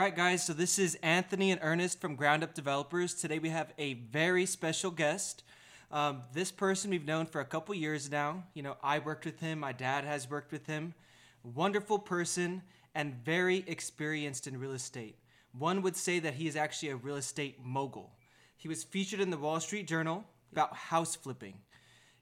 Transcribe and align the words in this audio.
right, 0.00 0.16
guys. 0.16 0.42
So 0.42 0.54
this 0.54 0.78
is 0.78 0.96
Anthony 1.02 1.50
and 1.50 1.60
Ernest 1.62 2.00
from 2.00 2.14
Ground 2.16 2.42
Up 2.42 2.54
Developers. 2.54 3.12
Today 3.12 3.38
we 3.38 3.50
have 3.50 3.74
a 3.76 3.92
very 3.92 4.46
special 4.46 4.90
guest. 4.90 5.42
Um, 5.92 6.22
this 6.32 6.50
person 6.50 6.90
we've 6.90 7.04
known 7.04 7.26
for 7.26 7.42
a 7.42 7.44
couple 7.44 7.74
years 7.74 8.10
now. 8.10 8.44
You 8.54 8.62
know, 8.62 8.78
I 8.82 8.98
worked 9.00 9.26
with 9.26 9.40
him. 9.40 9.58
My 9.60 9.72
dad 9.72 10.04
has 10.04 10.30
worked 10.30 10.52
with 10.52 10.66
him. 10.66 10.94
Wonderful 11.42 11.98
person 11.98 12.62
and 12.94 13.14
very 13.26 13.62
experienced 13.66 14.46
in 14.46 14.58
real 14.58 14.72
estate. 14.72 15.18
One 15.58 15.82
would 15.82 15.96
say 15.96 16.18
that 16.20 16.32
he 16.32 16.48
is 16.48 16.56
actually 16.56 16.88
a 16.88 16.96
real 16.96 17.16
estate 17.16 17.58
mogul. 17.62 18.10
He 18.56 18.68
was 18.68 18.82
featured 18.82 19.20
in 19.20 19.28
the 19.28 19.36
Wall 19.36 19.60
Street 19.60 19.86
Journal 19.86 20.24
about 20.50 20.74
house 20.74 21.14
flipping. 21.14 21.58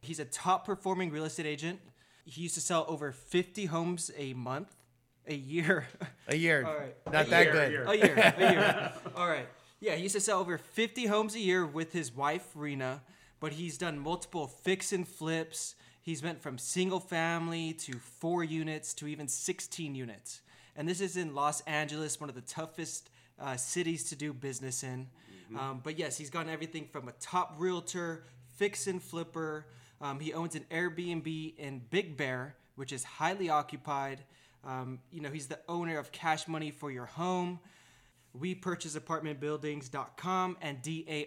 He's 0.00 0.18
a 0.18 0.24
top 0.24 0.66
performing 0.66 1.12
real 1.12 1.26
estate 1.26 1.46
agent. 1.46 1.78
He 2.24 2.42
used 2.42 2.56
to 2.56 2.60
sell 2.60 2.86
over 2.88 3.12
50 3.12 3.66
homes 3.66 4.10
a 4.16 4.34
month, 4.34 4.74
a 5.28 5.34
year. 5.34 5.86
A 6.28 6.36
year. 6.36 6.64
All 6.66 6.74
right. 6.74 6.96
Not 7.12 7.26
A 7.26 7.30
that 7.30 7.42
year, 7.44 7.50
a 7.50 7.54
good. 7.54 7.70
year. 7.72 7.84
a 7.84 7.94
year, 7.94 8.34
a 8.36 8.52
year. 8.52 8.92
All 9.16 9.28
right. 9.28 9.48
Yeah, 9.80 9.94
he 9.94 10.02
used 10.02 10.14
to 10.14 10.20
sell 10.20 10.40
over 10.40 10.58
50 10.58 11.06
homes 11.06 11.34
a 11.34 11.38
year 11.38 11.64
with 11.64 11.92
his 11.92 12.14
wife, 12.14 12.46
Rhina, 12.56 13.00
but 13.38 13.52
he's 13.52 13.78
done 13.78 13.98
multiple 13.98 14.46
fix 14.48 14.92
and 14.92 15.06
flips. 15.06 15.76
He's 16.02 16.22
went 16.22 16.42
from 16.42 16.58
single 16.58 17.00
family 17.00 17.74
to 17.74 17.98
four 17.98 18.42
units 18.42 18.92
to 18.94 19.06
even 19.06 19.28
16 19.28 19.94
units. 19.94 20.40
And 20.74 20.88
this 20.88 21.00
is 21.00 21.16
in 21.16 21.34
Los 21.34 21.60
Angeles, 21.62 22.20
one 22.20 22.28
of 22.28 22.34
the 22.34 22.40
toughest 22.40 23.10
uh, 23.40 23.56
cities 23.56 24.04
to 24.04 24.16
do 24.16 24.32
business 24.32 24.82
in. 24.82 25.08
Um, 25.58 25.80
but 25.82 25.98
yes, 25.98 26.18
he's 26.18 26.28
gotten 26.28 26.52
everything 26.52 26.86
from 26.90 27.08
a 27.08 27.12
top 27.12 27.54
realtor, 27.58 28.24
fix 28.56 28.86
and 28.86 29.02
flipper. 29.02 29.66
Um, 30.00 30.20
he 30.20 30.34
owns 30.34 30.54
an 30.54 30.64
Airbnb 30.70 31.56
in 31.56 31.80
Big 31.90 32.16
Bear, 32.16 32.54
which 32.76 32.92
is 32.92 33.02
highly 33.02 33.48
occupied. 33.48 34.24
Um, 34.68 34.98
you 35.10 35.22
know, 35.22 35.30
he's 35.30 35.46
the 35.46 35.58
owner 35.66 35.98
of 35.98 36.12
Cash 36.12 36.46
Money 36.46 36.70
for 36.70 36.90
Your 36.90 37.06
Home, 37.06 37.58
We 38.34 38.54
Purchase 38.54 38.94
WePurchaseApartmentBuildings.com, 38.94 40.58
and 40.60 40.78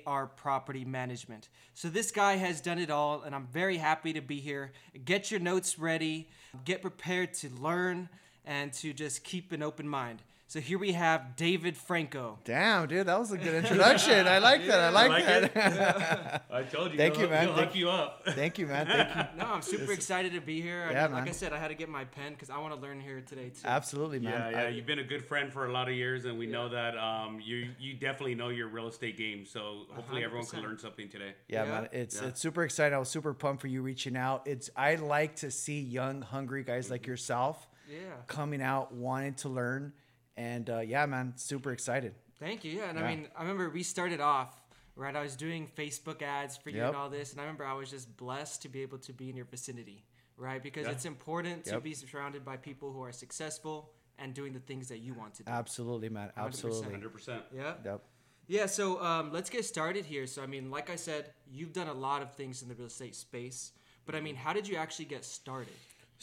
DAR 0.06 0.28
Property 0.28 0.86
Management. 0.86 1.50
So 1.74 1.90
this 1.90 2.12
guy 2.12 2.36
has 2.36 2.62
done 2.62 2.78
it 2.78 2.92
all, 2.92 3.24
and 3.24 3.34
I'm 3.34 3.48
very 3.48 3.78
happy 3.78 4.14
to 4.14 4.22
be 4.22 4.40
here. 4.40 4.74
Get 5.06 5.32
your 5.32 5.40
notes 5.40 5.80
ready, 5.80 6.30
get 6.66 6.84
prepared 6.84 7.34
to 7.36 7.50
learn, 7.50 8.10
and 8.46 8.74
to 8.74 8.94
just 8.94 9.24
keep 9.24 9.52
an 9.52 9.62
open 9.64 9.88
mind. 9.88 10.22
So 10.48 10.60
here 10.60 10.78
we 10.78 10.92
have 10.92 11.38
David 11.38 11.78
Franco. 11.78 12.38
Damn, 12.44 12.86
dude, 12.90 13.08
that 13.08 13.18
was 13.18 13.32
a 13.32 13.38
good 13.38 13.56
introduction. 13.56 14.28
I 14.28 14.40
like 14.40 14.68
that. 14.68 14.82
I 14.82 14.90
like, 14.90 15.10
like 15.10 15.54
that. 15.54 16.44
I 16.52 16.64
told 16.64 16.92
you. 16.92 16.98
Thank 16.98 17.18
you, 17.20 17.30
man. 17.30 17.46
He'll 17.48 17.56
Thank- 17.56 17.68
hook 17.68 17.76
you 17.78 17.90
up. 17.90 18.24
Thank 18.32 18.58
you, 18.60 18.68
man. 18.68 18.86
Thank 18.86 19.16
you. 19.16 19.22
No, 19.38 19.46
I'm 19.46 19.62
super 19.62 19.94
excited 19.94 20.34
to 20.34 20.42
be 20.42 20.60
here. 20.62 20.88
I 20.90 20.92
Yeah, 20.92 21.08
mean, 21.08 21.16
like. 21.20 21.30
I 21.30 21.32
said, 21.32 21.54
I 21.54 21.58
had 21.58 21.70
to 21.70 21.74
get 21.74 21.88
my 21.88 22.04
pen 22.04 22.34
because 22.34 22.50
I 22.50 22.58
want 22.58 22.74
to 22.76 22.82
learn 22.82 23.00
here 23.00 23.22
today 23.22 23.48
too. 23.52 23.62
Absolutely, 23.64 24.20
man. 24.20 24.34
Yeah, 24.34 24.50
yeah. 24.64 24.68
I- 24.68 24.70
You've 24.72 24.86
been 24.86 25.00
a 25.00 25.06
good 25.06 25.24
friend 25.24 25.54
for 25.54 25.68
a 25.68 25.72
lot 25.72 25.88
of 25.88 25.94
years, 25.96 26.26
and 26.26 26.38
we 26.38 26.48
know 26.48 26.68
that 26.68 26.98
um, 26.98 27.40
you 27.42 27.70
you 27.80 27.94
definitely 27.94 28.36
know 28.36 28.50
your 28.50 28.68
real 28.68 28.90
estate 28.90 29.16
game. 29.18 29.46
So 29.46 29.84
hopefully 29.92 30.26
everyone 30.26 30.48
can 30.48 30.62
learn 30.64 30.78
something 30.78 31.08
today. 31.08 31.34
Yeah, 31.48 31.64
Yeah. 31.64 31.70
man, 31.72 31.90
it's 31.94 32.22
Yeah. 32.22 32.28
it's 32.28 32.42
super 32.42 32.64
exciting. 32.66 32.94
I 32.94 33.00
was 33.00 33.08
super 33.08 33.34
pumped 33.34 33.62
for 33.62 33.68
you 33.68 33.82
reaching 33.82 34.18
out. 34.18 34.46
It's 34.48 34.70
I 34.76 34.96
like 34.96 35.38
to 35.38 35.50
see 35.50 35.80
young, 35.80 36.22
hungry 36.24 36.66
guys 36.66 36.92
like 36.92 37.08
yourself 37.08 37.70
Yeah. 37.92 38.00
coming 38.28 38.62
out, 38.62 38.94
wanting 38.94 39.34
to 39.36 39.50
learn, 39.50 39.94
and 40.38 40.70
uh, 40.70 40.80
yeah, 40.80 41.06
man, 41.06 41.34
super 41.36 41.72
excited. 41.72 42.14
Thank 42.40 42.64
you. 42.64 42.72
Yeah, 42.72 42.90
and 42.90 42.98
Yeah. 43.00 43.06
I 43.06 43.16
mean, 43.16 43.28
I 43.36 43.42
remember 43.42 43.70
we 43.70 43.84
started 43.84 44.20
off 44.22 44.60
right. 44.96 45.16
I 45.16 45.22
was 45.22 45.36
doing 45.36 45.70
Facebook 45.76 46.22
ads 46.22 46.58
for 46.58 46.70
you 46.70 46.78
Yep. 46.78 46.88
and 46.88 46.96
all 46.98 47.10
this, 47.10 47.32
and 47.32 47.40
I 47.42 47.44
remember 47.44 47.66
I 47.66 47.74
was 47.74 47.90
just 47.90 48.16
blessed 48.18 48.62
to 48.64 48.70
be 48.70 48.82
able 48.82 48.98
to 49.00 49.14
be 49.14 49.30
in 49.30 49.36
your 49.36 49.46
vicinity, 49.46 50.04
right? 50.38 50.62
Because 50.62 50.86
Yeah. 50.86 50.92
it's 50.94 51.06
important 51.06 51.66
to 51.66 51.72
Yep. 51.74 51.84
be 51.84 51.94
surrounded 51.94 52.44
by 52.46 52.58
people 52.58 52.92
who 52.94 53.02
are 53.04 53.12
successful 53.12 53.94
and 54.18 54.34
doing 54.34 54.54
the 54.54 54.60
things 54.60 54.88
that 54.90 55.00
you 55.00 55.14
want 55.14 55.34
to 55.36 55.44
do. 55.44 55.52
Absolutely, 55.52 56.10
man. 56.10 56.32
100%. 56.36 56.46
Absolutely. 56.48 56.92
Hundred 56.92 57.14
percent. 57.14 57.44
Yeah. 57.54 57.76
Yep. 57.84 58.04
Yeah. 58.48 58.66
So 58.68 59.02
um, 59.04 59.32
let's 59.32 59.50
get 59.50 59.66
started 59.66 60.06
here. 60.06 60.28
So 60.28 60.44
I 60.44 60.46
mean, 60.48 60.70
like 60.70 60.90
I 60.90 60.96
said, 60.96 61.34
you've 61.50 61.74
done 61.74 61.88
a 61.88 61.94
lot 61.94 62.22
of 62.22 62.34
things 62.36 62.62
in 62.62 62.68
the 62.68 62.76
real 62.76 62.88
estate 62.88 63.16
space, 63.16 63.72
but 64.06 64.14
I 64.16 64.22
mean, 64.22 64.36
how 64.36 64.54
did 64.54 64.68
you 64.68 64.76
actually 64.76 65.06
get 65.06 65.24
started? 65.26 65.74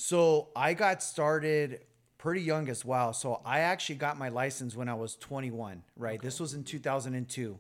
So 0.01 0.51
I 0.55 0.75
got 0.75 1.03
started 1.03 1.81
pretty 2.19 2.43
young 2.43 2.69
as 2.69 2.85
well. 2.85 3.13
So 3.13 3.41
I 3.45 3.61
actually 3.61 3.97
got 3.97 4.17
my 4.17 4.29
license 4.29 4.77
when 4.77 4.89
I 4.89 4.95
was 4.95 5.17
21, 5.17 5.83
right? 5.97 6.23
This 6.23 6.39
was 6.39 6.55
in 6.55 6.63
2002. 6.63 7.59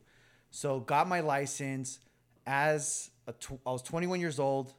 So 0.53 0.79
got 0.79 1.09
my 1.09 1.19
license 1.19 1.99
as 2.47 3.11
a 3.27 3.33
tw- 3.33 3.59
I 3.67 3.73
was 3.73 3.83
21 3.83 4.21
years 4.21 4.39
old, 4.39 4.73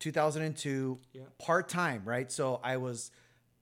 2002, 0.00 0.98
Yeah. 1.12 1.22
part 1.38 1.68
time, 1.68 2.02
right? 2.04 2.32
So 2.32 2.60
I 2.64 2.78
was 2.78 3.12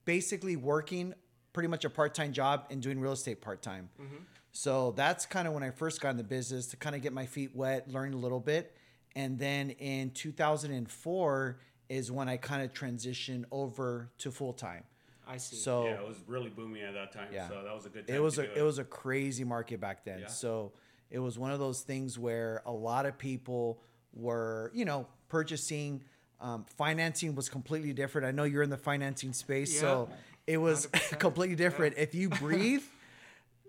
basically 0.07 0.57
working 0.57 1.13
pretty 1.53 1.69
much 1.69 1.85
a 1.85 1.91
part 1.91 2.15
time 2.15 2.33
job 2.33 2.67
and 2.71 2.81
doing 2.81 2.99
real 2.99 3.13
estate 3.13 3.43
part 3.43 3.61
time. 3.61 3.91
Mm-hmm. 4.01 4.25
So 4.53 4.93
that's 4.93 5.27
kind 5.27 5.47
of 5.47 5.53
when 5.53 5.63
I 5.63 5.73
first 5.73 6.01
got 6.01 6.09
in 6.09 6.17
the 6.17 6.25
business 6.25 6.69
to 6.69 6.79
kind 6.79 6.97
of 6.97 7.03
get 7.03 7.13
my 7.13 7.27
feet 7.27 7.55
wet, 7.55 7.91
learn 7.91 8.15
a 8.15 8.17
little 8.17 8.41
bit. 8.41 8.75
And 9.15 9.39
then 9.39 9.71
in 9.73 10.11
2004 10.13 11.59
is 11.89 12.11
when 12.11 12.29
I 12.29 12.37
kind 12.37 12.63
of 12.63 12.73
transitioned 12.73 13.45
over 13.51 14.11
to 14.19 14.31
full 14.31 14.53
time. 14.53 14.85
I 15.27 15.39
see. 15.39 15.57
So 15.57 15.87
Yeah, 15.87 16.01
it 16.01 16.07
was 16.07 16.17
really 16.27 16.51
booming 16.51 16.83
at 16.83 16.95
that 16.95 17.13
time. 17.13 17.29
Yeah. 17.33 17.49
So 17.49 17.63
that 17.65 17.75
was 17.75 17.87
a 17.87 17.89
good 17.89 18.07
time. 18.07 18.17
it 18.17 18.21
was 18.21 18.35
to 18.35 18.43
a 18.43 18.47
do 18.47 18.61
it 18.61 18.63
was 18.63 18.79
a 18.79 18.85
crazy 18.85 19.45
market 19.45 19.81
back 19.81 20.05
then. 20.05 20.21
Yeah. 20.21 20.27
So 20.27 20.73
it 21.11 21.19
was 21.19 21.39
one 21.39 21.51
of 21.51 21.59
those 21.59 21.81
things 21.83 22.19
where 22.19 22.63
a 22.67 22.73
lot 22.73 23.07
of 23.07 23.17
people 23.19 23.81
were, 24.13 24.71
you 24.75 24.85
know, 24.85 25.07
purchasing. 25.29 26.03
Um, 26.41 26.67
financing 26.77 27.35
was 27.35 27.49
completely 27.49 27.93
different. 27.95 28.27
I 28.27 28.31
know 28.33 28.45
you're 28.45 28.63
in 28.63 28.69
the 28.69 28.77
financing 28.77 29.33
space, 29.33 29.79
so 29.81 30.11
it 30.47 30.59
was 30.59 30.87
completely 31.19 31.57
different. 31.57 31.95
If 31.97 32.15
you 32.15 32.29
breathe, 32.29 32.83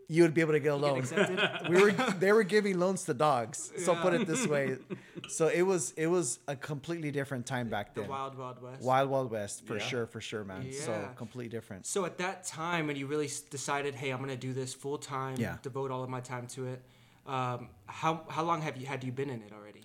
you 0.07 0.21
would 0.23 0.33
be 0.33 0.41
able 0.41 0.53
to 0.53 0.59
get 0.59 0.71
a 0.71 0.75
loan. 0.75 0.99
accepted? 0.99 1.39
we 1.69 1.81
were 1.81 1.91
they 2.19 2.31
were 2.31 2.43
giving 2.43 2.79
loans 2.79 3.03
to 3.05 3.13
dogs. 3.13 3.71
So 3.77 3.95
put 3.95 4.13
it 4.13 4.27
this 4.27 4.47
way. 4.47 4.77
So 5.27 5.47
it 5.47 5.63
was 5.63 5.91
it 5.97 6.05
was 6.05 6.38
a 6.47 6.55
completely 6.55 7.09
different 7.09 7.47
time 7.47 7.67
back 7.67 7.95
the 7.95 8.01
then. 8.01 8.09
Wild 8.11 8.38
Wild 8.38 8.61
West. 8.61 8.83
Wild 8.83 9.09
Wild 9.09 9.31
West 9.31 9.66
for 9.66 9.77
Yeah. 9.77 9.83
sure, 9.83 10.05
for 10.05 10.21
sure, 10.21 10.43
man. 10.43 10.71
So 10.71 11.09
completely 11.16 11.49
different. 11.49 11.88
So 11.88 12.05
at 12.05 12.19
that 12.19 12.43
time, 12.45 12.85
when 12.85 12.95
you 12.95 13.07
really 13.07 13.29
decided, 13.49 13.95
hey, 13.95 14.11
I'm 14.11 14.19
gonna 14.19 14.35
do 14.35 14.53
this 14.53 14.75
full 14.75 14.99
time, 14.99 15.38
Yeah. 15.38 15.57
devote 15.63 15.89
all 15.89 16.03
of 16.03 16.09
my 16.11 16.22
time 16.22 16.45
to 16.49 16.67
it, 16.67 16.83
um, 17.25 17.69
how 17.87 18.23
how 18.29 18.43
long 18.43 18.61
have 18.61 18.77
you 18.77 18.85
had 18.85 19.03
you 19.03 19.11
been 19.11 19.31
in 19.31 19.41
it 19.41 19.51
already? 19.51 19.81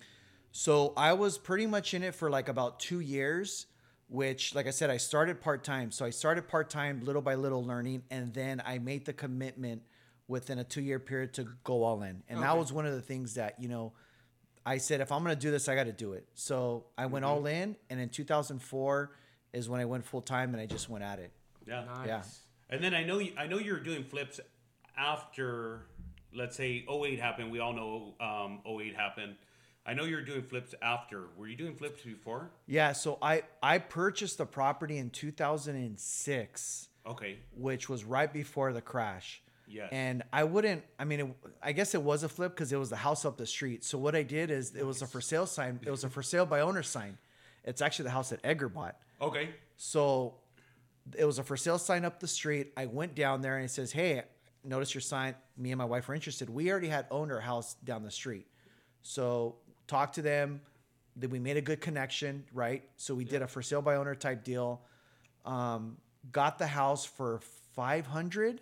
So 0.52 0.92
I 0.96 1.14
was 1.14 1.38
pretty 1.38 1.66
much 1.66 1.94
in 1.94 2.02
it 2.02 2.14
for 2.14 2.28
like 2.28 2.48
about 2.50 2.78
two 2.78 3.00
years, 3.00 3.66
which, 4.08 4.54
like 4.54 4.66
I 4.66 4.70
said, 4.72 4.90
I 4.90 4.98
started 4.98 5.40
part 5.40 5.64
time. 5.64 5.90
So 5.90 6.04
I 6.04 6.10
started 6.10 6.48
part 6.48 6.68
time, 6.68 7.00
little 7.02 7.22
by 7.22 7.34
little 7.36 7.64
learning, 7.64 8.02
and 8.10 8.34
then 8.34 8.60
I 8.66 8.78
made 8.78 9.06
the 9.06 9.12
commitment 9.14 9.82
within 10.30 10.60
a 10.60 10.64
two 10.64 10.80
year 10.80 10.98
period 10.98 11.34
to 11.34 11.48
go 11.64 11.82
all 11.82 12.02
in. 12.02 12.22
And 12.28 12.42
that 12.42 12.56
was 12.56 12.72
one 12.72 12.86
of 12.86 12.94
the 12.94 13.02
things 13.02 13.34
that, 13.34 13.56
you 13.58 13.68
know, 13.68 13.92
I 14.64 14.78
said, 14.78 15.00
if 15.00 15.10
I'm 15.10 15.24
going 15.24 15.34
to 15.34 15.40
do 15.40 15.50
this, 15.50 15.68
I 15.68 15.74
got 15.74 15.84
to 15.84 15.92
do 15.92 16.12
it. 16.12 16.26
So 16.34 16.84
I 16.96 17.06
went 17.06 17.24
all 17.24 17.44
in. 17.46 17.76
And 17.90 18.00
in 18.00 18.08
2004 18.08 19.10
is 19.52 19.68
when 19.68 19.80
I 19.80 19.84
went 19.84 20.04
full 20.04 20.22
time 20.22 20.54
and 20.54 20.60
I 20.62 20.66
just 20.66 20.88
went 20.88 21.02
at 21.02 21.18
it. 21.18 21.32
Yeah. 21.66 21.84
Nice. 21.84 22.06
Yeah. 22.06 22.22
And 22.70 22.84
then 22.84 22.94
I 22.94 23.02
know 23.02 23.18
you, 23.18 23.32
I 23.36 23.46
know 23.48 23.58
you 23.58 23.72
were 23.72 23.80
doing 23.80 24.04
flips 24.04 24.38
after, 24.96 25.86
let's 26.32 26.56
say 26.56 26.86
08 26.88 27.18
happened. 27.18 27.50
We 27.50 27.58
all 27.58 27.72
know 27.72 28.14
um, 28.24 28.60
08 28.64 28.94
happened. 28.94 29.34
I 29.84 29.94
know 29.94 30.04
you 30.04 30.14
were 30.14 30.22
doing 30.22 30.42
flips 30.42 30.74
after. 30.80 31.24
Were 31.36 31.48
you 31.48 31.56
doing 31.56 31.74
flips 31.74 32.02
before? 32.02 32.52
Yeah. 32.66 32.92
So 32.92 33.18
I, 33.20 33.42
I 33.62 33.78
purchased 33.78 34.38
the 34.38 34.46
property 34.46 34.98
in 34.98 35.10
2006. 35.10 36.86
Okay. 37.06 37.38
which 37.56 37.88
was 37.88 38.04
right 38.04 38.30
before 38.32 38.72
the 38.74 38.82
crash. 38.82 39.42
Yes. 39.70 39.88
And 39.92 40.22
I 40.32 40.44
wouldn't, 40.44 40.82
I 40.98 41.04
mean, 41.04 41.20
it, 41.20 41.36
I 41.62 41.72
guess 41.72 41.94
it 41.94 42.02
was 42.02 42.22
a 42.22 42.28
flip 42.28 42.52
because 42.54 42.72
it 42.72 42.76
was 42.76 42.90
the 42.90 42.96
house 42.96 43.24
up 43.24 43.36
the 43.36 43.46
street. 43.46 43.84
So 43.84 43.98
what 43.98 44.16
I 44.16 44.22
did 44.22 44.50
is 44.50 44.74
it 44.74 44.84
was 44.84 45.00
a 45.00 45.06
for 45.06 45.20
sale 45.20 45.46
sign. 45.46 45.78
It 45.84 45.90
was 45.90 46.02
a 46.04 46.10
for 46.10 46.22
sale 46.22 46.44
by 46.44 46.60
owner 46.60 46.82
sign. 46.82 47.18
It's 47.64 47.80
actually 47.80 48.04
the 48.04 48.10
house 48.10 48.30
that 48.30 48.40
Edgar 48.42 48.68
bought. 48.68 48.96
Okay. 49.20 49.50
So 49.76 50.34
it 51.16 51.24
was 51.24 51.38
a 51.38 51.44
for 51.44 51.56
sale 51.56 51.78
sign 51.78 52.04
up 52.04 52.20
the 52.20 52.28
street. 52.28 52.72
I 52.76 52.86
went 52.86 53.14
down 53.14 53.42
there 53.42 53.56
and 53.56 53.64
it 53.64 53.70
says, 53.70 53.92
Hey, 53.92 54.22
notice 54.64 54.94
your 54.94 55.02
sign. 55.02 55.34
Me 55.56 55.70
and 55.70 55.78
my 55.78 55.84
wife 55.84 56.08
are 56.08 56.14
interested. 56.14 56.50
We 56.50 56.70
already 56.70 56.88
had 56.88 57.06
owned 57.10 57.30
our 57.30 57.40
house 57.40 57.74
down 57.84 58.02
the 58.02 58.10
street. 58.10 58.46
So 59.02 59.56
talked 59.86 60.16
to 60.16 60.22
them. 60.22 60.60
Then 61.16 61.30
we 61.30 61.38
made 61.38 61.56
a 61.56 61.62
good 61.62 61.80
connection, 61.80 62.44
right? 62.52 62.82
So 62.96 63.14
we 63.14 63.24
did 63.24 63.42
a 63.42 63.46
for 63.46 63.62
sale 63.62 63.82
by 63.82 63.96
owner 63.96 64.14
type 64.14 64.42
deal. 64.42 64.80
Um, 65.44 65.96
got 66.32 66.58
the 66.58 66.66
house 66.66 67.04
for 67.04 67.40
500 67.74 68.60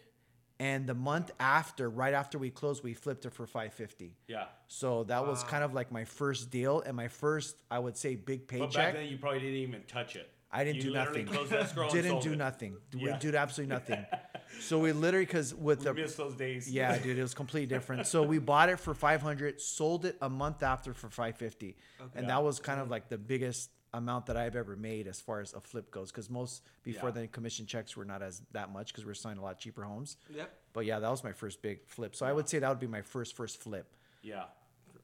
and 0.60 0.86
the 0.86 0.94
month 0.94 1.30
after, 1.38 1.88
right 1.88 2.14
after 2.14 2.38
we 2.38 2.50
closed, 2.50 2.82
we 2.82 2.94
flipped 2.94 3.24
it 3.26 3.32
for 3.32 3.46
550. 3.46 4.16
Yeah. 4.26 4.44
So 4.66 5.04
that 5.04 5.26
was 5.26 5.44
kind 5.44 5.62
of 5.64 5.72
like 5.74 5.92
my 5.92 6.04
first 6.04 6.50
deal 6.50 6.80
and 6.80 6.96
my 6.96 7.08
first, 7.08 7.62
I 7.70 7.78
would 7.78 7.96
say, 7.96 8.16
big 8.16 8.48
paycheck. 8.48 8.68
But 8.68 8.74
back 8.74 8.84
paycheck. 8.86 8.94
then 9.02 9.12
you 9.12 9.18
probably 9.18 9.40
didn't 9.40 9.56
even 9.56 9.82
touch 9.86 10.16
it. 10.16 10.30
I 10.50 10.64
didn't 10.64 10.76
You 10.76 10.82
do 10.84 10.90
literally 10.92 11.24
nothing. 11.24 11.34
Closed 11.34 11.52
escrow 11.52 11.82
and 11.84 11.92
Didn't 11.92 12.10
sold 12.10 12.22
do 12.22 12.32
it. 12.32 12.36
nothing. 12.36 12.76
We 12.94 13.06
Yeah. 13.06 13.18
did 13.18 13.34
absolutely 13.34 13.74
nothing. 13.74 14.06
so 14.60 14.78
we 14.78 14.92
literally, 14.92 15.26
because 15.26 15.54
with 15.54 15.80
We 15.80 15.84
the 15.84 15.94
missed 15.94 16.16
those 16.16 16.34
days. 16.36 16.70
yeah, 16.72 16.96
dude, 16.98 17.18
it 17.18 17.22
was 17.22 17.34
completely 17.34 17.66
different. 17.66 18.06
So 18.06 18.22
we 18.22 18.38
bought 18.38 18.70
it 18.70 18.80
for 18.80 18.94
500, 18.94 19.60
sold 19.60 20.06
it 20.06 20.16
a 20.22 20.30
month 20.30 20.62
after 20.62 20.94
for 20.94 21.08
550, 21.10 21.76
and 22.14 22.30
that 22.30 22.42
was 22.42 22.58
kind 22.60 22.80
of 22.80 22.88
like 22.90 23.08
the 23.10 23.18
biggest 23.18 23.70
amount 23.94 24.26
that 24.26 24.36
I've 24.36 24.56
ever 24.56 24.76
made 24.76 25.06
as 25.06 25.20
far 25.20 25.40
as 25.40 25.54
a 25.54 25.60
flip 25.60 25.90
goes. 25.90 26.10
Because 26.10 26.28
most 26.30 26.62
before 26.82 27.08
Yeah. 27.08 27.14
then 27.14 27.28
commission 27.28 27.66
checks 27.66 27.96
were 27.96 28.04
not 28.04 28.22
as 28.22 28.42
that 28.52 28.70
much 28.72 28.92
because 28.92 29.04
we 29.04 29.10
are 29.10 29.14
selling 29.14 29.38
a 29.38 29.42
lot 29.42 29.58
cheaper 29.58 29.82
homes. 29.84 30.16
Yep. 30.30 30.50
But 30.72 30.84
yeah, 30.86 30.98
that 30.98 31.10
was 31.10 31.24
my 31.24 31.32
first 31.32 31.62
big 31.62 31.86
flip. 31.86 32.14
So 32.14 32.26
I 32.26 32.32
would 32.32 32.48
say 32.48 32.58
that 32.58 32.68
would 32.68 32.80
be 32.80 32.86
my 32.86 33.02
first 33.02 33.34
first 33.36 33.60
flip. 33.60 33.94
Yeah. 34.22 34.44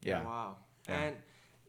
Yeah. 0.03 0.21
Oh, 0.23 0.25
wow. 0.27 0.57
Yeah. 0.89 1.01
And 1.01 1.17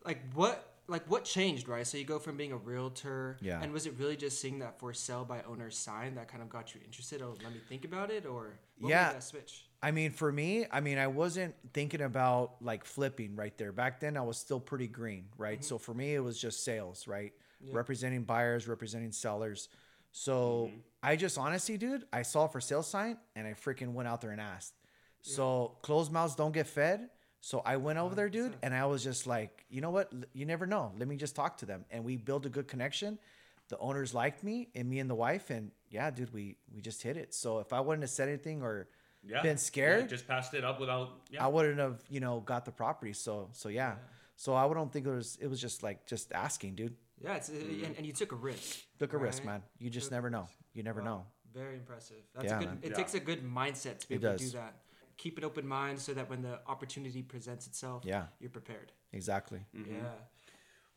like 0.03 0.19
what 0.33 0.71
like 0.87 1.09
what 1.09 1.23
changed, 1.23 1.67
right? 1.67 1.87
So 1.87 1.97
you 1.97 2.03
go 2.05 2.19
from 2.19 2.37
being 2.37 2.51
a 2.51 2.57
realtor 2.57 3.37
Yeah. 3.41 3.59
and 3.61 3.71
was 3.73 3.87
it 3.87 3.95
really 3.97 4.15
just 4.15 4.39
seeing 4.39 4.59
that 4.59 4.77
for 4.77 4.93
sale 4.93 5.25
by 5.25 5.41
owner 5.43 5.71
sign 5.71 6.13
that 6.15 6.27
kind 6.27 6.43
of 6.43 6.49
got 6.49 6.75
you 6.75 6.81
interested? 6.85 7.21
Oh, 7.23 7.35
let 7.43 7.51
me 7.53 7.59
think 7.69 7.85
about 7.85 8.11
it 8.11 8.25
or 8.27 8.59
what 8.77 8.89
Yeah. 8.89 9.07
made 9.07 9.15
that 9.15 9.23
switch? 9.23 9.65
I 9.81 9.91
mean, 9.91 10.11
for 10.11 10.31
me, 10.31 10.65
I 10.71 10.79
mean, 10.79 10.97
I 10.97 11.07
wasn't 11.07 11.55
thinking 11.73 12.01
about 12.01 12.55
like 12.61 12.85
flipping 12.85 13.35
right 13.35 13.55
there. 13.57 13.71
Back 13.71 13.99
then, 13.99 14.17
I 14.17 14.21
was 14.21 14.37
still 14.37 14.59
pretty 14.59 14.87
green, 14.87 15.25
right? 15.37 15.63
So 15.63 15.77
for 15.77 15.93
me, 15.93 16.15
it 16.15 16.19
was 16.19 16.39
just 16.39 16.63
sales, 16.63 17.07
right? 17.07 17.33
Representing 17.71 18.23
buyers, 18.23 18.67
representing 18.67 19.11
sellers. 19.11 19.69
So 20.11 20.71
I 21.03 21.15
just 21.15 21.37
honestly, 21.37 21.77
dude, 21.77 22.05
I 22.13 22.21
saw 22.21 22.47
for 22.47 22.61
sale 22.61 22.83
sign 22.83 23.17
and 23.35 23.45
I 23.47 23.53
freaking 23.53 23.93
went 23.93 24.07
out 24.07 24.21
there 24.21 24.31
and 24.31 24.41
asked. 24.41 24.73
So 25.21 25.77
closed 25.81 26.11
mouths 26.11 26.35
don't 26.35 26.51
get 26.51 26.67
fed. 26.67 27.09
So 27.41 27.61
I 27.63 27.77
went 27.77 27.99
over 27.99 28.15
there, 28.15 28.29
dude, 28.29 28.55
and 28.63 28.73
I 28.73 28.85
was 28.85 29.03
just 29.03 29.27
like, 29.27 29.65
you 29.69 29.79
know 29.81 29.91
what? 29.91 30.11
You 30.33 30.47
never 30.47 30.65
know. 30.65 30.93
Let 30.97 31.07
me 31.07 31.15
just 31.15 31.35
talk 31.35 31.57
to 31.57 31.67
them, 31.67 31.85
and 31.91 32.03
we 32.03 32.17
built 32.17 32.45
a 32.47 32.49
good 32.49 32.67
connection. 32.67 33.19
The 33.67 33.77
owners 33.77 34.15
liked 34.15 34.43
me 34.43 34.69
and 34.73 34.89
me 34.89 34.97
and 34.97 35.07
the 35.07 35.15
wife, 35.15 35.51
and 35.51 35.69
yeah, 35.89 36.09
dude, 36.09 36.33
we 36.33 36.57
we 36.73 36.81
just 36.81 37.03
hit 37.03 37.17
it. 37.17 37.35
So 37.35 37.59
if 37.59 37.71
I 37.71 37.81
wouldn't 37.81 38.01
have 38.01 38.09
said 38.09 38.29
anything 38.29 38.63
or 38.63 38.87
Yeah. 39.27 39.41
been 39.41 39.51
Yeah, 39.51 39.55
scared, 39.57 40.09
just 40.09 40.27
passed 40.27 40.53
it 40.53 40.63
up 40.63 40.79
without. 40.79 41.09
Yeah. 41.31 41.43
I 41.45 41.47
wouldn't 41.47 41.79
have, 41.79 42.01
you 42.09 42.19
know, 42.19 42.41
got 42.41 42.65
the 42.65 42.71
property. 42.71 43.13
So, 43.13 43.49
so 43.53 43.69
yeah. 43.69 43.95
So 44.35 44.53
I 44.53 44.71
don't 44.73 44.91
think 44.91 45.05
it 45.07 45.11
was. 45.11 45.37
It 45.41 45.47
was 45.47 45.59
just 45.59 45.81
like 45.83 46.05
just 46.05 46.31
asking, 46.33 46.75
dude. 46.75 46.95
Yeah, 47.21 47.35
it's 47.35 47.49
and, 47.49 47.95
and 47.97 48.05
you 48.05 48.11
took 48.13 48.31
a 48.33 48.35
risk. 48.35 48.79
Took 48.99 49.13
a 49.13 49.17
risk, 49.17 49.45
man. 49.45 49.63
You 49.79 49.89
just 49.89 50.07
Took 50.07 50.13
never 50.13 50.29
know. 50.29 50.47
You 50.73 50.83
never 50.83 51.01
Wow. 51.01 51.05
know. 51.05 51.25
Very 51.53 51.75
impressive. 51.75 52.17
That's 52.33 52.45
Yeah, 52.45 52.57
a 52.57 52.59
good. 52.59 52.67
man. 52.67 52.79
It 52.83 52.89
Yeah. 52.89 52.95
takes 52.97 53.13
a 53.13 53.19
good 53.19 53.41
mindset 53.43 53.99
to 53.99 54.09
be 54.09 54.15
It 54.15 54.23
able 54.23 54.37
to 54.37 54.43
do 54.43 54.49
that. 54.51 54.75
Keep 55.17 55.37
an 55.37 55.45
open 55.45 55.65
mind 55.65 55.99
so 55.99 56.13
that 56.13 56.29
when 56.29 56.41
the 56.41 56.59
opportunity 56.67 57.23
presents 57.23 57.65
itself, 57.67 58.03
Yeah. 58.05 58.27
you're 58.39 58.49
prepared. 58.49 58.91
Exactly. 59.13 59.65
Mm-hmm. 59.73 59.95
Yeah. 59.95 60.11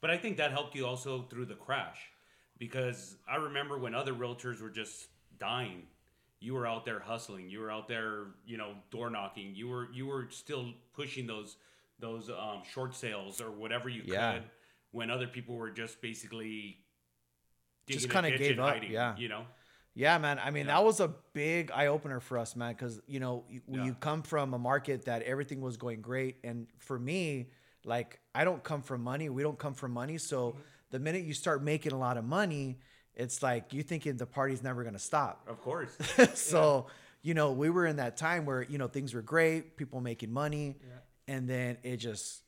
But 0.00 0.10
I 0.10 0.18
think 0.18 0.36
that 0.38 0.50
helped 0.50 0.74
you 0.74 0.84
also 0.86 1.22
through 1.22 1.46
the 1.46 1.54
crash 1.54 2.10
because 2.58 3.16
I 3.28 3.36
remember 3.36 3.78
when 3.78 3.94
other 3.94 4.12
realtors 4.12 4.60
were 4.60 4.70
just 4.70 5.06
dying, 5.38 5.86
you 6.40 6.54
were 6.54 6.66
out 6.66 6.84
there 6.84 7.00
hustling, 7.00 7.48
you 7.50 7.58
were 7.60 7.70
out 7.70 7.88
there, 7.88 8.26
you 8.46 8.56
know, 8.56 8.74
door 8.90 9.10
knocking, 9.10 9.54
you 9.54 9.68
were 9.68 9.88
you 9.92 10.06
were 10.06 10.28
still 10.30 10.72
pushing 10.94 11.26
those 11.26 11.56
those 11.98 12.30
um, 12.30 12.62
short 12.72 12.94
sales 12.94 13.40
or 13.40 13.50
whatever 13.50 13.88
you 13.88 14.02
Yeah. 14.04 14.34
could 14.34 14.44
when 14.92 15.10
other 15.10 15.26
people 15.26 15.56
were 15.56 15.70
just 15.70 16.00
basically 16.00 16.78
Just 17.86 18.10
kinda 18.10 18.36
gave 18.36 18.58
up, 18.58 18.74
hiding, 18.74 18.92
yeah. 18.92 19.16
you 19.16 19.28
know. 19.28 19.46
Yeah, 19.94 20.16
man. 20.18 20.38
I 20.38 20.50
mean, 20.50 20.66
Yeah. 20.66 20.76
that 20.76 20.84
was 20.84 21.00
a 21.00 21.08
big 21.32 21.72
eye 21.72 21.86
opener 21.88 22.20
for 22.20 22.38
us, 22.38 22.54
man. 22.54 22.72
Because 22.74 23.00
you 23.08 23.18
know, 23.18 23.44
you, 23.48 23.62
Yeah. 23.66 23.84
you 23.86 23.94
come 23.94 24.22
from 24.22 24.54
a 24.54 24.58
market 24.58 25.06
that 25.06 25.22
everything 25.22 25.60
was 25.60 25.76
going 25.76 26.02
great, 26.02 26.36
and 26.44 26.68
for 26.78 26.98
me, 26.98 27.50
like, 27.84 28.20
I 28.34 28.44
don't 28.44 28.62
come 28.62 28.82
from 28.82 29.02
money. 29.02 29.28
We 29.28 29.42
don't 29.42 29.58
come 29.58 29.74
from 29.74 29.92
money. 29.92 30.18
So 30.18 30.52
Mm-hmm. 30.52 30.60
the 30.90 30.98
minute 31.00 31.24
you 31.24 31.34
start 31.34 31.62
making 31.62 31.92
a 31.92 31.98
lot 31.98 32.16
of 32.16 32.24
money, 32.24 32.78
it's 33.18 33.42
like 33.42 33.72
you 33.74 33.82
thinking 33.82 34.16
the 34.16 34.26
party's 34.26 34.62
never 34.62 34.82
gonna 34.84 34.98
stop. 34.98 35.44
Of 35.46 35.60
course. 35.60 35.90
so 36.34 36.86
you 37.22 37.34
know 37.34 37.52
we 37.52 37.68
were 37.68 37.84
in 37.86 37.96
that 37.96 38.16
time 38.16 38.46
where 38.46 38.62
you 38.62 38.78
know 38.78 38.88
things 38.88 39.12
were 39.12 39.22
great 39.22 39.76
people 39.76 40.00
making 40.00 40.32
money 40.32 40.76
Yeah. 40.80 41.34
and 41.34 41.48
then 41.48 41.76
it 41.82 41.96
just 41.98 42.42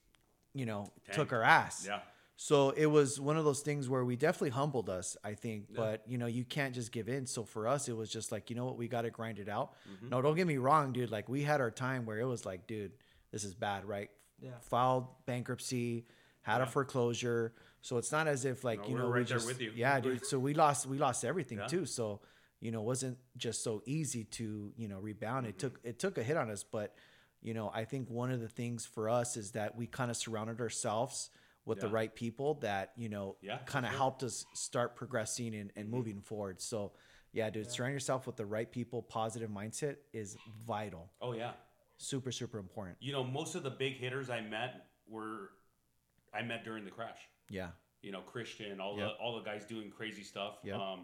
you 0.55 0.64
know 0.64 0.90
took 1.12 1.32
our 1.32 1.43
ass 1.43 1.84
yeah. 1.87 1.99
so 2.37 2.70
it 2.70 2.87
was 2.87 3.20
one 3.20 3.37
of 3.37 3.44
those 3.44 3.61
things 3.61 3.88
where 3.88 4.05
we 4.05 4.14
definitely 4.17 4.50
humbled 4.50 4.88
us 4.88 5.17
i 5.25 5.34
think 5.34 5.67
but 5.75 6.02
you 6.06 6.19
know 6.19 6.26
you 6.26 6.44
can't 6.44 6.72
just 6.75 6.90
give 6.93 7.08
in 7.08 7.26
so 7.26 7.43
for 7.44 7.67
us 7.69 7.88
it 7.88 7.96
was 7.96 8.08
just 8.11 8.31
like 8.32 8.49
you 8.50 8.55
know 8.56 8.64
what 8.64 8.76
we 8.76 8.87
got 8.88 9.02
to 9.02 9.11
grind 9.11 9.38
it 9.40 9.49
out 9.49 9.75
Mm-hmm. 9.93 10.08
no 10.11 10.22
don't 10.22 10.37
get 10.37 10.46
me 10.46 10.56
wrong 10.58 10.93
dude 10.93 11.11
like 11.11 11.28
we 11.28 11.43
had 11.43 11.61
our 11.61 11.70
time 11.70 12.06
where 12.06 12.19
it 12.19 12.25
was 12.26 12.46
like 12.46 12.67
dude 12.69 12.93
this 13.32 13.43
is 13.44 13.55
bad 13.55 13.84
right 13.84 14.11
Yeah. 14.40 14.50
filed 14.62 15.06
bankruptcy 15.26 16.06
had 16.43 16.61
a 16.61 16.67
foreclosure 16.67 17.52
so 17.82 17.97
it's 17.99 18.12
not 18.12 18.27
as 18.29 18.44
if 18.44 18.62
like 18.65 18.81
No, 18.82 18.88
you 18.88 18.94
know 18.97 19.06
we 19.06 19.12
right 19.21 19.27
there 19.29 19.37
just 19.38 19.47
with 19.47 19.61
you. 19.61 19.73
yeah 19.75 20.00
dude 20.00 20.25
so 20.32 20.38
we 20.38 20.55
lost 20.55 20.87
we 20.87 20.99
lost 20.99 21.25
everything 21.25 21.59
Yeah. 21.59 21.67
too 21.67 21.87
so 21.87 22.21
you 22.61 22.71
know 22.71 22.81
it 22.81 22.85
wasn't 22.85 23.19
just 23.37 23.62
so 23.65 23.82
easy 23.87 24.25
to 24.25 24.73
you 24.77 24.88
know 24.88 24.99
rebound 24.99 25.47
it 25.47 25.50
Mm-hmm. 25.56 25.59
took 25.59 25.81
it 25.85 25.99
took 25.99 26.19
a 26.19 26.23
hit 26.23 26.37
on 26.37 26.50
us 26.50 26.62
but 26.65 26.94
you 27.43 27.55
know 27.55 27.71
i 27.75 27.85
think 27.85 28.11
one 28.11 28.31
of 28.31 28.41
the 28.41 28.49
things 28.49 28.85
for 28.87 29.09
us 29.09 29.37
is 29.37 29.53
that 29.53 29.77
we 29.77 29.87
kind 29.87 30.11
of 30.11 30.17
surrounded 30.17 30.61
ourselves 30.61 31.31
with 31.65 31.81
the 31.81 31.88
right 31.88 32.15
people 32.15 32.55
that 32.55 32.91
you 32.97 33.09
know 33.09 33.37
Yeah, 33.43 33.59
kind 33.65 33.87
of 33.87 33.93
sure. 33.93 33.99
helped 33.99 34.23
us 34.25 34.44
start 34.55 34.97
progressing 34.97 35.55
and, 35.55 35.73
and 35.77 35.88
moving 35.88 36.21
forward 36.21 36.61
so 36.61 36.93
yeah 37.32 37.49
dude 37.49 37.71
surround 37.71 37.93
yourself 37.94 38.27
with 38.27 38.37
the 38.37 38.44
right 38.47 38.71
people 38.71 39.03
positive 39.03 39.49
mindset 39.50 39.97
is 40.12 40.37
vital 40.67 41.11
Oh 41.21 41.32
yeah. 41.32 41.53
super 41.97 42.32
super 42.32 42.59
important 42.59 42.97
You 43.00 43.12
know, 43.12 43.23
most 43.25 43.55
of 43.55 43.62
the 43.62 43.71
big 43.71 43.94
hitters 43.99 44.29
I 44.31 44.41
met 44.41 44.87
were 45.09 45.50
I 46.35 46.43
met 46.43 46.65
during 46.65 46.85
the 46.85 46.91
crash. 46.91 47.19
Yeah 47.50 47.69
you 48.02 48.12
know 48.12 48.20
Christian, 48.23 48.81
all 48.81 48.97
Yep. 48.97 49.06
the 49.08 49.12
all 49.23 49.37
the 49.37 49.43
guys 49.43 49.67
doing 49.67 49.91
crazy 49.91 50.23
stuff. 50.23 50.55
Yep. 50.64 50.76
Um, 50.76 51.00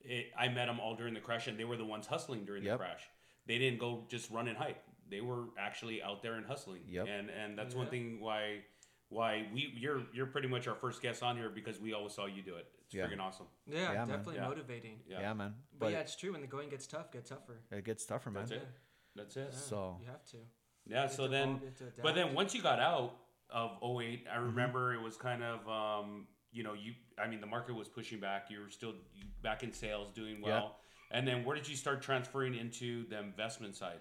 it, 0.00 0.26
I 0.36 0.48
met 0.48 0.66
them 0.66 0.80
all 0.80 0.96
during 0.96 1.14
the 1.14 1.20
crash, 1.20 1.46
and 1.46 1.56
they 1.56 1.64
were 1.64 1.76
the 1.76 1.84
ones 1.84 2.08
hustling 2.08 2.44
during 2.44 2.64
Yep. 2.64 2.72
the 2.78 2.84
crash. 2.84 3.02
They 3.46 3.58
didn't 3.58 3.78
go 3.78 4.04
just 4.08 4.28
run 4.32 4.48
and 4.48 4.58
hide. 4.58 4.74
They 5.08 5.20
were 5.20 5.44
actually 5.56 6.02
out 6.02 6.20
there 6.22 6.34
and 6.34 6.44
hustling. 6.44 6.82
Yep. 6.88 7.06
And 7.08 7.30
and 7.30 7.56
that's 7.56 7.74
one 7.76 7.86
thing 7.86 8.18
why 8.20 8.62
why 9.08 9.46
we 9.54 9.72
you're 9.76 10.02
you're 10.12 10.26
pretty 10.26 10.48
much 10.48 10.66
our 10.66 10.74
first 10.74 11.00
guest 11.02 11.22
on 11.22 11.36
here 11.36 11.50
because 11.50 11.78
we 11.78 11.92
always 11.92 12.12
saw 12.14 12.26
you 12.26 12.42
do 12.42 12.56
it. 12.56 12.66
It's 12.86 12.94
Yeah. 12.94 13.06
freaking 13.06 13.20
awesome. 13.20 13.46
Yeah, 13.68 13.92
Yeah, 13.92 14.06
definitely 14.06 14.36
Yeah. 14.36 14.48
motivating. 14.48 14.98
Yeah. 15.06 15.20
yeah, 15.20 15.32
man 15.34 15.54
But, 15.72 15.78
but 15.86 15.92
yeah, 15.92 16.00
it's 16.00 16.16
true. 16.16 16.32
When 16.32 16.40
the 16.40 16.46
going 16.48 16.70
gets 16.70 16.86
tough, 16.88 17.12
get 17.12 17.24
tougher. 17.26 17.60
it 17.70 17.84
gets 17.84 18.04
tougher 18.04 18.30
man 18.32 18.46
That's 18.46 18.52
it. 18.62 18.68
That's 19.14 19.36
it. 19.36 19.48
Yeah, 19.52 19.58
So- 19.58 19.98
you 20.00 20.06
have 20.08 20.24
to. 20.32 20.38
Yeah. 20.86 21.02
have 21.02 21.12
So 21.12 21.28
then, 21.28 21.48
evolve, 21.50 21.62
you 21.62 21.68
have 21.86 21.94
to 21.96 22.02
but 22.02 22.14
then 22.16 22.34
once 22.34 22.54
you 22.54 22.62
got 22.62 22.80
out 22.80 23.16
of 23.52 23.70
08, 23.82 24.24
Mm-hmm. 24.26 24.32
I 24.32 24.36
remember 24.36 24.94
it 24.94 25.00
was 25.00 25.16
kind 25.16 25.42
of, 25.42 25.68
um, 25.68 26.26
you 26.52 26.62
know, 26.62 26.74
you. 26.74 26.94
I 27.22 27.26
mean, 27.28 27.40
the 27.40 27.46
market 27.46 27.74
was 27.74 27.88
pushing 27.88 28.20
back. 28.20 28.46
You 28.50 28.60
were 28.60 28.70
still 28.70 28.94
back 29.42 29.62
in 29.62 29.72
sales, 29.72 30.10
doing 30.12 30.38
Yeah. 30.40 30.46
well. 30.48 30.76
And 31.10 31.28
then 31.28 31.44
where 31.44 31.54
did 31.54 31.68
you 31.68 31.76
start 31.76 32.00
transferring 32.02 32.54
into 32.54 33.06
the 33.08 33.18
investment 33.18 33.76
side? 33.76 34.00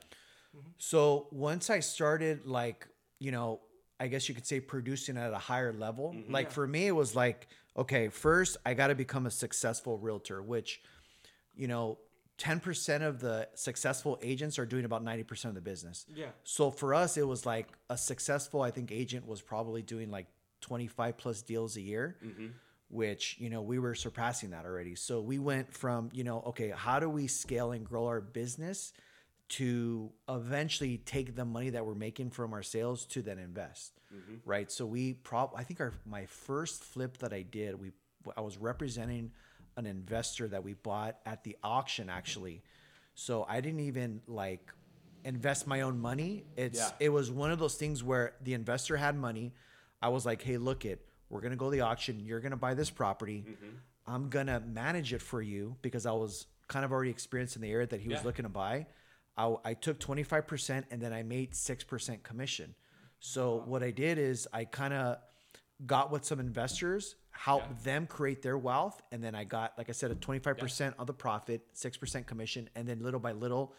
So 0.78 1.28
once 1.32 1.70
I 1.70 1.80
started, 1.82 2.46
like, 2.46 2.88
you 3.20 3.32
know, 3.32 3.62
I 4.00 4.08
guess 4.08 4.28
you 4.28 4.36
could 4.36 4.48
say 4.48 4.60
producing 4.60 5.18
at 5.18 5.32
a 5.34 5.38
higher 5.38 5.74
level. 5.74 6.14
Mm-hmm. 6.16 6.32
Like 6.32 6.48
Yeah. 6.48 6.54
for 6.54 6.68
me, 6.68 6.88
it 6.88 6.96
was 6.96 7.16
like, 7.16 7.48
okay, 7.78 8.08
first 8.10 8.58
I 8.66 8.74
got 8.74 8.88
to 8.88 8.96
become 8.96 9.26
a 9.26 9.32
successful 9.32 9.98
realtor, 9.98 10.42
which, 10.42 10.82
you 11.56 11.68
know, 11.68 12.00
10% 12.42 13.04
of 13.04 13.20
the 13.20 13.48
successful 13.54 14.18
agents 14.24 14.58
are 14.58 14.66
doing 14.66 14.84
about 14.84 15.06
90% 15.06 15.46
of 15.46 15.56
the 15.56 15.62
business. 15.62 16.08
Yeah. 16.14 16.28
So 16.44 16.72
for 16.72 16.96
us, 16.96 17.16
it 17.16 17.28
was 17.28 17.46
like 17.46 17.68
a 17.90 17.98
successful, 17.98 18.64
I 18.64 18.72
think, 18.72 18.92
agent 18.92 19.28
was 19.28 19.42
probably 19.42 19.84
doing 19.84 20.10
like 20.10 20.26
25 20.62 21.18
plus 21.18 21.44
deals 21.44 21.78
a 21.78 21.82
year, 21.82 22.18
mm-hmm. 22.26 22.48
which, 22.90 23.38
you 23.40 23.52
know, 23.52 23.62
we 23.62 23.78
were 23.78 23.94
surpassing 23.94 24.50
that 24.52 24.66
already. 24.66 24.96
So 24.96 25.22
we 25.22 25.38
went 25.38 25.72
from, 25.72 26.10
you 26.14 26.24
know, 26.24 26.42
okay, 26.48 26.74
how 26.76 27.00
do 27.00 27.08
we 27.10 27.28
scale 27.28 27.74
and 27.74 27.86
grow 27.86 28.08
our 28.08 28.22
business 28.22 28.92
to 29.50 30.12
eventually 30.28 30.98
take 30.98 31.36
the 31.36 31.46
money 31.46 31.70
that 31.70 31.86
we're 31.86 31.94
making 31.94 32.32
from 32.32 32.54
our 32.54 32.64
sales 32.64 33.06
to 33.06 33.22
then 33.22 33.38
invest, 33.38 34.00
mm-hmm. 34.12 34.36
right? 34.46 34.72
So 34.72 34.86
we 34.88 35.14
prob, 35.14 35.52
I 35.56 35.64
think 35.64 35.80
our 35.80 35.94
my 36.06 36.26
first 36.26 36.84
flip 36.84 37.18
that 37.20 37.34
I 37.34 37.44
did, 37.44 37.80
we 37.80 37.92
I 38.36 38.42
was 38.42 38.58
representing 38.58 39.32
an 39.78 39.86
investor 39.86 40.48
that 40.50 40.64
we 40.64 40.74
bought 40.74 41.18
at 41.26 41.44
the 41.44 41.58
auction 41.64 42.10
actually. 42.10 42.64
So 43.16 43.46
I 43.48 43.62
didn't 43.62 43.82
even 43.82 44.22
like 44.28 44.72
invest 45.24 45.68
my 45.68 45.82
own 45.82 46.00
money. 46.00 46.46
It's 46.56 46.80
Yeah. 46.80 46.92
it 47.00 47.10
was 47.10 47.30
one 47.32 47.52
of 47.52 47.60
those 47.60 47.76
things 47.76 48.04
where 48.04 48.34
the 48.42 48.54
investor 48.54 48.98
had 48.98 49.16
money. 49.16 49.54
I 50.02 50.10
was 50.10 50.26
like, 50.26 50.42
hey, 50.42 50.58
look 50.58 50.86
it, 50.86 51.06
we're 51.30 51.42
gonna 51.42 51.56
go 51.56 51.66
to 51.66 51.72
the 51.72 51.82
auction. 51.82 52.20
You're 52.20 52.40
gonna 52.40 52.58
buy 52.58 52.74
this 52.74 52.90
property. 52.90 53.46
Mm-hmm. 53.48 53.76
I'm 54.08 54.30
gonna 54.30 54.60
manage 54.60 55.14
it 55.14 55.22
for 55.22 55.42
you 55.42 55.76
because 55.82 56.06
I 56.06 56.12
was 56.12 56.48
kind 56.68 56.84
of 56.86 56.92
already 56.92 57.12
experienced 57.12 57.56
in 57.56 57.62
the 57.62 57.72
area 57.72 57.88
that 57.88 58.00
he 58.02 58.10
was 58.10 58.24
looking 58.26 58.44
to 58.44 58.50
buy. 58.50 58.88
I, 59.38 59.56
I 59.64 59.74
took 59.76 60.00
25% 60.00 60.86
and 60.92 61.02
then 61.02 61.14
I 61.14 61.24
made 61.24 61.52
6% 61.54 62.24
commission. 62.24 62.76
So 63.20 63.62
what 63.66 63.84
I 63.84 63.92
did 63.92 64.18
is 64.18 64.48
I 64.52 64.66
kind 64.66 64.94
of 64.94 65.18
got 65.86 66.12
with 66.12 66.26
some 66.26 66.40
investors, 66.40 67.16
helped 67.32 67.68
Yeah. 67.70 67.76
them 67.84 68.08
create 68.08 68.42
their 68.42 68.58
wealth, 68.58 69.02
and 69.12 69.24
then 69.24 69.34
I 69.36 69.44
got, 69.44 69.78
like 69.78 69.90
I 69.90 69.94
said, 69.94 70.12
a 70.12 70.16
25% 70.16 70.94
of 71.00 71.08
the 71.08 71.14
profit, 71.14 71.62
6% 71.74 72.28
commission, 72.28 72.70
and 72.76 72.88
then 72.88 73.00
little 73.00 73.20
by 73.20 73.32
little, 73.32 73.74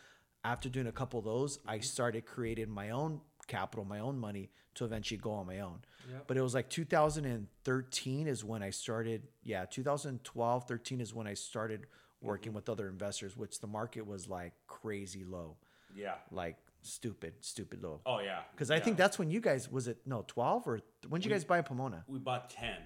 after 0.45 0.69
doing 0.69 0.87
a 0.89 0.93
couple 0.93 1.19
of 1.19 1.25
those, 1.25 1.59
I 1.67 1.77
Mm-hmm. 1.77 1.83
started 1.83 2.27
creating 2.27 2.69
my 2.71 2.91
own 2.91 3.21
capital, 3.47 3.85
my 3.85 3.99
own 4.01 4.19
money 4.19 4.51
to 4.75 4.85
eventually 4.85 5.19
go 5.19 5.33
on 5.33 5.47
my 5.47 5.61
own. 5.61 5.83
Yep. 6.11 6.25
But 6.27 6.37
it 6.37 6.43
was 6.43 6.55
like 6.55 6.69
2013 6.71 8.27
is 8.27 8.45
when 8.45 8.63
I 8.63 8.71
started. 8.71 9.29
Yeah, 9.43 9.65
2012, 9.67 10.65
13 10.67 11.01
is 11.01 11.15
when 11.15 11.27
I 11.27 11.35
started 11.35 11.87
working 12.21 12.51
Mm-hmm. 12.51 12.57
with 12.57 12.69
other 12.69 12.89
investors, 12.89 13.37
which 13.37 13.61
the 13.61 13.67
market 13.67 14.07
was 14.07 14.29
like 14.29 14.53
crazy 14.67 15.25
low, 15.25 15.57
Yeah. 15.95 16.15
like 16.31 16.57
stupid, 16.83 17.35
stupid 17.41 17.83
low. 17.83 18.01
Oh 18.07 18.19
yeah. 18.21 18.43
Because 18.53 18.71
I 18.71 18.77
Yeah. 18.77 18.83
think 18.85 18.97
that's 18.97 19.19
when 19.19 19.31
you 19.31 19.41
guys 19.41 19.71
was 19.71 19.87
it 19.89 19.99
no 20.07 20.25
12 20.27 20.67
or 20.67 20.81
when 21.09 21.21
did 21.21 21.27
you 21.29 21.33
guys 21.35 21.45
buy 21.45 21.61
Pomona? 21.63 22.05
we 22.09 22.19
bought 22.19 22.49
10. 22.51 22.77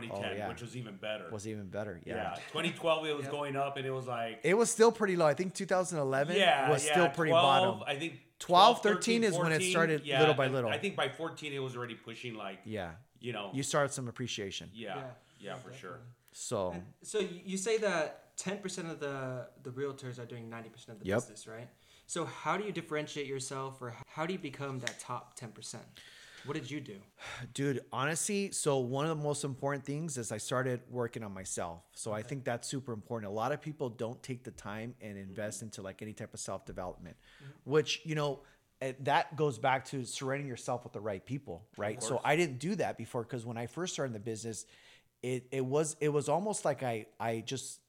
2010, 0.00 0.32
Oh, 0.32 0.36
yeah. 0.36 0.48
which 0.48 0.60
was 0.60 0.76
even 0.76 0.96
better. 0.96 1.26
was 1.30 1.46
even 1.46 1.68
better. 1.68 2.00
yeah. 2.04 2.14
Yeah. 2.14 2.34
2012 2.52 3.06
it 3.06 3.16
was 3.16 3.24
Yep. 3.24 3.32
going 3.32 3.56
up, 3.56 3.76
and 3.76 3.86
it 3.86 3.90
was 3.90 4.06
like 4.06 4.40
It 4.42 4.54
was 4.54 4.70
still 4.70 4.90
pretty 4.92 5.16
low. 5.16 5.26
I 5.26 5.34
think 5.34 5.54
2011 5.54 6.36
yeah, 6.36 6.70
was 6.70 6.84
yeah, 6.84 6.92
still 6.92 7.08
pretty 7.08 7.30
12, 7.30 7.42
bottom. 7.78 7.84
I 7.86 7.98
think 7.98 8.20
12, 8.40 8.82
13 8.82 9.24
is 9.24 9.36
when 9.38 9.52
it 9.52 9.62
started 9.62 10.04
little 10.06 10.34
by 10.34 10.48
little. 10.48 10.70
I 10.70 10.78
think 10.78 10.96
by 10.96 11.08
14 11.08 11.52
it 11.52 11.60
was 11.60 11.76
already 11.76 11.94
pushing 11.94 12.34
like 12.34 12.58
Yeah. 12.64 12.92
you 13.20 13.32
know 13.32 13.50
You 13.54 13.62
started 13.62 13.92
some 13.92 14.08
appreciation. 14.08 14.70
yeah, 14.72 14.96
yeah, 14.96 15.04
Yeah. 15.40 15.54
for 15.56 15.72
sure. 15.72 16.00
So 16.32 16.74
So 17.02 17.20
you 17.20 17.40
you 17.44 17.56
say 17.56 17.78
that 17.78 18.36
10% 18.36 18.90
of 18.90 18.98
the 18.98 19.48
the 19.62 19.70
realtors 19.70 20.18
are 20.18 20.26
doing 20.26 20.48
90% 20.50 20.88
of 20.96 20.98
the 21.00 21.06
Yep. 21.06 21.18
business, 21.18 21.46
right? 21.46 21.68
So 22.06 22.24
how 22.26 22.56
do 22.58 22.64
you 22.64 22.72
differentiate 22.72 23.26
yourself 23.26 23.80
or 23.80 23.94
how 24.08 24.26
do 24.26 24.32
you 24.32 24.38
become 24.38 24.80
that 24.80 24.98
top 24.98 25.38
10%? 25.38 25.78
What 26.44 26.54
did 26.54 26.70
you 26.70 26.80
do? 26.80 26.96
Dude, 27.54 27.80
honestly, 27.92 28.50
so 28.52 28.78
one 28.78 29.06
of 29.06 29.16
the 29.16 29.22
most 29.22 29.44
important 29.44 29.84
things 29.84 30.18
is 30.18 30.30
I 30.30 30.36
started 30.36 30.80
working 30.90 31.22
on 31.22 31.32
myself. 31.32 31.82
So 31.94 32.12
I 32.12 32.22
think 32.22 32.44
that's 32.44 32.68
super 32.68 32.92
important. 32.92 33.32
A 33.32 33.34
lot 33.34 33.52
of 33.52 33.62
people 33.62 33.88
don't 33.88 34.22
take 34.22 34.44
the 34.44 34.50
time 34.50 34.94
and 35.00 35.16
invest 35.16 35.62
into 35.62 35.80
like 35.80 36.02
any 36.02 36.12
type 36.12 36.34
of 36.34 36.40
self 36.40 36.66
development, 36.66 37.16
which, 37.64 38.02
you 38.04 38.14
know, 38.14 38.40
eh, 38.82 38.92
that 39.00 39.36
goes 39.36 39.58
back 39.58 39.86
to 39.86 40.04
surrounding 40.04 40.46
yourself 40.46 40.84
with 40.84 40.92
the 40.92 41.00
right 41.00 41.24
people, 41.24 41.64
right? 41.78 42.02
So 42.02 42.20
I 42.22 42.36
didn't 42.36 42.58
do 42.58 42.74
that 42.76 42.98
before 42.98 43.22
because 43.22 43.46
when 43.46 43.56
I 43.56 43.66
first 43.66 43.94
started 43.94 44.10
in 44.10 44.12
the 44.12 44.20
business, 44.20 44.66
it, 45.22 45.46
it 45.50 45.64
was 45.64 45.96
it 46.00 46.10
was 46.10 46.28
almost 46.28 46.66
like 46.66 46.82
I 46.82 47.06
I 47.18 47.42
just 47.46 47.80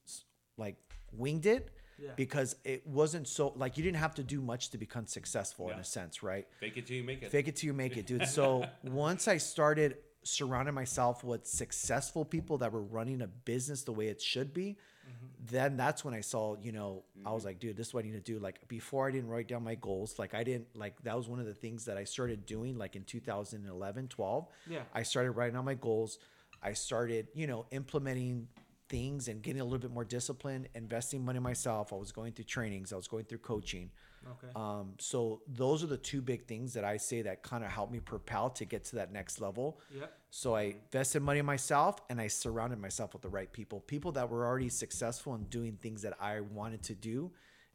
like 0.57 0.77
winged 1.11 1.45
it 1.45 1.74
Yeah. 1.97 2.11
because 2.15 2.55
it 2.65 2.85
wasn't 2.85 3.27
so 3.27 3.53
like 3.55 3.77
you 3.77 3.83
didn't 3.83 3.97
have 3.99 4.15
to 4.15 4.23
do 4.23 4.41
much 4.41 4.69
to 4.71 4.77
become 4.77 5.07
successful 5.07 5.69
in 5.69 5.79
a 5.79 5.83
sense, 5.83 6.23
right? 6.23 6.45
Fake 6.59 6.77
it 6.77 6.87
till 6.87 6.97
you 6.97 7.03
make 7.03 7.23
it. 7.23 7.31
Fake 7.31 7.47
it 7.47 7.55
till 7.55 7.67
you 7.67 7.73
make 7.73 7.95
it, 7.95 8.05
dude. 8.05 8.27
So 8.27 8.65
once 8.83 9.27
I 9.27 9.37
started 9.37 9.97
surrounding 10.25 10.73
myself 10.73 11.23
with 11.23 11.45
successful 11.45 12.25
people 12.25 12.57
that 12.57 12.71
were 12.73 12.81
running 12.81 13.21
a 13.21 13.27
business 13.27 13.83
the 13.83 13.91
way 13.91 14.07
it 14.07 14.21
should 14.21 14.53
be, 14.53 14.75
mm-hmm. 15.07 15.25
then 15.51 15.77
that's 15.77 16.03
when 16.03 16.13
I 16.13 16.21
saw, 16.21 16.55
you 16.61 16.71
know, 16.71 17.03
I 17.25 17.31
was 17.31 17.41
mm-hmm. 17.41 17.49
like, 17.49 17.59
dude, 17.59 17.77
this 17.77 17.87
is 17.87 17.93
what 17.93 18.03
I 18.03 18.07
need 18.07 18.13
to 18.13 18.19
do. 18.19 18.39
Like 18.39 18.67
before 18.67 19.07
I 19.07 19.11
didn't 19.11 19.29
write 19.29 19.47
down 19.47 19.63
my 19.63 19.75
goals. 19.75 20.17
Like 20.17 20.33
I 20.33 20.43
didn't 20.43 20.67
like 20.75 21.01
that 21.03 21.15
was 21.15 21.29
one 21.29 21.39
of 21.39 21.45
the 21.45 21.53
things 21.53 21.85
that 21.85 21.97
I 21.97 22.03
started 22.03 22.45
doing 22.45 22.77
like 22.77 22.95
in 22.95 23.03
2011, 23.03 24.07
12. 24.07 24.47
Yeah. 24.69 24.79
I 24.93 25.03
started 25.03 25.31
writing 25.31 25.55
down 25.55 25.65
my 25.65 25.75
goals. 25.75 26.17
I 26.61 26.73
started, 26.73 27.27
you 27.35 27.45
know, 27.45 27.67
implementing 27.71 28.47
things 28.89 29.27
and 29.27 29.41
getting 29.41 29.61
a 29.61 29.63
little 29.63 29.79
bit 29.79 29.91
more 29.91 30.05
disciplined, 30.05 30.67
investing 30.75 31.23
money 31.23 31.39
myself. 31.39 31.91
I 31.91 31.95
was 31.95 32.11
going 32.11 32.33
through 32.33 32.45
trainings, 32.45 32.93
I 32.93 32.95
was 32.95 33.07
going 33.07 33.25
through 33.25 33.39
coaching. 33.39 33.91
Okay. 34.27 34.47
Um, 34.55 34.93
so 34.97 35.41
those 35.47 35.83
are 35.83 35.87
the 35.87 35.97
two 35.97 36.21
big 36.21 36.47
things 36.47 36.73
that 36.73 36.83
I 36.83 36.97
say 36.97 37.21
that 37.23 37.43
kind 37.43 37.63
of 37.63 37.69
helped 37.71 37.91
me 37.93 37.99
propel 37.99 38.49
to 38.51 38.65
get 38.65 38.83
to 38.85 38.95
that 38.95 39.11
next 39.11 39.39
level. 39.39 39.79
Yep. 39.95 40.11
So 40.31 40.55
I 40.55 40.75
invested 40.91 41.21
money 41.21 41.39
in 41.39 41.45
myself 41.45 41.97
and 42.09 42.19
I 42.19 42.27
surrounded 42.27 42.79
myself 42.79 43.13
with 43.13 43.21
the 43.21 43.29
right 43.29 43.51
people. 43.51 43.81
People 43.81 44.11
that 44.13 44.29
were 44.29 44.45
already 44.45 44.69
successful 44.69 45.35
in 45.35 45.43
doing 45.45 45.77
things 45.81 46.01
that 46.01 46.13
I 46.19 46.39
wanted 46.39 46.81
to 46.83 46.95
do 46.95 47.31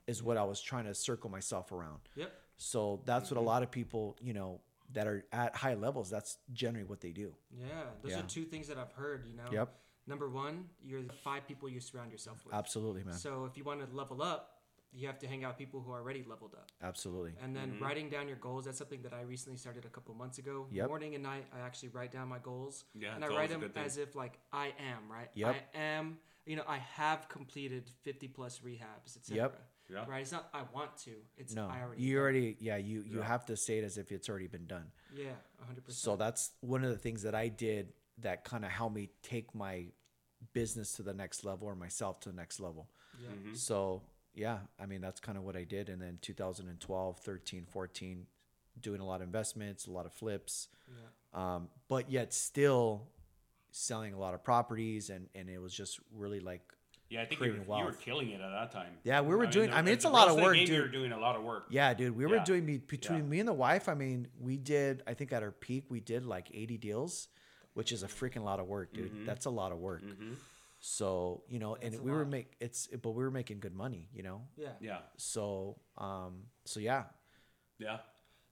is 0.09 0.23
what 0.25 0.37
I 0.37 0.43
was 0.43 0.61
trying 0.61 0.87
to 0.87 0.95
circle 0.95 1.31
myself 1.31 1.71
around. 1.71 2.01
Yep. 2.17 2.33
So 2.57 3.01
that's 3.05 3.31
what 3.31 3.39
a 3.39 3.41
lot 3.41 3.63
of 3.63 3.71
people, 3.71 4.17
you 4.21 4.33
know, 4.33 4.61
that 4.93 5.07
are 5.07 5.25
at 5.33 5.55
high 5.55 5.75
levels, 5.75 6.11
that's 6.11 6.39
generally 6.53 6.85
what 6.85 7.01
they 7.01 7.13
do. 7.13 7.33
Yeah, 7.57 7.67
those 8.03 8.11
Yeah. 8.11 8.21
are 8.21 8.23
two 8.27 8.45
things 8.45 8.67
that 8.67 8.77
I've 8.77 8.91
heard, 8.93 9.25
you 9.25 9.37
know. 9.37 9.49
Yep. 9.53 9.73
Number 10.11 10.29
1, 10.29 10.65
you're 10.85 11.03
the 11.03 11.13
five 11.13 11.47
people 11.47 11.69
you 11.69 11.81
surround 11.81 12.11
yourself 12.11 12.45
with. 12.45 12.53
Absolutely, 12.55 13.05
man. 13.05 13.15
So 13.15 13.45
if 13.45 13.57
you 13.57 13.63
want 13.65 13.89
to 13.89 13.97
level 13.97 14.23
up, 14.23 14.57
you 14.93 15.07
have 15.07 15.21
to 15.21 15.29
hang 15.29 15.45
out 15.45 15.53
with 15.53 15.59
people 15.59 15.81
who 15.81 15.93
are 15.93 16.01
already 16.01 16.25
leveled 16.29 16.55
up. 16.55 16.67
Absolutely. 16.83 17.33
And 17.41 17.55
then 17.55 17.77
writing 17.81 18.11
down 18.11 18.27
your 18.27 18.39
goals, 18.39 18.65
that's 18.65 18.79
something 18.79 19.03
that 19.03 19.13
I 19.13 19.23
recently 19.23 19.57
started 19.57 19.85
a 19.85 19.89
couple 19.89 20.13
months 20.15 20.39
ago. 20.39 20.67
Yep. 20.73 20.89
Morning 20.89 21.15
and 21.15 21.23
night, 21.23 21.47
I 21.57 21.65
actually 21.65 21.91
write 21.91 22.11
down 22.11 22.27
my 22.29 22.39
goals. 22.39 22.85
Yeah, 22.99 23.15
and 23.15 23.25
I 23.25 23.29
write 23.29 23.51
them 23.51 23.71
as 23.77 23.99
if 23.99 24.17
like 24.17 24.39
I 24.53 24.73
am, 24.93 25.09
right? 25.09 25.29
Yep. 25.35 25.55
I 25.75 25.79
am, 25.79 26.19
you 26.45 26.57
know, 26.57 26.65
I 26.67 26.79
have 26.79 27.29
completed 27.29 27.89
50 28.03 28.27
plus 28.29 28.61
rehabs, 28.67 29.17
etc. 29.17 29.37
Yep. 29.37 29.61
Yeah. 29.93 30.05
Right? 30.09 30.23
It's 30.23 30.33
not 30.33 30.49
I 30.53 30.63
want 30.75 30.97
to. 31.05 31.13
It's 31.37 31.55
No, 31.55 31.69
I 31.69 31.83
already 31.83 32.03
you 32.03 32.17
am. 32.17 32.23
already, 32.23 32.57
yeah, 32.59 32.77
you, 32.77 33.03
you 33.03 33.19
Yeah. 33.19 33.25
have 33.25 33.47
to 33.47 33.57
say 33.57 33.79
it 33.79 33.85
as 33.85 33.97
if 33.97 34.11
it's 34.11 34.29
already 34.29 34.49
been 34.49 34.67
done. 34.67 34.87
Yeah, 35.15 35.27
100%. 35.63 35.93
So 35.93 36.17
that's 36.17 36.51
one 36.61 36.83
of 36.83 36.91
the 36.91 36.99
things 36.99 37.23
that 37.23 37.35
I 37.37 37.47
did 37.49 37.93
that 38.19 38.45
kind 38.45 38.65
of 38.65 38.71
helped 38.71 38.95
me 38.95 39.11
take 39.23 39.55
my 39.55 39.87
business 40.53 40.93
to 40.95 41.03
the 41.03 41.15
next 41.15 41.45
level 41.45 41.67
or 41.69 41.75
myself 41.75 42.21
to 42.21 42.29
the 42.31 42.37
next 42.37 42.61
level. 42.61 42.89
yeah. 43.23 43.29
Mm-hmm. 43.31 43.55
So, 43.55 44.03
yeah, 44.35 44.59
I 44.79 44.87
mean, 44.87 45.01
that's 45.01 45.21
kind 45.21 45.37
of 45.39 45.45
what 45.45 45.57
I 45.57 45.65
did. 45.65 45.89
And 45.89 46.01
then 46.01 46.19
2012, 46.23 47.19
13, 47.19 47.67
14, 47.71 48.27
doing 48.81 49.01
a 49.01 49.07
lot 49.07 49.17
of 49.17 49.23
investments, 49.23 49.87
a 49.87 49.91
lot 49.91 50.07
of 50.07 50.13
flips, 50.13 50.69
Yeah. 50.89 51.55
um, 51.55 51.69
but 51.89 52.11
yet 52.11 52.33
still 52.33 53.09
selling 53.73 54.15
a 54.15 54.19
lot 54.19 54.35
of 54.35 54.43
properties. 54.43 55.11
And, 55.11 55.29
and 55.35 55.49
it 55.49 55.59
was 55.61 55.75
just 55.75 55.99
really 56.17 56.41
like, 56.41 56.63
Yeah, 57.09 57.23
I 57.23 57.27
think 57.27 57.41
you 57.41 57.47
were, 57.49 57.53
creating 57.55 57.77
you 57.79 57.85
were 57.85 57.93
killing 57.93 58.31
it 58.31 58.41
at 58.41 58.51
that 58.51 58.73
time. 58.73 58.93
Yeah, 59.05 59.21
we 59.21 59.35
were 59.35 59.47
doing- 59.47 59.71
the- 59.71 59.77
I 59.77 59.83
mean, 59.83 59.93
it's 59.95 60.05
a 60.05 60.09
lot 60.11 60.29
of 60.29 60.37
work, 60.37 60.55
game, 60.55 60.69
You 60.69 60.81
were 60.83 60.89
doing 60.89 61.13
a 61.13 61.19
lot 61.19 61.37
of 61.37 61.43
work. 61.43 61.67
yeah, 61.71 61.93
dude, 61.95 62.17
we 62.17 62.25
were 62.27 62.39
doing 62.41 62.65
me 62.65 62.79
between 62.79 63.19
Yeah. 63.25 63.25
me 63.25 63.41
and 63.41 63.49
the 63.49 63.53
wife. 63.53 63.89
I 63.89 63.95
mean, 63.95 64.29
we 64.39 64.57
did, 64.57 65.03
I 65.07 65.15
think 65.15 65.33
at 65.33 65.43
our 65.43 65.51
peak, 65.53 65.85
we 65.89 66.01
did 66.01 66.25
like 66.25 66.49
80 66.55 66.79
deals, 66.79 67.29
which 67.75 67.93
is 67.93 68.03
a 68.03 68.09
freaking 68.09 68.43
lot 68.45 68.61
of 68.61 68.67
work, 68.67 68.93
dude. 68.93 69.13
Mm-hmm. 69.13 69.25
That's 69.27 69.47
a 69.47 69.51
lot 69.51 69.73
of 69.73 69.79
work. 69.79 70.03
So, 70.83 71.43
you 71.49 71.59
know, 71.59 71.75
and 71.75 71.93
That's 71.93 72.01
a 72.01 72.03
we 72.03 72.11
were 72.11 72.19
lot. 72.25 72.29
make 72.31 72.53
it's 72.59 72.87
but 72.87 73.11
we 73.11 73.23
were 73.23 73.31
making 73.31 73.61
good 73.61 73.75
money, 73.75 74.09
you 74.15 74.23
know? 74.23 74.43
Yeah. 74.57 74.69
Yeah, 74.81 74.99
So, 75.19 75.77
um 75.99 76.45
so 76.65 76.81
yeah. 76.81 77.05
yeah. 77.79 77.99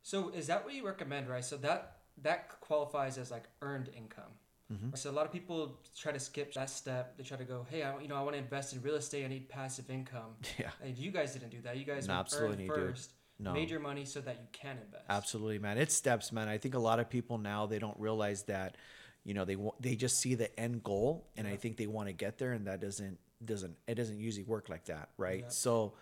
So 0.02 0.28
is 0.30 0.46
that 0.48 0.64
what 0.64 0.74
you 0.74 0.86
recommend, 0.86 1.28
right? 1.28 1.44
So 1.44 1.56
that 1.58 1.98
that 2.22 2.60
qualifies 2.60 3.16
as 3.18 3.30
like 3.30 3.44
earned 3.62 3.88
income. 3.96 4.32
Mm-hmm. 4.72 4.94
So 4.94 5.10
a 5.10 5.12
lot 5.18 5.24
of 5.24 5.32
people 5.32 5.78
try 5.96 6.12
to 6.12 6.20
skip 6.20 6.52
that 6.52 6.68
step. 6.68 7.16
They 7.16 7.24
try 7.24 7.38
to 7.38 7.44
go, 7.44 7.66
"Hey, 7.70 7.82
I, 7.82 7.98
you 8.02 8.08
know, 8.08 8.16
I 8.16 8.20
want 8.22 8.34
to 8.34 8.38
invest 8.42 8.74
in 8.74 8.82
real 8.82 8.96
estate. 8.96 9.24
I 9.24 9.28
need 9.28 9.48
passive 9.48 9.88
income." 9.88 10.36
Yeah. 10.58 10.70
And 10.84 10.98
you 10.98 11.10
guys 11.10 11.32
didn't 11.32 11.50
do 11.50 11.62
that. 11.62 11.78
You 11.78 11.86
guys 11.86 12.06
No, 12.06 12.14
absolutely, 12.14 12.68
earned 12.68 12.74
dude. 12.76 12.96
first, 12.96 13.12
No. 13.38 13.54
made 13.54 13.70
your 13.70 13.80
money 13.80 14.04
so 14.04 14.20
that 14.20 14.36
you 14.42 14.46
can 14.52 14.76
invest. 14.84 15.04
Absolutely, 15.08 15.58
man. 15.58 15.78
It's 15.78 15.94
steps, 15.94 16.32
man. 16.32 16.48
I 16.48 16.58
think 16.58 16.74
a 16.74 16.78
lot 16.78 17.00
of 17.00 17.08
people 17.08 17.38
now 17.38 17.64
they 17.64 17.78
don't 17.78 17.98
realize 17.98 18.42
that, 18.44 18.76
you 19.24 19.34
know, 19.34 19.44
they 19.44 19.56
they 19.80 19.94
just 19.94 20.20
see 20.20 20.34
the 20.34 20.58
end 20.58 20.82
goal, 20.82 21.28
and 21.36 21.46
I 21.46 21.56
think 21.56 21.76
they 21.76 21.86
want 21.86 22.08
to 22.08 22.12
get 22.12 22.38
there, 22.38 22.52
and 22.52 22.66
that 22.66 22.80
doesn't 22.80 23.18
doesn't 23.44 23.76
it 23.86 23.94
doesn't 23.94 24.18
usually 24.18 24.44
work 24.44 24.68
like 24.68 24.86
that, 24.86 25.10
right? 25.16 25.44
Yeah. 25.44 25.48
So, 25.50 25.94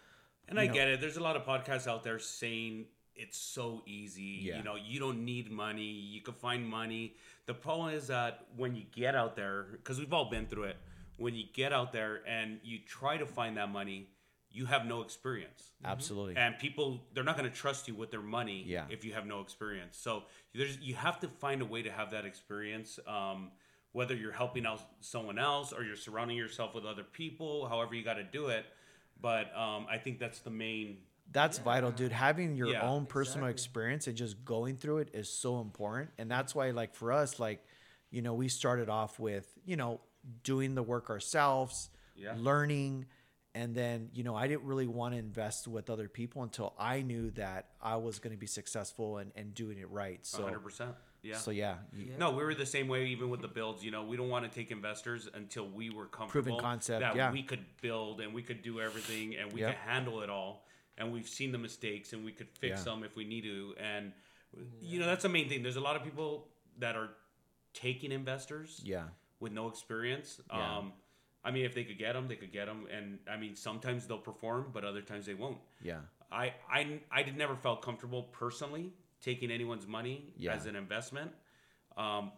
And 0.49 0.58
I 0.58 0.66
get 0.66 0.88
it. 0.88 1.00
There's 1.00 1.16
a 1.16 1.23
lot 1.23 1.37
of 1.37 1.44
podcasts 1.44 1.87
out 1.87 2.02
there 2.04 2.18
saying 2.18 2.87
it's 3.14 3.38
so 3.38 3.82
easy. 3.87 4.40
Yeah. 4.42 4.58
You 4.58 4.62
know, 4.62 4.76
you 4.76 5.00
don't 5.00 5.25
need 5.25 5.50
money. 5.50 5.82
You 5.82 6.20
can 6.20 6.35
find 6.35 6.68
money. 6.68 7.14
The 7.46 7.54
problem 7.54 7.94
is 7.94 8.06
that 8.08 8.46
when 8.56 8.75
you 8.75 8.85
get 8.94 9.14
out 9.14 9.37
there, 9.37 9.66
because 9.73 9.99
we've 9.99 10.12
all 10.12 10.30
been 10.30 10.46
through 10.46 10.64
it, 10.64 10.76
when 11.16 11.35
you 11.35 11.44
get 11.52 11.73
out 11.73 11.92
there 11.92 12.20
and 12.26 12.58
you 12.62 12.78
try 12.87 13.16
to 13.16 13.26
find 13.26 13.56
that 13.56 13.70
money, 13.70 14.08
you 14.57 14.65
have 14.67 14.87
no 14.87 15.03
experience. 15.03 15.73
absolutely, 15.85 16.37
And 16.37 16.59
people, 16.59 17.05
they're 17.13 17.25
not 17.31 17.37
going 17.37 17.49
to 17.51 17.55
trust 17.57 17.87
you 17.89 17.95
with 17.95 18.11
their 18.11 18.23
money 18.23 18.65
Yeah. 18.67 18.87
if 18.89 19.05
you 19.05 19.13
have 19.13 19.27
no 19.27 19.41
experience. 19.41 19.97
So 19.99 20.23
there's, 20.55 20.79
you 20.79 20.95
have 20.95 21.21
to 21.21 21.29
find 21.29 21.61
a 21.61 21.65
way 21.67 21.83
to 21.83 21.91
have 21.91 22.11
that 22.13 22.25
experience. 22.25 22.99
Um, 23.07 23.51
whether 23.93 24.15
you're 24.15 24.33
helping 24.33 24.67
out 24.67 24.81
someone 25.01 25.39
else 25.39 25.73
or 25.73 25.83
you're 25.83 25.97
surrounding 25.97 26.37
yourself 26.37 26.75
with 26.75 26.85
other 26.85 27.03
people, 27.05 27.69
however 27.69 27.95
you 27.95 28.03
got 28.05 28.15
to 28.15 28.25
do 28.25 28.47
it. 28.49 28.65
But 29.21 29.55
um, 29.57 29.87
I 29.91 29.99
think 29.99 30.19
that's 30.19 30.41
the 30.41 30.51
main 30.51 30.99
that's 31.33 31.59
vital, 31.59 31.91
dude. 31.91 32.13
Having 32.13 32.57
your 32.57 32.69
Yeah. 32.69 32.89
own 32.89 33.05
personal 33.07 33.47
Exactly. 33.49 33.53
experience 33.55 34.07
and 34.07 34.17
just 34.17 34.45
going 34.45 34.77
through 34.77 34.99
it 34.99 35.11
is 35.13 35.29
so 35.29 35.61
important, 35.61 36.11
and 36.19 36.31
that's 36.31 36.55
why, 36.55 36.71
like 36.71 36.95
for 36.95 37.11
us, 37.13 37.41
like 37.41 37.65
you 38.11 38.23
know, 38.23 38.35
we 38.35 38.49
started 38.49 38.89
off 38.89 39.19
with 39.19 39.47
you 39.65 39.77
know 39.77 40.01
doing 40.45 40.75
the 40.77 40.83
work 40.83 41.11
ourselves, 41.11 41.91
Yeah. 42.15 42.35
learning. 42.39 43.07
And 43.57 43.75
then, 43.75 44.11
you 44.13 44.23
know, 44.23 44.37
I 44.37 44.49
didn't 44.49 44.65
really 44.65 44.87
want 44.87 45.15
to 45.15 45.19
invest 45.19 45.67
with 45.67 45.89
other 45.89 46.09
people 46.11 46.43
until 46.43 46.75
I 46.79 47.01
knew 47.01 47.31
that 47.33 47.71
I 47.81 47.97
was 47.97 48.19
going 48.19 48.33
to 48.33 48.39
be 48.39 48.47
successful 48.47 49.17
and, 49.17 49.33
and 49.35 49.55
doing 49.55 49.79
it 49.79 49.89
right. 49.91 50.19
So, 50.27 50.43
100%. 50.43 50.95
Yeah. 51.23 51.37
So 51.39 51.51
yeah, 51.51 51.77
Yeah. 51.97 52.19
No, 52.19 52.33
we 52.33 52.45
were 52.45 52.55
the 52.55 52.67
same 52.67 52.87
way 52.87 53.07
even 53.07 53.31
with 53.31 53.41
the 53.41 53.49
builds. 53.49 53.83
You 53.83 53.91
know, 53.91 54.05
we 54.05 54.19
don't 54.19 54.29
want 54.29 54.45
to 54.45 54.55
take 54.55 54.71
investors 54.71 55.27
until 55.33 55.67
we 55.67 55.89
were 55.89 56.05
comfortable 56.07 56.43
Proven 56.43 56.61
concept, 56.61 57.01
that 57.01 57.17
yeah. 57.17 57.33
we 57.33 57.43
could 57.43 57.65
build 57.81 58.21
and 58.21 58.35
we 58.35 58.43
could 58.43 58.61
do 58.63 58.79
everything 58.79 59.37
and 59.37 59.51
we 59.53 59.61
Yep. 59.63 59.71
could 59.71 59.79
handle 59.91 60.21
it 60.21 60.29
all. 60.29 60.67
And 60.99 61.11
we've 61.11 61.27
seen 61.29 61.51
the 61.51 61.59
mistakes 61.59 62.13
and 62.13 62.25
we 62.27 62.33
could 62.33 62.51
fix 62.61 62.81
Yeah. 62.81 62.93
them 62.93 63.05
if 63.05 63.17
we 63.17 63.25
need 63.25 63.45
to. 63.45 63.75
And 63.81 64.13
you 64.81 65.01
know, 65.01 65.07
that's 65.07 65.23
the 65.23 65.29
main 65.31 65.49
thing. 65.49 65.63
There's 65.63 65.77
a 65.77 65.81
lot 65.81 65.97
of 65.97 66.05
people 66.05 66.49
that 66.79 66.95
are 66.95 67.09
taking 67.73 68.13
investors 68.13 68.81
yeah, 68.85 69.05
with 69.41 69.53
no 69.53 69.69
experience. 69.69 70.41
Yeah. 70.49 70.77
Um, 70.79 70.93
I 71.47 71.50
mean, 71.53 71.65
if 71.65 71.75
they 71.75 71.85
could 71.85 71.99
get 71.99 72.12
them, 72.15 72.26
they 72.29 72.35
could 72.43 72.53
get 72.53 72.67
them. 72.67 72.81
And 72.97 73.19
I 73.31 73.37
mean, 73.43 73.55
sometimes 73.55 74.07
they'll 74.07 74.19
perform, 74.33 74.62
but 74.75 74.85
other 74.85 75.00
times 75.11 75.25
they 75.26 75.35
won't. 75.35 75.59
yeah, 75.81 76.00
I 76.33 76.47
I 76.79 77.00
I 77.19 77.23
did 77.23 77.37
never 77.37 77.57
felt 77.67 77.83
comfortable 77.83 78.23
personally 78.43 78.93
taking 79.23 79.50
anyone's 79.50 79.87
money 79.87 80.17
Yeah. 80.37 80.55
as 80.55 80.67
an 80.67 80.76
investment 80.76 81.31
um, 81.97 82.33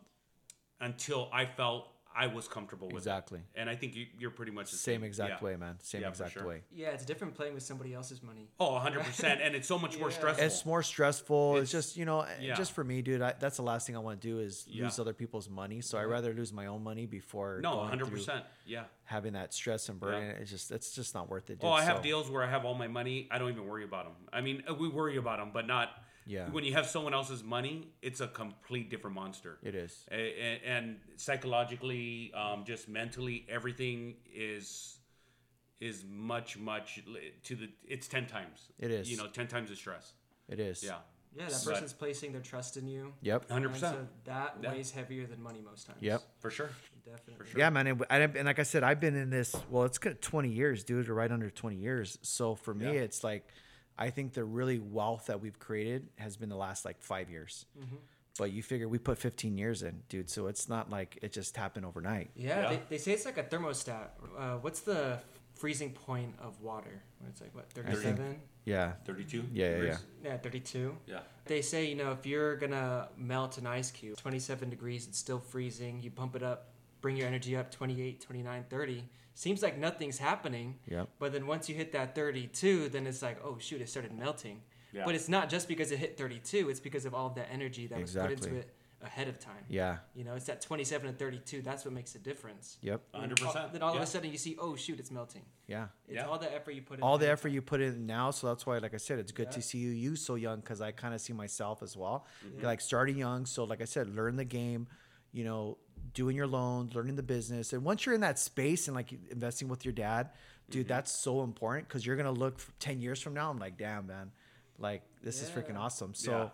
until 0.81 1.29
I 1.33 1.45
felt 1.47 1.85
I 2.15 2.27
was 2.27 2.49
comfortable 2.49 2.87
with 2.89 2.95
it. 2.95 2.99
Exactly. 2.99 3.41
And 3.55 3.71
I 3.71 3.77
think 3.77 3.95
you, 3.95 4.07
you're 4.19 4.31
pretty 4.31 4.51
much 4.51 4.71
the 4.73 4.77
Same 4.77 5.05
exact 5.05 5.41
yeah. 5.41 5.45
way, 5.45 5.57
man. 5.57 5.77
Same 5.83 6.01
Yeah, 6.03 6.09
exact 6.09 6.33
sure. 6.33 6.47
way. 6.47 6.63
Yeah, 6.75 6.89
it's 6.89 7.05
different 7.05 7.35
playing 7.35 7.55
with 7.55 7.63
somebody 7.63 7.95
else's 7.95 8.23
money. 8.23 8.49
Oh, 8.59 8.73
100 8.73 9.05
percent, 9.05 9.41
and 9.41 9.55
it's 9.55 9.69
so 9.69 9.79
much 9.79 9.99
more 9.99 10.11
stressful. 10.19 10.45
It's 10.45 10.67
more 10.67 10.83
stressful. 10.83 11.57
It's, 11.59 11.71
It's- 11.73 11.87
just 11.87 11.97
you 11.97 12.05
know, 12.05 12.27
yeah. 12.41 12.55
just 12.55 12.73
for 12.73 12.83
me, 12.83 13.03
dude. 13.03 13.23
I, 13.23 13.35
that's 13.39 13.57
the 13.57 13.63
last 13.63 13.87
thing 13.87 13.95
I 13.97 14.01
want 14.01 14.21
to 14.21 14.27
do 14.29 14.41
is 14.41 14.65
Yeah. 14.69 14.85
lose 14.85 14.99
other 14.99 15.13
people's 15.13 15.49
money. 15.49 15.81
So 15.81 15.97
I 15.99 16.05
rather 16.05 16.35
lose 16.35 16.53
my 16.53 16.67
own 16.67 16.83
money 16.83 17.07
before 17.07 17.61
no, 17.63 17.77
100 17.77 18.11
percent. 18.11 18.45
Yeah. 18.67 18.85
having 19.05 19.33
that 19.35 19.55
stress 19.55 19.89
and 19.89 19.99
burden. 20.01 20.23
Yeah. 20.25 20.33
It's 20.43 20.51
just 20.51 20.71
it's 20.73 20.93
just 20.95 21.15
not 21.15 21.29
worth 21.31 21.51
it. 21.51 21.61
Dude. 21.61 21.69
Oh, 21.69 21.73
I 21.73 21.83
have 21.83 21.99
So, 21.99 22.03
deals 22.03 22.31
where 22.31 22.43
I 22.43 22.51
have 22.51 22.65
all 22.65 22.75
my 22.75 22.89
money. 22.89 23.29
I 23.31 23.39
don't 23.39 23.51
even 23.51 23.67
worry 23.67 23.85
about 23.85 24.05
them. 24.05 24.15
I 24.33 24.41
mean, 24.41 24.63
uh, 24.69 24.75
we 24.75 24.89
worry 24.89 25.17
about 25.19 25.39
them, 25.39 25.51
but 25.55 25.67
not. 25.67 25.89
Yeah. 26.29 26.51
When 26.51 26.63
you 26.63 26.75
have 26.75 26.87
someone 26.87 27.15
else's 27.15 27.43
money, 27.43 27.89
it's 28.03 28.21
a 28.21 28.29
complete 28.29 28.91
different 28.91 29.17
monster. 29.17 29.59
It 29.63 29.75
is. 29.75 30.05
A- 30.13 30.15
a- 30.15 30.61
and 30.67 31.01
psychologically, 31.17 32.33
um, 32.35 32.65
just 32.67 32.89
mentally, 32.89 33.47
everything 33.49 34.15
is 34.33 34.95
is 35.81 36.05
much 36.11 36.59
much 36.59 37.01
to 37.45 37.55
the. 37.57 37.69
It's 37.87 38.09
ten 38.09 38.27
times. 38.27 38.69
It 38.79 38.91
is. 38.91 39.11
You 39.11 39.17
know, 39.17 39.27
ten 39.29 39.47
times 39.47 39.71
the 39.71 39.77
stress. 39.77 40.13
It 40.49 40.61
is. 40.61 40.83
Yeah. 40.85 40.97
Yeah, 41.37 41.47
that 41.49 41.63
But- 41.65 41.73
person's 41.75 41.93
placing 41.93 42.33
their 42.33 42.41
trust 42.43 42.77
in 42.77 42.89
you. 42.89 43.15
Yep. 43.23 43.51
Hundred 43.51 43.67
And 43.67 43.75
percent. 43.75 43.97
so 43.97 44.09
that 44.25 44.57
Yeah. 44.63 44.73
weighs 44.73 44.91
heavier 44.91 45.27
than 45.27 45.41
money 45.43 45.61
most 45.61 45.87
times. 45.87 46.03
Yep. 46.03 46.23
For 46.41 46.51
sure. 46.51 46.71
Definitely. 47.05 47.35
For 47.37 47.45
sure. 47.47 47.61
Yeah, 47.61 47.71
man. 47.71 47.87
And, 47.87 48.05
and 48.11 48.37
and 48.37 48.47
like 48.47 48.59
I 48.59 48.65
said, 48.65 48.83
I've 48.83 48.99
been 49.01 49.15
in 49.15 49.31
this. 49.31 49.55
Well, 49.71 49.85
it's 49.85 49.99
good 49.99 50.21
20 50.21 50.49
years, 50.51 50.85
dude, 50.85 51.09
or 51.09 51.15
right 51.15 51.31
under 51.31 51.49
20 51.51 51.77
years. 51.77 52.19
So 52.23 52.55
for 52.55 52.75
me, 52.75 52.87
Yeah. 52.87 53.01
it's 53.03 53.23
like, 53.23 53.47
I 53.99 54.11
think 54.11 54.33
the 54.33 54.45
really 54.45 54.79
wealth 54.79 55.27
that 55.27 55.41
we've 55.41 55.59
created 55.59 56.09
has 56.17 56.37
been 56.37 56.49
the 56.49 56.57
last 56.57 56.85
like 56.85 57.03
five 57.03 57.29
years. 57.31 57.67
Mm-hmm. 57.79 57.97
But 58.39 58.53
you 58.53 58.63
figure 58.63 58.89
we 58.89 58.99
put 58.99 59.19
15 59.19 59.59
years 59.59 59.83
in, 59.83 60.03
dude. 60.09 60.31
So 60.31 60.47
it's 60.47 60.69
not 60.69 60.89
like 60.89 61.19
it 61.23 61.33
just 61.33 61.57
happened 61.57 61.85
overnight. 61.85 62.31
Yeah, 62.37 62.61
Yeah. 62.61 62.69
They, 62.69 62.81
they 62.91 62.99
say 62.99 63.13
it's 63.13 63.25
like 63.25 63.37
a 63.37 63.43
thermostat. 63.43 64.11
Uh, 64.39 64.59
what's 64.59 64.81
the 64.81 65.19
freezing 65.55 65.91
point 65.91 66.35
of 66.41 66.61
water? 66.61 67.03
When 67.19 67.31
it's 67.31 67.41
like 67.41 67.53
what, 67.53 67.69
thirty-seven? 67.73 68.37
Yeah. 68.65 68.93
Thirty-two. 69.05 69.45
Yeah, 69.53 69.65
yeah, 69.65 69.75
degrees? 69.75 69.99
Yeah, 70.25 70.37
thirty-two. 70.37 70.97
Yeah. 71.09 71.21
They 71.47 71.63
say 71.63 71.87
you 71.87 71.97
know 71.97 72.13
if 72.13 72.27
you're 72.27 72.55
gonna 72.57 73.09
melt 73.17 73.59
an 73.59 73.67
ice 73.67 73.91
cube, 73.91 74.17
twenty-seven 74.17 74.71
degrees, 74.71 75.09
it's 75.09 75.19
still 75.19 75.41
freezing. 75.41 76.01
You 76.01 76.13
pump 76.13 76.37
it 76.37 76.45
up, 76.45 76.69
bring 77.01 77.17
your 77.17 77.27
energy 77.27 77.57
up 77.57 77.71
28, 77.71 78.21
29, 78.21 78.65
30. 78.69 79.05
Seems 79.35 79.63
like 79.63 79.79
nothing's 79.79 80.19
happening. 80.19 80.77
Yep. 80.89 81.09
But 81.19 81.33
then 81.33 81.47
once 81.47 81.69
you 81.69 81.75
hit 81.75 81.93
that 81.93 82.15
32, 82.15 82.89
then 82.89 83.07
it's 83.07 83.23
like, 83.23 83.39
oh 83.45 83.57
shoot, 83.59 83.81
it 83.81 83.89
started 83.89 84.13
melting. 84.17 84.61
Yeah. 84.93 85.03
But 85.05 85.15
it's 85.15 85.29
not 85.29 85.49
just 85.49 85.69
because 85.69 85.93
it 85.93 85.99
hit 85.99 86.17
32, 86.19 86.71
it's 86.71 86.81
because 86.81 87.05
of 87.05 87.15
all 87.15 87.27
of 87.27 87.35
that 87.37 87.49
energy 87.53 87.87
that 87.87 88.01
was 88.01 88.15
put 88.15 88.33
into 88.33 88.55
it 88.57 88.71
ahead 89.03 89.29
of 89.29 89.39
time. 89.39 89.65
Yeah. 89.69 89.99
You 90.15 90.25
know, 90.25 90.35
it's 90.35 90.47
that 90.47 90.61
27 90.61 91.09
and 91.09 91.19
32, 91.19 91.63
that's 91.63 91.85
what 91.85 91.95
makes 91.95 92.15
a 92.15 92.19
difference. 92.19 92.79
Yep. 92.83 93.01
hundred 93.15 93.41
percent. 93.41 93.73
Then 93.73 93.83
all 93.83 93.93
yeah. 93.93 93.99
of 93.99 94.03
a 94.03 94.07
sudden 94.07 94.33
you 94.33 94.39
see, 94.39 94.57
oh 94.59 94.75
shoot, 94.77 94.99
it's 94.99 95.11
melting. 95.11 95.43
Yeah. 95.67 95.87
It's 96.09 96.17
Yeah. 96.17 96.27
all 96.27 96.39
the 96.39 96.53
effort 96.53 96.73
you 96.73 96.83
put 96.83 96.99
in. 96.99 97.05
All 97.05 97.19
the 97.19 97.27
ahead. 97.27 97.35
effort 97.35 97.49
you 97.51 97.63
put 97.63 97.81
in 97.81 98.07
now. 98.07 98.31
So 98.33 98.49
that's 98.49 98.67
why, 98.67 98.79
like 98.79 98.95
I 98.95 98.97
said, 98.97 99.19
it's 99.19 99.33
good 99.33 99.49
Yeah. 99.49 99.53
to 99.53 99.63
see 99.63 99.79
you, 99.79 99.91
you 99.91 100.17
so 100.17 100.35
young 100.35 100.61
because 100.61 100.81
I 100.81 100.91
kind 100.91 101.15
of 101.15 101.21
see 101.21 101.33
myself 101.33 101.83
as 101.83 101.97
well. 101.97 102.27
Mm-hmm. 102.45 102.65
Like 102.65 102.81
starting 102.81 103.19
young. 103.19 103.47
So, 103.47 103.65
like 103.65 103.81
I 103.81 103.85
said, 103.85 104.15
learn 104.15 104.37
the 104.37 104.45
game, 104.45 104.89
you 105.33 105.45
know, 105.45 105.79
doing 106.15 106.37
your 106.37 106.47
loans, 106.47 106.95
learning 106.95 107.17
the 107.17 107.23
business. 107.23 107.73
And 107.73 107.85
once 107.85 108.07
you're 108.07 108.15
in 108.15 108.23
that 108.23 108.39
space 108.39 108.89
and 108.89 108.95
like 108.97 109.13
investing 109.31 109.69
with 109.69 109.85
your 109.85 109.93
dad, 109.93 110.31
dude, 110.71 110.89
that's 110.89 111.11
so 111.13 111.43
important 111.43 111.87
because 111.89 112.05
you're 112.05 112.17
going 112.17 112.33
to 112.33 112.39
look 112.41 112.61
10 112.81 113.01
years 113.01 113.21
from 113.21 113.35
now. 113.35 113.51
I'm 113.51 113.59
like, 113.59 113.77
damn, 113.79 114.07
man, 114.07 114.31
like 114.79 115.03
this 115.23 115.43
is 115.43 115.51
freaking 115.51 115.77
awesome. 115.79 116.15
So, 116.15 116.31
Yeah. 116.31 116.49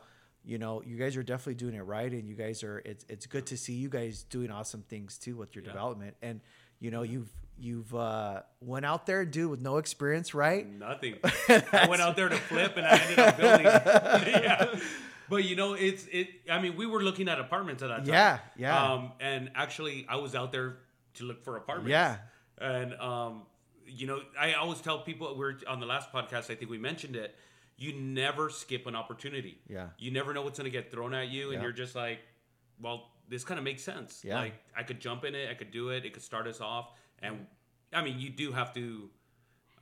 you 0.44 0.58
know, 0.58 0.82
you 0.84 0.96
guys 0.96 1.16
are 1.16 1.22
definitely 1.22 1.54
doing 1.54 1.74
it 1.74 1.82
right. 1.82 2.10
And 2.10 2.28
you 2.28 2.34
guys 2.34 2.62
are, 2.64 2.82
it's, 2.84 3.04
it's 3.08 3.26
good 3.26 3.46
to 3.46 3.56
see 3.56 3.74
you 3.74 3.88
guys 3.88 4.24
doing 4.24 4.50
awesome 4.50 4.82
things 4.82 5.18
too 5.18 5.36
with 5.36 5.54
your 5.54 5.64
Yeah. 5.64 5.72
development. 5.72 6.16
And, 6.22 6.40
you 6.80 6.90
know, 6.90 7.02
you've, 7.02 7.30
you've, 7.56 7.94
uh, 7.94 8.42
went 8.60 8.84
out 8.84 9.06
there, 9.06 9.24
dude, 9.24 9.50
with 9.50 9.62
no 9.62 9.76
experience, 9.78 10.34
right? 10.34 10.68
Nothing. 10.68 11.14
I 11.48 11.86
went 11.88 12.02
out 12.02 12.16
there 12.16 12.28
to 12.28 12.36
flip, 12.36 12.76
and 12.76 12.84
I 12.86 12.98
ended 12.98 13.18
up 13.20 13.36
building. 13.38 13.66
yeah. 14.42 14.74
But 15.28 15.44
you 15.44 15.56
know, 15.56 15.74
it's 15.74 16.06
it. 16.12 16.28
I 16.50 16.60
mean, 16.60 16.76
we 16.76 16.86
were 16.86 17.02
looking 17.02 17.28
at 17.28 17.38
apartments 17.40 17.82
at 17.82 17.88
that 17.88 17.98
time. 18.04 18.06
Yeah, 18.08 18.38
yeah. 18.56 18.92
Um, 18.92 19.12
and 19.20 19.50
actually, 19.54 20.06
I 20.08 20.16
was 20.16 20.34
out 20.34 20.52
there 20.52 20.76
to 21.14 21.24
look 21.24 21.42
for 21.44 21.56
apartments. 21.56 21.90
Yeah. 21.90 22.16
And 22.58 22.94
um, 22.94 23.42
you 23.86 24.06
know, 24.06 24.20
I 24.38 24.54
always 24.54 24.80
tell 24.80 24.98
people 25.00 25.34
we're 25.36 25.54
on 25.66 25.80
the 25.80 25.86
last 25.86 26.12
podcast. 26.12 26.50
I 26.50 26.54
think 26.54 26.70
we 26.70 26.78
mentioned 26.78 27.16
it. 27.16 27.34
You 27.76 27.92
never 27.92 28.50
skip 28.50 28.86
an 28.86 28.94
opportunity. 28.94 29.58
Yeah. 29.68 29.88
You 29.98 30.10
never 30.12 30.32
know 30.32 30.42
what's 30.42 30.58
going 30.58 30.70
to 30.70 30.76
get 30.78 30.92
thrown 30.92 31.12
at 31.14 31.28
you, 31.28 31.44
and 31.50 31.54
Yeah. 31.54 31.62
you're 31.62 31.72
just 31.72 31.94
like, 31.96 32.20
well, 32.80 33.10
this 33.28 33.42
kind 33.44 33.58
of 33.58 33.64
makes 33.64 33.82
sense. 33.82 34.22
Yeah. 34.24 34.38
Like 34.38 34.54
I 34.76 34.82
could 34.84 35.00
jump 35.00 35.24
in 35.24 35.34
it. 35.34 35.50
I 35.50 35.54
could 35.54 35.70
do 35.70 35.88
it. 35.88 36.04
It 36.04 36.12
could 36.12 36.22
start 36.22 36.46
us 36.46 36.60
off. 36.60 36.90
And 37.20 37.46
I 37.92 38.02
mean, 38.04 38.18
you 38.18 38.30
do 38.30 38.52
have 38.52 38.72
to. 38.74 39.08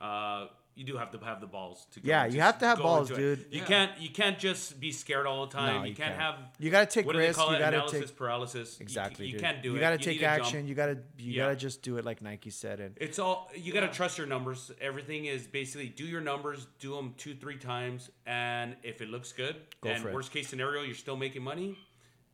Uh, 0.01 0.47
you 0.75 0.83
do 0.83 0.97
have 0.97 1.11
to 1.11 1.17
have 1.19 1.39
the 1.39 1.47
balls 1.47 1.85
to. 1.91 1.99
Go 1.99 2.07
Yeah, 2.09 2.25
you 2.25 2.41
have 2.41 2.57
to 2.59 2.65
have 2.65 2.79
balls, 2.79 3.09
into 3.11 3.21
it. 3.21 3.35
dude. 3.35 3.53
You 3.53 3.59
Yeah. 3.59 3.65
can't. 3.65 4.01
You 4.01 4.09
can't 4.09 4.39
just 4.39 4.79
be 4.79 4.91
scared 4.91 5.27
all 5.27 5.45
the 5.45 5.51
time. 5.53 5.75
No, 5.77 5.83
you, 5.83 5.89
you 5.89 5.95
can't, 5.95 6.09
can't. 6.15 6.21
have. 6.21 6.35
You 6.59 6.71
gotta 6.71 6.85
take 6.89 7.05
what 7.05 7.15
risks, 7.15 7.35
Do 7.37 7.41
they 7.41 7.45
call 7.45 7.49
you 7.51 7.57
it? 7.57 7.59
gotta 7.59 7.77
Analysis 7.77 8.09
take- 8.09 8.17
paralysis. 8.17 8.79
Exactly. 8.79 9.25
You, 9.27 9.31
dude. 9.33 9.41
can't 9.41 9.61
do 9.63 9.69
it. 9.69 9.71
you 9.73 9.77
it. 9.77 9.81
gotta 9.81 9.93
You 9.95 9.99
take 9.99 10.07
need 10.07 10.13
to 10.19 10.23
jump. 10.25 10.43
action. 10.45 10.67
You 10.67 10.75
gotta 10.75 10.97
you 11.17 11.31
Yeah. 11.33 11.43
gotta 11.43 11.55
just 11.55 11.81
do 11.83 11.97
it 11.97 12.05
like 12.05 12.21
Nike 12.21 12.49
said. 12.49 12.79
And 12.79 12.97
It's 12.99 13.19
all 13.19 13.51
you 13.55 13.71
got 13.71 13.81
to 13.81 13.89
trust 13.89 14.17
your 14.17 14.27
numbers. 14.27 14.71
Everything 14.81 15.25
is 15.25 15.45
basically 15.47 15.89
do 15.89 16.05
your 16.05 16.21
numbers, 16.21 16.65
do 16.79 16.95
them 16.95 17.13
two, 17.17 17.35
three 17.35 17.57
times, 17.57 18.09
and 18.25 18.75
if 18.83 19.01
it 19.01 19.09
looks 19.09 19.31
good, 19.31 19.55
Go 19.81 19.89
and 19.89 20.03
worst 20.13 20.31
case 20.31 20.47
scenario, 20.47 20.81
you're 20.81 20.95
still 20.95 21.15
making 21.17 21.43
money, 21.43 21.77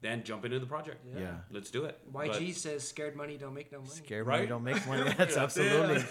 then 0.01 0.23
jump 0.23 0.45
into 0.45 0.59
the 0.59 0.65
project. 0.65 1.05
yeah, 1.13 1.39
Let's 1.51 1.69
do 1.71 1.83
it. 1.83 1.99
YG 2.13 2.53
says 2.55 2.87
scared 2.87 3.15
money 3.17 3.35
don't 3.37 3.53
make 3.53 3.69
no 3.71 3.79
money. 3.79 3.91
scared 3.91 4.25
money 4.27 4.39
Right? 4.39 4.49
don't 4.49 4.63
make 4.63 4.87
money. 4.87 5.03
That's 5.17 5.35
That's 5.35 5.57
it. 5.57 5.63
absolutely 5.65 6.05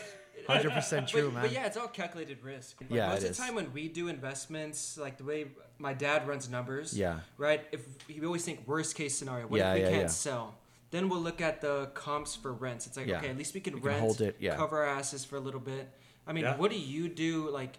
hundred 0.47 0.73
percent 0.73 1.09
true, 1.09 1.27
but, 1.27 1.35
man. 1.35 1.43
but 1.45 1.53
yeah, 1.53 1.67
it's 1.67 1.77
all 1.77 1.89
calculated 1.89 2.43
risk. 2.43 2.81
Like, 2.81 2.91
Yeah, 2.91 3.09
most 3.09 3.23
it 3.23 3.31
of 3.31 3.37
the 3.37 3.43
time 3.43 3.55
when 3.55 3.73
we 3.73 3.89
do 3.89 4.09
investments, 4.09 4.97
like 4.99 5.17
the 5.19 5.25
way 5.25 5.47
my 5.79 5.95
dad 5.95 6.27
runs 6.29 6.49
numbers, 6.49 6.97
Yeah. 6.97 7.21
right. 7.37 7.63
If 7.73 7.81
we 8.09 8.25
always 8.27 8.45
think 8.45 8.67
worst 8.67 8.95
case 8.97 9.17
scenario, 9.17 9.47
what 9.47 9.59
Yeah, 9.59 9.73
if 9.73 9.75
we 9.77 9.81
yeah, 9.83 9.89
can't 9.91 10.03
yeah. 10.03 10.07
sell? 10.09 10.55
Then 10.91 11.09
we'll 11.09 11.21
look 11.21 11.41
at 11.41 11.61
the 11.61 11.91
comps 11.95 12.35
for 12.35 12.53
rents. 12.53 12.87
It's 12.87 12.97
like 12.97 13.07
Yeah. 13.07 13.19
okay, 13.19 13.29
at 13.31 13.37
least 13.37 13.55
we 13.55 13.61
can 13.61 13.75
We 13.75 13.81
can 13.81 13.89
rent, 13.89 14.01
hold 14.01 14.21
it, 14.21 14.37
yeah. 14.41 14.57
cover 14.57 14.79
our 14.79 14.87
asses 14.99 15.25
for 15.25 15.37
a 15.37 15.41
little 15.41 15.61
bit. 15.61 15.89
I 16.27 16.33
mean, 16.33 16.45
Yeah. 16.45 16.57
what 16.57 16.71
do 16.71 16.79
you 16.79 17.09
do 17.09 17.51
like 17.51 17.79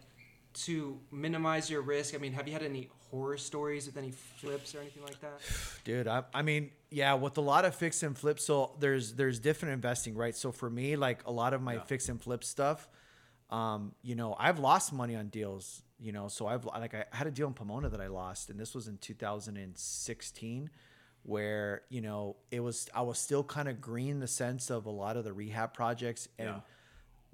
to 0.54 1.00
minimize 1.12 1.70
your 1.70 1.82
risk? 1.82 2.16
I 2.16 2.18
mean, 2.18 2.34
have 2.34 2.48
you 2.48 2.54
had 2.54 2.64
any 2.64 2.90
horror 3.12 3.38
stories 3.38 3.86
with 3.88 3.98
any 3.98 4.12
flips 4.12 4.76
or 4.76 4.80
anything 4.82 5.04
like 5.04 5.20
that? 5.22 5.40
dude 5.84 6.08
I, 6.08 6.24
I 6.34 6.42
mean 6.44 6.70
yeah 6.92 7.16
with 7.16 7.38
a 7.38 7.42
lot 7.42 7.66
of 7.66 7.74
fix 7.74 8.04
and 8.04 8.16
flip 8.18 8.40
so 8.40 8.76
there's 8.80 9.14
there's 9.14 9.40
different 9.40 9.74
investing 9.74 10.14
right 10.16 10.36
so 10.36 10.52
for 10.52 10.70
me 10.70 10.96
like 10.96 11.26
a 11.26 11.32
lot 11.32 11.54
of 11.56 11.62
my 11.62 11.76
Yeah. 11.76 11.82
fix 11.82 12.08
and 12.10 12.22
flip 12.22 12.44
stuff 12.44 12.88
um 13.50 13.94
you 14.04 14.14
know 14.14 14.36
i've 14.38 14.60
lost 14.60 14.94
money 14.94 15.16
on 15.16 15.28
deals 15.30 15.82
you 16.00 16.12
know 16.12 16.28
so 16.28 16.46
i've 16.46 16.66
like 16.66 16.94
i 16.94 17.06
had 17.12 17.26
a 17.26 17.32
deal 17.32 17.48
in 17.48 17.54
pomona 17.54 17.90
that 17.90 18.00
i 18.02 18.06
lost 18.08 18.52
and 18.52 18.60
this 18.60 18.76
was 18.76 18.88
in 18.88 18.98
2016 18.98 20.70
where 21.24 21.82
you 21.90 22.02
know 22.02 22.36
it 22.52 22.60
was 22.60 22.88
i 22.94 23.02
was 23.02 23.18
still 23.20 23.44
kind 23.44 23.68
of 23.68 23.82
green 23.82 24.12
in 24.12 24.20
the 24.20 24.28
sense 24.28 24.70
of 24.70 24.86
a 24.86 24.90
lot 24.92 25.18
of 25.18 25.24
the 25.24 25.34
rehab 25.34 25.74
projects 25.74 26.28
and 26.38 26.48
Yeah. 26.50 26.60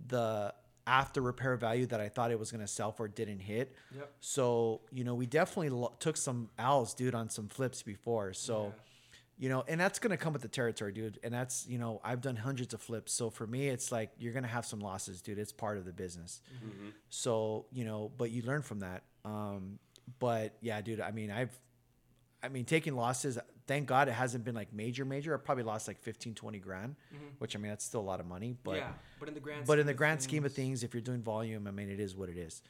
the 0.08 0.54
after 0.88 1.22
repair 1.22 1.56
value 1.56 1.86
that 1.88 2.00
i 2.00 2.08
thought 2.10 2.30
it 2.32 2.40
was 2.40 2.52
going 2.52 2.62
to 2.62 2.68
sell 2.68 2.92
for 2.92 3.08
didn't 3.08 3.40
hit 3.40 3.76
Yep. 3.96 4.12
so, 4.20 4.82
you 4.92 5.04
know, 5.04 5.16
we 5.16 5.26
definitely 5.26 5.70
lo- 5.70 5.94
took 6.00 6.18
some 6.18 6.50
L's, 6.60 6.94
dude, 6.94 7.16
on 7.16 7.30
some 7.30 7.48
flips 7.48 7.82
before. 7.82 8.34
So, 8.34 8.74
you 9.38 9.50
know, 9.50 9.64
and 9.68 9.80
that's 9.80 10.00
going 10.00 10.12
to 10.12 10.18
come 10.18 10.32
with 10.34 10.42
the 10.42 10.48
territory, 10.48 10.92
dude. 10.94 11.20
And 11.24 11.34
that's, 11.34 11.66
you 11.68 11.78
know, 11.78 12.00
I've 12.04 12.22
done 12.22 12.36
hundreds 12.36 12.74
of 12.74 12.82
flips. 12.82 13.12
So 13.14 13.30
for 13.30 13.46
me, 13.48 13.68
it's 13.68 13.92
like 13.92 14.12
you're 14.18 14.32
going 14.34 14.44
to 14.44 14.50
have 14.50 14.66
some 14.66 14.80
losses, 14.80 15.22
dude. 15.22 15.40
It's 15.40 15.52
part 15.52 15.78
of 15.78 15.86
the 15.86 15.92
business. 15.94 16.42
So, 17.10 17.66
you 17.72 17.86
know, 17.86 18.12
but 18.18 18.32
you 18.32 18.42
learn 18.44 18.62
from 18.62 18.80
that. 18.80 19.04
Um, 19.24 19.80
but 20.20 20.56
yeah, 20.62 20.82
dude, 20.82 21.02
I 21.02 21.12
mean, 21.12 21.32
I've, 21.32 21.58
I 22.44 22.50
mean, 22.50 22.66
taking 22.66 22.96
losses, 22.96 23.40
thank 23.68 23.88
God 23.88 24.08
it 24.08 24.14
hasn't 24.14 24.44
been 24.44 24.56
like 24.56 24.74
major, 24.74 25.06
major. 25.06 25.34
I 25.34 25.38
probably 25.38 25.64
lost 25.64 25.88
like 25.88 26.00
15, 26.00 26.36
20 26.36 26.60
grand, 26.60 26.96
mm-hmm. 27.14 27.26
which 27.40 27.56
I 27.56 27.60
mean, 27.60 27.70
that's 27.70 27.86
still 27.86 28.02
a 28.02 28.04
lot 28.04 28.20
of 28.20 28.28
money. 28.28 28.56
But, 28.64 28.78
yeah, 28.78 28.90
but 29.20 29.28
in 29.28 29.34
the 29.34 29.40
grand 29.40 29.66
but 29.66 29.74
in 29.74 29.80
scheme 29.80 29.86
the 29.86 29.92
of 29.92 29.98
grand 29.98 30.22
scheme 30.22 30.46
of 30.46 30.54
things, 30.54 30.84
if 30.84 30.94
you're 30.94 31.02
doing 31.02 31.22
volume, 31.22 31.68
I 31.68 31.72
mean, 31.72 31.90
it 31.90 32.00
is 32.00 32.16
what 32.16 32.30
it 32.30 32.38
is. 32.38 32.62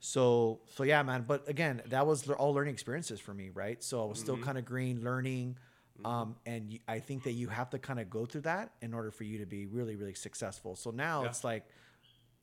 So, 0.00 0.60
so 0.76 0.84
yeah, 0.84 1.02
man. 1.02 1.24
But 1.26 1.48
again, 1.48 1.82
that 1.86 2.06
was 2.06 2.28
all 2.30 2.54
learning 2.54 2.72
experiences 2.72 3.20
for 3.20 3.34
me, 3.34 3.50
right? 3.52 3.82
So 3.82 4.02
I 4.02 4.06
was 4.06 4.18
still 4.18 4.36
mm-hmm. 4.36 4.44
kind 4.44 4.58
of 4.58 4.64
green, 4.64 5.02
learning, 5.02 5.58
mm-hmm. 5.98 6.06
um, 6.06 6.36
and 6.46 6.72
you, 6.72 6.78
I 6.86 7.00
think 7.00 7.24
that 7.24 7.32
you 7.32 7.48
have 7.48 7.70
to 7.70 7.78
kind 7.78 7.98
of 7.98 8.08
go 8.08 8.24
through 8.24 8.42
that 8.42 8.72
in 8.80 8.94
order 8.94 9.10
for 9.10 9.24
you 9.24 9.38
to 9.38 9.46
be 9.46 9.66
really, 9.66 9.96
really 9.96 10.14
successful. 10.14 10.76
So 10.76 10.90
now 10.90 11.22
Yeah. 11.22 11.28
it's 11.28 11.44
like, 11.44 11.64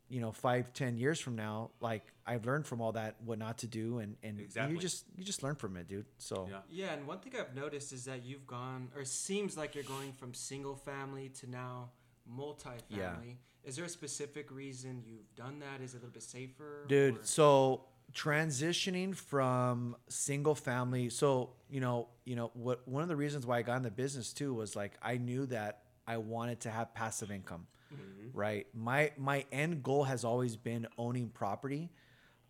you 0.10 0.22
know, 0.22 0.32
five, 0.32 0.72
ten 0.74 0.98
years 0.98 1.20
from 1.20 1.36
now, 1.36 1.72
like 1.80 2.04
I've 2.26 2.46
learned 2.46 2.66
from 2.68 2.82
all 2.82 2.92
that 2.94 3.16
what 3.24 3.40
not 3.40 3.58
to 3.60 3.68
do, 3.68 4.00
and 4.00 4.16
and 4.24 4.40
Exactly. 4.40 4.76
you 4.76 4.80
just 4.82 5.06
you 5.18 5.24
just 5.24 5.44
learn 5.44 5.56
from 5.56 5.78
it, 5.78 5.88
dude. 5.88 6.06
So 6.18 6.48
Yeah. 6.50 6.60
Yeah, 6.70 6.94
and 6.94 7.08
one 7.08 7.20
thing 7.20 7.34
I've 7.40 7.56
noticed 7.56 7.92
is 7.94 8.06
that 8.06 8.24
you've 8.24 8.46
gone, 8.48 8.90
or 8.96 9.02
it 9.02 9.08
seems 9.08 9.58
like 9.58 9.76
you're 9.76 9.84
going 9.84 10.14
from 10.14 10.34
single 10.34 10.76
family 10.76 11.30
to 11.40 11.50
now 11.50 11.92
multi-family. 12.28 13.40
Is 13.64 13.76
there 13.76 13.86
a 13.86 13.90
specific 13.90 14.52
reason 14.52 15.04
you've 15.06 15.34
done 15.36 15.60
that? 15.60 15.82
Is 15.82 15.94
it 15.94 15.98
a 15.98 16.00
little 16.02 16.14
bit 16.14 16.24
safer? 16.24 16.86
dude 16.88 17.18
or- 17.18 17.24
so 17.24 17.86
transitioning 18.14 19.16
from 19.16 19.96
single 20.08 20.54
family 20.56 21.10
so 21.10 21.50
you 21.70 21.82
know 21.82 22.08
you 22.24 22.36
know 22.36 22.52
what 22.54 22.88
one 22.88 23.02
of 23.02 23.10
the 23.10 23.16
reasons 23.16 23.46
why 23.48 23.58
i 23.58 23.62
got 23.64 23.76
in 23.78 23.82
the 23.82 23.92
business 23.92 24.32
too 24.32 24.54
was 24.54 24.76
like 24.76 24.94
i 25.02 25.18
knew 25.18 25.46
that 25.48 25.82
I 26.08 26.18
wanted 26.18 26.60
to 26.62 26.70
have 26.70 26.94
passive 26.94 27.32
income, 27.32 27.66
right? 28.34 28.68
My 28.74 29.12
my 29.18 29.46
end 29.52 29.84
goal 29.84 30.04
has 30.04 30.24
always 30.24 30.56
been 30.56 30.88
owning 30.98 31.30
property, 31.30 31.90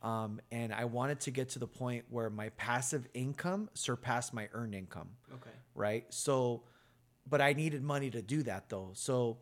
um, 0.01 0.39
and 0.51 0.73
I 0.73 0.85
wanted 0.85 1.19
to 1.21 1.31
get 1.31 1.49
to 1.49 1.59
the 1.59 1.67
point 1.67 2.05
where 2.09 2.29
my 2.29 2.49
passive 2.49 3.07
income 3.13 3.69
surpassed 3.73 4.33
my 4.33 4.49
earned 4.53 4.75
income 4.75 5.09
Okay. 5.33 5.49
right? 5.73 6.05
So, 6.09 6.63
but 7.27 7.41
I 7.41 7.53
needed 7.53 7.83
money 7.83 8.09
to 8.11 8.21
do 8.21 8.43
that 8.43 8.69
though. 8.69 8.91
So, 8.93 9.37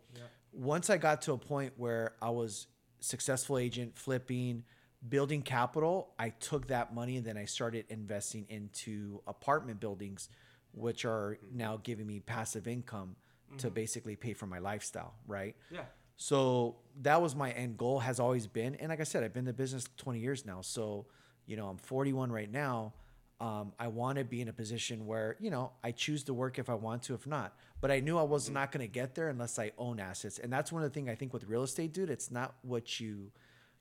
once 0.52 0.90
I 0.90 0.98
got 0.98 1.22
to 1.24 1.34
a 1.34 1.38
point 1.38 1.74
where 1.78 2.14
I 2.22 2.30
was 2.30 2.68
successful 3.00 3.58
agent, 3.58 3.98
flipping, 3.98 4.64
building 5.10 5.42
capital, 5.42 6.14
I 6.18 6.30
took 6.30 6.68
that 6.68 6.94
money 6.94 7.18
and 7.18 7.26
then 7.26 7.38
I 7.38 7.46
started 7.46 7.86
investing 7.90 8.46
into 8.50 9.22
apartment 9.28 9.80
buildings, 9.80 10.30
which 10.74 11.04
are 11.06 11.38
now 11.52 11.80
giving 11.84 12.08
me 12.08 12.20
passive 12.22 12.68
income 12.68 13.16
to 13.58 13.68
mm-hmm. 13.68 13.74
basically 13.74 14.16
pay 14.16 14.34
for 14.34 14.46
my 14.46 14.60
lifestyle, 14.60 15.14
right? 15.28 15.56
Yeah. 15.72 15.86
So 16.16 16.78
that 17.02 17.22
was 17.22 17.36
my 17.36 17.52
end 17.52 17.78
goal, 17.78 18.00
has 18.00 18.20
always 18.20 18.48
been. 18.48 18.76
And 18.76 18.90
like 18.90 19.00
I 19.00 19.04
said, 19.04 19.24
I've 19.24 19.34
been 19.34 19.42
in 19.42 19.46
the 19.46 19.54
business 19.54 19.86
20 19.98 20.20
years 20.20 20.46
now. 20.46 20.62
So, 20.62 21.08
you 21.46 21.58
know, 21.58 21.68
I'm 21.68 21.78
41 21.78 22.32
right 22.32 22.52
now. 22.52 22.94
Um, 23.42 23.74
I 23.80 23.88
want 23.88 24.20
to 24.20 24.24
be 24.24 24.40
in 24.40 24.48
a 24.48 24.54
position 24.54 25.06
where, 25.06 25.36
you 25.40 25.50
know, 25.50 25.72
I 25.84 25.92
choose 25.92 26.24
to 26.26 26.34
work 26.34 26.60
if 26.60 26.70
I 26.70 26.76
want 26.76 27.04
to, 27.04 27.14
if 27.14 27.28
not. 27.28 27.56
But 27.82 27.92
I 27.92 28.00
knew 28.00 28.18
I 28.18 28.24
was 28.24 28.46
mm-hmm. 28.46 28.54
not 28.54 28.72
going 28.72 28.86
to 28.86 28.92
get 28.92 29.16
there 29.16 29.28
unless 29.28 29.60
I 29.60 29.72
own 29.78 30.00
assets. 30.00 30.40
And 30.40 30.54
that's 30.54 30.72
one 30.72 30.84
of 30.84 30.90
the 30.90 30.94
things 30.94 31.10
I 31.10 31.16
think 31.16 31.34
with 31.34 31.44
real 31.46 31.64
estate, 31.64 31.94
dude, 31.94 32.10
it's 32.10 32.32
not 32.32 32.56
what 32.62 33.00
you, 33.02 33.32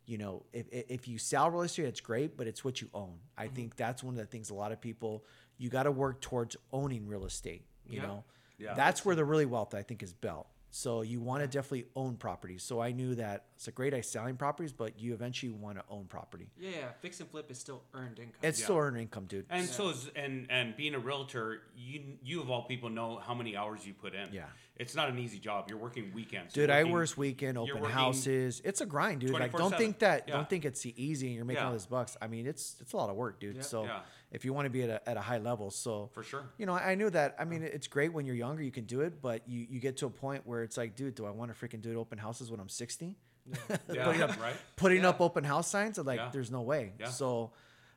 you 0.06 0.18
know, 0.18 0.42
if, 0.52 0.66
if 0.72 1.06
you 1.06 1.18
sell 1.18 1.50
real 1.50 1.62
estate, 1.62 1.86
it's 1.86 2.00
great, 2.00 2.36
but 2.36 2.48
it's 2.48 2.64
what 2.64 2.80
you 2.80 2.88
own. 2.92 3.18
I 3.36 3.44
mm-hmm. 3.44 3.54
think 3.54 3.76
that's 3.76 4.02
one 4.02 4.14
of 4.14 4.18
the 4.18 4.26
things 4.26 4.50
a 4.50 4.54
lot 4.54 4.72
of 4.72 4.80
people, 4.80 5.24
you 5.58 5.68
got 5.68 5.84
to 5.84 5.92
work 5.92 6.20
towards 6.20 6.56
owning 6.72 7.06
real 7.06 7.24
estate, 7.24 7.64
you 7.86 8.00
Yeah. 8.00 8.06
know? 8.06 8.24
Yeah. 8.62 8.74
That's 8.74 9.04
where 9.04 9.16
the 9.16 9.24
really 9.24 9.46
wealth 9.46 9.74
I 9.74 9.82
think 9.82 10.02
is 10.02 10.12
built. 10.12 10.46
So 10.74 11.02
you 11.02 11.20
want 11.20 11.42
to 11.42 11.46
definitely 11.46 11.84
own 11.94 12.16
properties. 12.16 12.62
So 12.62 12.80
I 12.80 12.92
knew 12.92 13.14
that 13.16 13.44
it's 13.56 13.68
a 13.68 13.72
great 13.72 13.92
idea 13.92 14.04
selling 14.04 14.36
properties, 14.36 14.72
but 14.72 14.98
you 14.98 15.12
eventually 15.12 15.52
want 15.52 15.76
to 15.76 15.84
own 15.90 16.06
property. 16.06 16.48
Yeah, 16.58 16.70
yeah. 16.70 16.76
Fix 17.02 17.20
and 17.20 17.28
flip 17.28 17.50
is 17.50 17.58
still 17.58 17.82
earned 17.92 18.18
income. 18.18 18.38
It's 18.42 18.58
Yeah. 18.58 18.64
still 18.64 18.78
earned 18.78 18.96
income, 18.96 19.26
dude. 19.26 19.44
And 19.50 19.68
so 19.68 19.90
is 19.90 20.08
and 20.16 20.46
and 20.50 20.74
being 20.74 20.94
a 20.94 20.98
realtor, 20.98 21.60
you 21.76 22.16
you 22.22 22.40
of 22.40 22.50
all 22.50 22.62
people 22.62 22.88
know 22.88 23.18
how 23.18 23.34
many 23.34 23.54
hours 23.54 23.86
you 23.86 23.92
put 23.92 24.14
in. 24.14 24.32
Yeah. 24.32 24.46
it's 24.76 24.94
not 24.96 25.10
an 25.10 25.18
easy 25.18 25.38
job. 25.38 25.66
You're 25.68 25.78
working 25.78 26.10
weekends. 26.14 26.54
Dude, 26.54 26.70
You're 26.70 26.76
I 26.78 26.82
working- 26.84 26.92
work 26.94 27.16
weekend, 27.18 27.58
open 27.58 27.84
houses. 27.84 28.62
It's 28.64 28.80
a 28.80 28.86
grind, 28.86 29.20
dude. 29.20 29.30
Like, 29.30 29.52
don't 29.52 29.76
think 29.76 29.98
that. 29.98 30.24
Yeah. 30.26 30.36
Don't 30.36 30.48
think 30.48 30.64
it's 30.64 30.84
easy 30.86 31.26
and 31.26 31.36
you're 31.36 31.44
making 31.44 31.62
all 31.62 31.72
these 31.72 31.86
bucks. 31.86 32.16
I 32.22 32.26
mean, 32.28 32.46
it's 32.46 32.76
it's 32.80 32.94
a 32.94 32.96
lot 32.96 33.10
of 33.10 33.16
work, 33.16 33.38
dude. 33.38 33.56
Yeah. 33.56 33.62
So 33.62 33.84
Yeah. 33.84 34.00
If 34.32 34.44
you 34.44 34.52
want 34.52 34.66
to 34.66 34.70
be 34.70 34.82
at 34.82 34.90
a, 34.90 35.08
at 35.08 35.16
a 35.16 35.20
high 35.20 35.38
level, 35.38 35.70
so 35.70 36.10
For 36.14 36.22
sure. 36.24 36.42
you 36.58 36.66
know, 36.66 36.72
I 36.74 36.94
knew 36.96 37.10
that. 37.10 37.36
I 37.38 37.44
mean, 37.44 37.62
it's 37.62 37.86
great 37.86 38.12
when 38.12 38.26
you're 38.26 38.34
younger, 38.34 38.62
you 38.62 38.72
can 38.72 38.84
do 38.86 39.02
it, 39.02 39.20
but 39.22 39.46
you 39.48 39.66
you 39.70 39.78
get 39.78 39.98
to 39.98 40.06
a 40.06 40.10
point 40.10 40.46
where 40.46 40.62
it's 40.62 40.76
like, 40.76 40.96
dude, 40.96 41.14
do 41.14 41.26
I 41.26 41.30
want 41.30 41.54
to 41.54 41.66
freaking 41.66 41.80
do 41.82 41.90
it 41.90 41.96
open 41.96 42.18
houses 42.18 42.50
when 42.50 42.58
I'm 42.60 42.68
60? 42.68 43.16
Yeah, 43.92 44.04
putting 44.04 44.22
up 44.22 44.40
right. 44.40 44.54
putting 44.76 45.02
Yeah. 45.02 45.08
up 45.10 45.20
open 45.20 45.44
house 45.44 45.68
signs 45.68 45.98
are 45.98 46.04
like 46.04 46.18
Yeah. 46.20 46.30
there's 46.32 46.50
no 46.50 46.62
way 46.62 46.92
Yeah. 47.00 47.08
so 47.08 47.50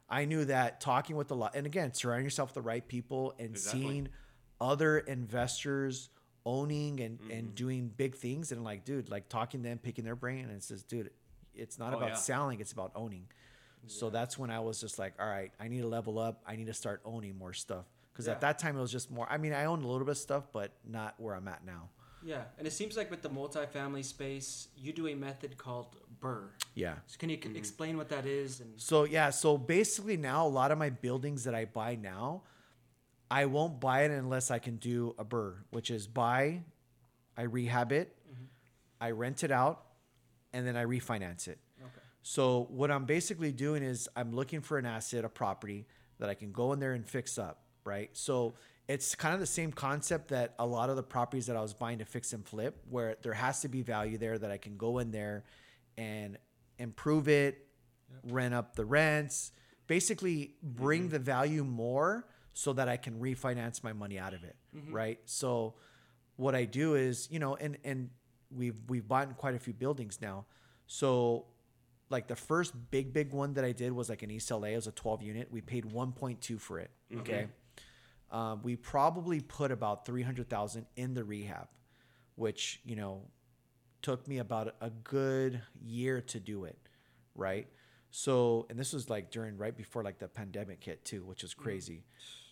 i 0.10 0.26
knew 0.26 0.44
that 0.46 0.82
talking 0.82 1.16
with 1.16 1.30
a 1.32 1.36
lot 1.36 1.56
and 1.56 1.66
again 1.68 1.94
surrounding 1.94 2.26
yourself 2.26 2.50
with 2.50 2.56
the 2.56 2.62
right 2.64 2.86
people 2.88 3.34
and 3.38 3.50
Exactly. 3.52 3.82
seeing 3.82 4.08
other 4.60 4.98
investors 5.00 6.10
owning 6.46 7.00
and 7.00 7.20
Mm-hmm. 7.20 7.32
and 7.32 7.56
doing 7.56 7.92
big 7.96 8.16
things 8.16 8.52
and 8.52 8.64
like 8.64 8.86
dude 8.86 9.10
like 9.10 9.30
talking 9.30 9.62
to 9.64 9.70
them 9.70 9.78
picking 9.78 10.04
their 10.04 10.16
brain 10.16 10.46
and 10.46 10.52
it 10.54 10.64
says 10.64 10.84
dude 10.84 11.10
it's 11.54 11.78
not 11.80 11.94
Oh, 11.94 11.98
about 11.98 12.10
yeah. 12.10 12.16
selling 12.16 12.60
it's 12.60 12.72
about 12.72 12.92
owning 12.96 13.28
so 13.88 14.10
that's 14.10 14.38
when 14.38 14.50
i 14.50 14.60
was 14.60 14.80
just 14.80 14.98
like 15.00 15.14
all 15.20 15.28
right 15.28 15.52
i 15.60 15.68
need 15.68 15.82
to 15.82 15.88
level 15.88 16.18
up 16.20 16.42
i 16.48 16.56
need 16.56 16.68
to 16.68 16.74
start 16.74 17.02
owning 17.06 17.38
more 17.38 17.54
stuff 17.54 17.86
because 18.12 18.26
Yeah. 18.28 18.34
at 18.34 18.42
that 18.42 18.60
time 18.60 18.78
it 18.78 18.82
was 18.82 18.92
just 18.92 19.12
more 19.12 19.28
i 19.30 19.38
mean 19.38 19.54
i 19.54 19.66
owned 19.66 19.84
a 19.84 19.88
little 19.88 20.06
bit 20.06 20.12
of 20.12 20.18
stuff 20.18 20.48
but 20.52 20.72
not 20.86 21.16
where 21.18 21.36
i'm 21.36 21.48
at 21.48 21.66
now 21.66 21.90
Yeah, 22.26 22.46
and 22.58 22.66
it 22.66 22.74
seems 22.74 22.98
like 22.98 23.12
with 23.12 23.22
the 23.22 23.30
multifamily 23.30 24.04
space, 24.04 24.70
you 24.76 24.92
do 24.94 25.06
a 25.08 25.14
method 25.14 25.52
called 25.64 25.96
BRRRR. 26.20 26.50
yeah 26.74 26.96
So 27.06 27.18
can 27.20 27.30
you 27.30 27.38
c 27.38 27.44
mm-hmm. 27.44 27.56
explain 27.62 27.98
what 27.98 28.10
that 28.10 28.26
is? 28.26 28.62
And 28.62 28.72
So 28.82 29.04
yeah, 29.18 29.30
so 29.30 29.50
basically 29.60 30.18
now 30.18 30.40
a 30.48 30.54
lot 30.62 30.72
of 30.74 30.78
my 30.86 30.90
buildings 30.90 31.44
that 31.46 31.54
I 31.54 31.66
buy 31.66 31.92
now, 32.16 32.42
I 33.30 33.46
won't 33.46 33.80
buy 33.80 34.06
it 34.06 34.12
unless 34.12 34.50
I 34.50 34.60
can 34.60 34.78
do 34.78 35.14
a 35.20 35.26
BRRRR, 35.26 35.54
which 35.70 35.92
is 35.92 36.08
buy, 36.08 36.64
I 37.38 37.44
rehab 37.44 37.92
it, 37.92 38.08
mm-hmm. 38.32 38.46
I 39.08 39.12
rent 39.12 39.44
it 39.44 39.52
out, 39.52 39.78
and 40.54 40.66
then 40.66 40.76
I 40.76 40.86
refinance 40.86 41.48
it. 41.48 41.60
So 42.28 42.66
what 42.72 42.90
I'm 42.90 43.06
basically 43.06 43.52
doing 43.52 43.84
is 43.84 44.10
I'm 44.16 44.34
looking 44.34 44.62
for 44.62 44.80
an 44.80 44.86
asset, 44.88 45.24
a 45.24 45.30
property 45.30 45.86
that 46.18 46.28
I 46.28 46.34
can 46.34 46.52
go 46.52 46.74
in 46.74 46.80
there 46.80 46.94
and 46.94 47.08
fix 47.08 47.38
up, 47.38 47.62
right? 47.84 48.10
So 48.14 48.56
it's 48.88 49.14
kind 49.14 49.36
of 49.36 49.40
the 49.40 49.46
same 49.46 49.72
concept 49.72 50.30
that 50.30 50.56
a 50.58 50.66
lot 50.66 50.90
of 50.90 50.96
the 50.96 51.04
properties 51.04 51.46
that 51.46 51.56
I 51.56 51.62
was 51.62 51.76
buying 51.76 52.00
to 52.00 52.06
fix 52.06 52.34
and 52.34 52.44
flip, 52.44 52.82
where 52.90 53.16
there 53.22 53.34
has 53.34 53.62
to 53.62 53.68
be 53.68 53.84
value 53.84 54.18
there 54.18 54.40
that 54.40 54.50
I 54.50 54.58
can 54.58 54.76
go 54.76 54.98
in 54.98 55.12
there 55.12 55.44
and 56.00 56.40
improve 56.80 57.28
it, 57.28 57.68
rent 58.24 58.56
up 58.56 58.76
the 58.76 58.86
rents, 58.86 59.52
basically 59.86 60.56
bring 60.64 61.04
mm-hmm. 61.04 61.10
the 61.12 61.20
value 61.20 61.64
more 61.64 62.26
so 62.54 62.74
that 62.74 62.90
I 62.90 62.98
can 62.98 63.20
refinance 63.20 63.84
my 63.84 63.94
money 63.94 64.18
out 64.18 64.34
of 64.34 64.44
it, 64.44 64.56
mm-hmm. 64.76 64.92
right? 64.92 65.20
So 65.26 65.76
what 66.38 66.56
I 66.56 66.66
do 66.66 66.96
is, 66.96 67.28
you 67.30 67.38
know, 67.38 67.56
and 67.56 67.78
and 67.84 68.10
we've 68.50 68.78
we've 68.88 69.08
bought 69.08 69.38
quite 69.38 69.54
a 69.54 69.60
few 69.60 69.74
buildings 69.74 70.20
now. 70.24 70.46
So 70.88 71.46
like 72.10 72.28
the 72.28 72.36
first 72.36 72.74
big 72.92 73.14
big 73.14 73.32
one 73.32 73.54
that 73.54 73.66
I 73.66 73.72
did 73.72 73.92
was 73.92 74.10
like 74.10 74.24
in 74.24 74.32
East 74.32 74.52
LA. 74.52 74.68
It 74.68 74.76
was 74.76 74.88
a 74.88 74.92
12 74.92 75.22
unit. 75.22 75.48
We 75.52 75.62
paid 75.62 75.86
1.2 75.86 76.60
for 76.60 76.80
it. 76.80 76.92
Okay. 77.18 77.48
Um, 78.32 78.62
we 78.64 78.76
probably 78.76 79.40
put 79.40 79.72
about 79.72 80.06
300,000 80.06 80.86
in 80.96 81.14
the 81.14 81.24
rehab, 81.24 81.68
which, 82.36 82.82
you 82.84 82.96
know, 82.96 83.22
took 84.02 84.28
me 84.28 84.40
about 84.40 84.76
a 84.82 84.90
good 84.90 85.62
year 85.84 86.22
to 86.22 86.40
do 86.40 86.66
it. 86.66 86.78
Right. 87.36 87.68
So, 88.12 88.66
and 88.70 88.80
this 88.80 88.94
was 88.94 89.10
like 89.10 89.32
during 89.32 89.58
right 89.58 89.76
before 89.76 90.04
like 90.04 90.20
the 90.20 90.28
pandemic 90.28 90.84
hit 90.84 91.06
too, 91.06 91.24
which 91.24 91.44
was 91.44 91.54
crazy. 91.54 92.04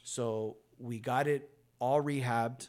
So 0.03 0.57
we 0.77 0.99
got 0.99 1.27
it 1.27 1.49
all 1.79 2.01
rehabbed, 2.01 2.67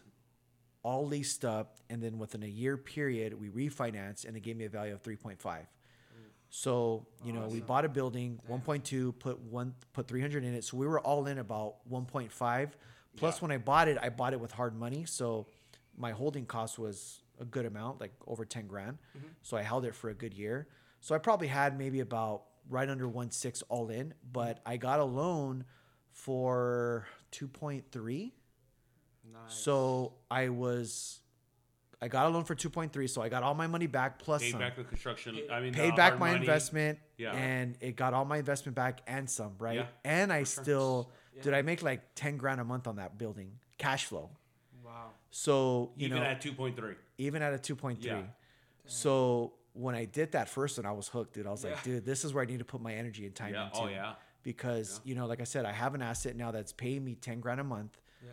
all 0.82 1.06
leased 1.06 1.44
up, 1.44 1.78
and 1.90 2.02
then 2.02 2.18
within 2.18 2.42
a 2.42 2.48
year 2.48 2.76
period, 2.76 3.34
we 3.40 3.48
refinanced 3.48 4.26
and 4.26 4.36
it 4.36 4.40
gave 4.40 4.56
me 4.56 4.64
a 4.64 4.68
value 4.68 4.92
of 4.94 5.02
3.5. 5.02 5.66
So, 6.56 7.04
you 7.24 7.32
know, 7.32 7.48
we 7.48 7.60
bought 7.60 7.84
a 7.84 7.88
building, 7.88 8.38
1.2, 8.48 9.18
put 9.18 9.40
one 9.40 9.74
put 9.92 10.06
300 10.06 10.44
in 10.44 10.54
it. 10.54 10.62
So 10.62 10.76
we 10.76 10.86
were 10.86 11.00
all 11.00 11.26
in 11.26 11.38
about 11.38 11.78
1.5. 11.90 12.70
Plus 13.16 13.36
Yeah. 13.36 13.40
when 13.40 13.50
I 13.50 13.58
bought 13.58 13.88
it, 13.88 13.98
I 14.00 14.08
bought 14.08 14.34
it 14.34 14.38
with 14.38 14.52
hard 14.52 14.76
money, 14.76 15.04
so 15.04 15.48
my 15.96 16.12
holding 16.12 16.46
cost 16.46 16.78
was 16.78 17.22
a 17.40 17.44
good 17.44 17.66
amount, 17.66 18.00
like 18.00 18.12
over 18.28 18.44
10 18.44 18.68
grand. 18.68 18.98
Mm-hmm. 19.18 19.26
So 19.42 19.56
I 19.56 19.62
held 19.62 19.84
it 19.84 19.96
for 19.96 20.10
a 20.10 20.14
good 20.14 20.32
year. 20.32 20.68
So 21.00 21.16
I 21.16 21.18
probably 21.18 21.48
had 21.48 21.76
maybe 21.76 21.98
about 21.98 22.44
right 22.68 22.88
under 22.88 23.08
1.6 23.08 23.64
all 23.68 23.90
in, 23.90 24.14
but 24.32 24.60
mm-hmm. 24.60 24.68
I 24.70 24.76
got 24.76 25.00
a 25.00 25.04
loan 25.04 25.64
for 26.12 27.08
2.3. 27.32 28.30
nice. 29.32 29.42
So 29.48 30.12
I 30.30 30.50
was, 30.50 31.20
I 32.04 32.08
got 32.08 32.26
a 32.26 32.28
loan 32.28 32.44
for 32.44 32.54
2.3. 32.54 33.08
So 33.08 33.22
I 33.22 33.30
got 33.30 33.42
all 33.42 33.54
my 33.54 33.66
money 33.66 33.86
back 33.86 34.18
plus 34.18 34.42
Paid 34.42 34.50
some. 34.50 34.60
back 34.60 34.76
the 34.76 34.84
construction. 34.84 35.40
I 35.50 35.60
mean, 35.60 35.72
Paid 35.72 35.96
back 35.96 36.18
my 36.18 36.32
money. 36.32 36.40
investment, 36.40 36.98
Yeah. 37.16 37.32
and 37.32 37.78
it 37.80 37.96
got 37.96 38.12
all 38.12 38.26
my 38.26 38.36
investment 38.36 38.76
back 38.76 39.00
and 39.06 39.28
some, 39.28 39.54
right? 39.58 39.76
Yeah, 39.76 39.86
and 40.04 40.30
I 40.30 40.40
for 40.44 40.50
sure. 40.50 40.64
still, 40.64 41.10
Yeah. 41.34 41.42
did 41.44 41.54
I 41.54 41.62
make 41.62 41.82
like 41.82 42.14
10 42.14 42.36
grand 42.36 42.60
a 42.60 42.64
month 42.64 42.86
on 42.86 42.96
that 42.96 43.16
building, 43.16 43.58
cash 43.78 44.04
flow. 44.04 44.28
wow. 44.84 45.12
So, 45.30 45.92
you 45.96 46.06
Even 46.08 46.18
know, 46.18 46.24
at 46.24 46.42
2.3. 46.42 46.96
even 47.16 47.40
at 47.40 47.54
a 47.54 47.58
2.3. 47.58 48.04
Yeah. 48.04 48.22
So 48.86 49.54
when 49.72 49.94
I 49.94 50.04
did 50.04 50.32
that 50.32 50.48
first 50.50 50.76
one, 50.78 50.84
I 50.84 50.92
was 50.92 51.08
hooked, 51.08 51.32
dude. 51.34 51.46
I 51.46 51.50
was 51.50 51.64
like, 51.64 51.82
dude, 51.82 52.04
this 52.04 52.22
is 52.24 52.34
where 52.34 52.42
I 52.44 52.46
need 52.46 52.58
to 52.58 52.64
put 52.66 52.82
my 52.82 52.92
energy 52.94 53.24
and 53.24 53.34
time 53.34 53.54
Yeah. 53.54 53.66
into. 53.68 53.78
Oh 53.78 53.88
yeah. 53.88 54.14
Because, 54.42 55.00
you 55.04 55.14
know, 55.14 55.24
like 55.26 55.40
I 55.40 55.44
said, 55.44 55.64
I 55.64 55.72
have 55.72 55.94
an 55.94 56.02
asset 56.02 56.36
now 56.36 56.50
that's 56.50 56.72
paying 56.74 57.02
me 57.02 57.14
10 57.14 57.40
grand 57.40 57.60
a 57.60 57.64
month 57.64 57.98
Yeah. 58.22 58.32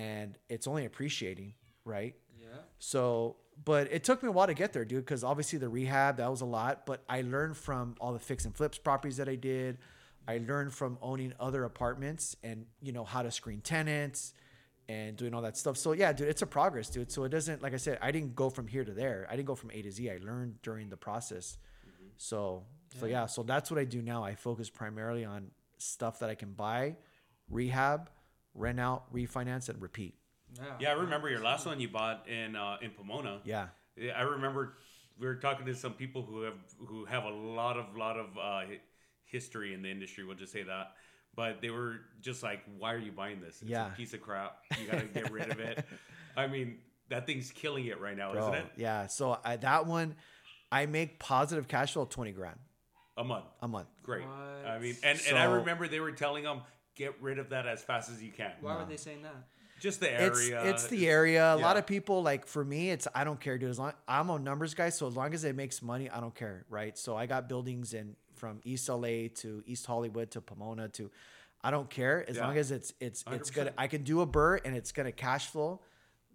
and 0.00 0.38
it's 0.48 0.68
only 0.68 0.84
appreciating, 0.86 1.54
right? 1.84 2.14
Yeah. 2.50 2.56
So, 2.78 3.36
but 3.64 3.92
it 3.92 4.04
took 4.04 4.22
me 4.22 4.28
a 4.28 4.32
while 4.32 4.46
to 4.46 4.54
get 4.54 4.72
there, 4.72 4.84
dude, 4.84 5.04
because 5.04 5.22
obviously 5.22 5.58
the 5.58 5.68
rehab, 5.68 6.16
that 6.16 6.30
was 6.30 6.40
a 6.40 6.46
lot. 6.46 6.86
But 6.86 7.02
I 7.08 7.22
learned 7.22 7.56
from 7.56 7.94
all 8.00 8.12
the 8.12 8.18
fix 8.18 8.44
and 8.44 8.54
flips 8.54 8.78
properties 8.78 9.18
that 9.18 9.28
I 9.28 9.36
did. 9.36 9.78
I 10.26 10.38
learned 10.46 10.72
from 10.72 10.98
owning 11.02 11.32
other 11.40 11.64
apartments 11.64 12.36
and, 12.42 12.66
you 12.80 12.92
know, 12.92 13.04
how 13.04 13.22
to 13.22 13.30
screen 13.30 13.60
tenants 13.60 14.34
and 14.88 15.16
doing 15.16 15.34
all 15.34 15.42
that 15.42 15.56
stuff. 15.56 15.76
So, 15.76 15.92
yeah, 15.92 16.12
dude, 16.12 16.28
it's 16.28 16.42
a 16.42 16.46
progress, 16.46 16.88
dude. 16.88 17.12
So 17.12 17.24
it 17.24 17.30
doesn't, 17.30 17.62
like 17.62 17.74
I 17.74 17.78
said, 17.78 17.98
I 18.02 18.10
didn't 18.10 18.34
go 18.34 18.50
from 18.50 18.66
here 18.66 18.84
to 18.84 18.92
there. 18.92 19.26
I 19.30 19.36
didn't 19.36 19.46
go 19.46 19.54
from 19.54 19.70
A 19.72 19.82
to 19.82 19.90
Z. 19.90 20.10
I 20.10 20.18
learned 20.22 20.62
during 20.62 20.88
the 20.88 20.96
process. 20.96 21.58
Mm-hmm. 21.86 22.08
So, 22.16 22.64
so 22.98 23.06
yeah, 23.06 23.26
so 23.26 23.42
that's 23.42 23.70
what 23.70 23.78
I 23.78 23.84
do 23.84 24.02
now. 24.02 24.24
I 24.24 24.34
focus 24.34 24.68
primarily 24.68 25.24
on 25.24 25.50
stuff 25.78 26.18
that 26.20 26.30
I 26.30 26.34
can 26.34 26.52
buy, 26.52 26.96
rehab, 27.48 28.10
rent 28.54 28.80
out, 28.80 29.12
refinance, 29.14 29.68
and 29.68 29.80
repeat. 29.80 30.14
Yeah. 30.56 30.64
Yeah, 30.80 30.88
I 30.90 30.92
remember 30.92 31.28
your 31.28 31.40
last 31.42 31.66
one 31.66 31.80
you 31.80 31.88
bought 31.88 32.26
in 32.28 32.56
uh, 32.56 32.76
in 32.82 32.90
Pomona. 32.90 33.40
Yeah. 33.44 33.68
Yeah, 33.96 34.12
I 34.18 34.22
remember 34.22 34.74
we 35.18 35.26
were 35.26 35.34
talking 35.36 35.66
to 35.66 35.74
some 35.74 35.92
people 35.94 36.22
who 36.22 36.42
have 36.42 36.54
who 36.78 37.04
have 37.04 37.24
a 37.24 37.30
lot 37.30 37.76
of 37.76 37.96
lot 37.96 38.16
of 38.18 38.26
uh, 38.40 38.62
history 39.24 39.74
in 39.74 39.82
the 39.82 39.90
industry. 39.90 40.24
We'll 40.24 40.36
just 40.36 40.52
say 40.52 40.62
that. 40.62 40.92
But 41.36 41.60
they 41.62 41.70
were 41.70 42.00
just 42.20 42.42
like, 42.42 42.60
"Why 42.78 42.92
are 42.94 42.98
you 42.98 43.12
buying 43.12 43.40
this? 43.40 43.60
It's 43.62 43.70
Yeah. 43.70 43.86
a 43.92 43.96
piece 43.96 44.14
of 44.14 44.20
crap. 44.20 44.56
You 44.80 44.86
gotta 44.90 45.04
get 45.06 45.30
rid 45.30 45.50
of 45.50 45.60
it." 45.60 45.84
I 46.36 46.46
mean, 46.46 46.78
that 47.08 47.26
thing's 47.26 47.50
killing 47.52 47.86
it 47.86 48.00
right 48.00 48.16
now, 48.16 48.32
Bro, 48.32 48.42
isn't 48.42 48.54
it? 48.54 48.66
Yeah. 48.76 49.06
So 49.06 49.38
I, 49.44 49.56
that 49.56 49.86
one, 49.86 50.16
I 50.72 50.86
make 50.86 51.18
positive 51.18 51.68
cash 51.68 51.92
flow 51.92 52.04
twenty 52.06 52.32
grand 52.32 52.58
A 53.16 53.22
month. 53.24 53.44
a 53.62 53.68
month. 53.68 53.88
Great. 54.02 54.24
What? 54.26 54.32
I 54.66 54.78
mean, 54.80 54.96
and, 55.04 55.20
and 55.28 55.38
I 55.38 55.44
remember 55.44 55.86
they 55.86 56.00
were 56.00 56.12
telling 56.12 56.42
them 56.44 56.62
get 56.96 57.14
rid 57.22 57.38
of 57.38 57.50
that 57.50 57.66
as 57.66 57.82
fast 57.82 58.10
as 58.10 58.22
you 58.22 58.32
can. 58.32 58.52
Why 58.60 58.76
were 58.76 58.84
they 58.84 58.96
saying 58.96 59.22
that? 59.22 59.34
Just 59.80 59.98
the 60.00 60.12
area. 60.12 60.62
it's 60.66 60.86
the 60.88 61.08
area. 61.08 61.54
A 61.54 61.56
lot 61.56 61.76
of 61.76 61.86
people 61.86 62.22
like 62.22 62.46
for 62.46 62.64
me, 62.64 62.90
it's 62.90 63.08
I 63.14 63.24
don't 63.24 63.40
care, 63.40 63.58
dude. 63.58 63.70
As 63.70 63.78
long 63.78 63.92
I'm 64.06 64.30
a 64.30 64.38
numbers 64.38 64.74
guy, 64.74 64.90
so 64.90 65.06
as 65.08 65.16
long 65.16 65.34
as 65.34 65.42
it 65.44 65.56
makes 65.56 65.82
money, 65.82 66.08
I 66.08 66.20
don't 66.20 66.34
care, 66.34 66.64
right? 66.68 66.96
So 66.96 67.16
I 67.16 67.26
got 67.26 67.48
buildings 67.48 67.94
in 67.94 68.14
from 68.34 68.60
East 68.64 68.88
LA 68.88 69.28
to 69.36 69.62
East 69.66 69.86
Hollywood 69.86 70.30
to 70.32 70.40
Pomona 70.40 70.88
to, 70.90 71.10
I 71.62 71.70
don't 71.70 71.90
care 71.90 72.24
as 72.28 72.36
Yeah. 72.36 72.46
long 72.46 72.56
as 72.56 72.70
it's 72.70 72.92
it's 73.00 73.24
it's 73.30 73.50
gonna 73.50 73.72
I 73.76 73.86
can 73.86 74.02
do 74.02 74.20
a 74.20 74.26
BRRRR 74.26 74.60
and 74.64 74.76
it's 74.76 74.92
gonna 74.92 75.12
cash 75.12 75.48
flow. 75.48 75.80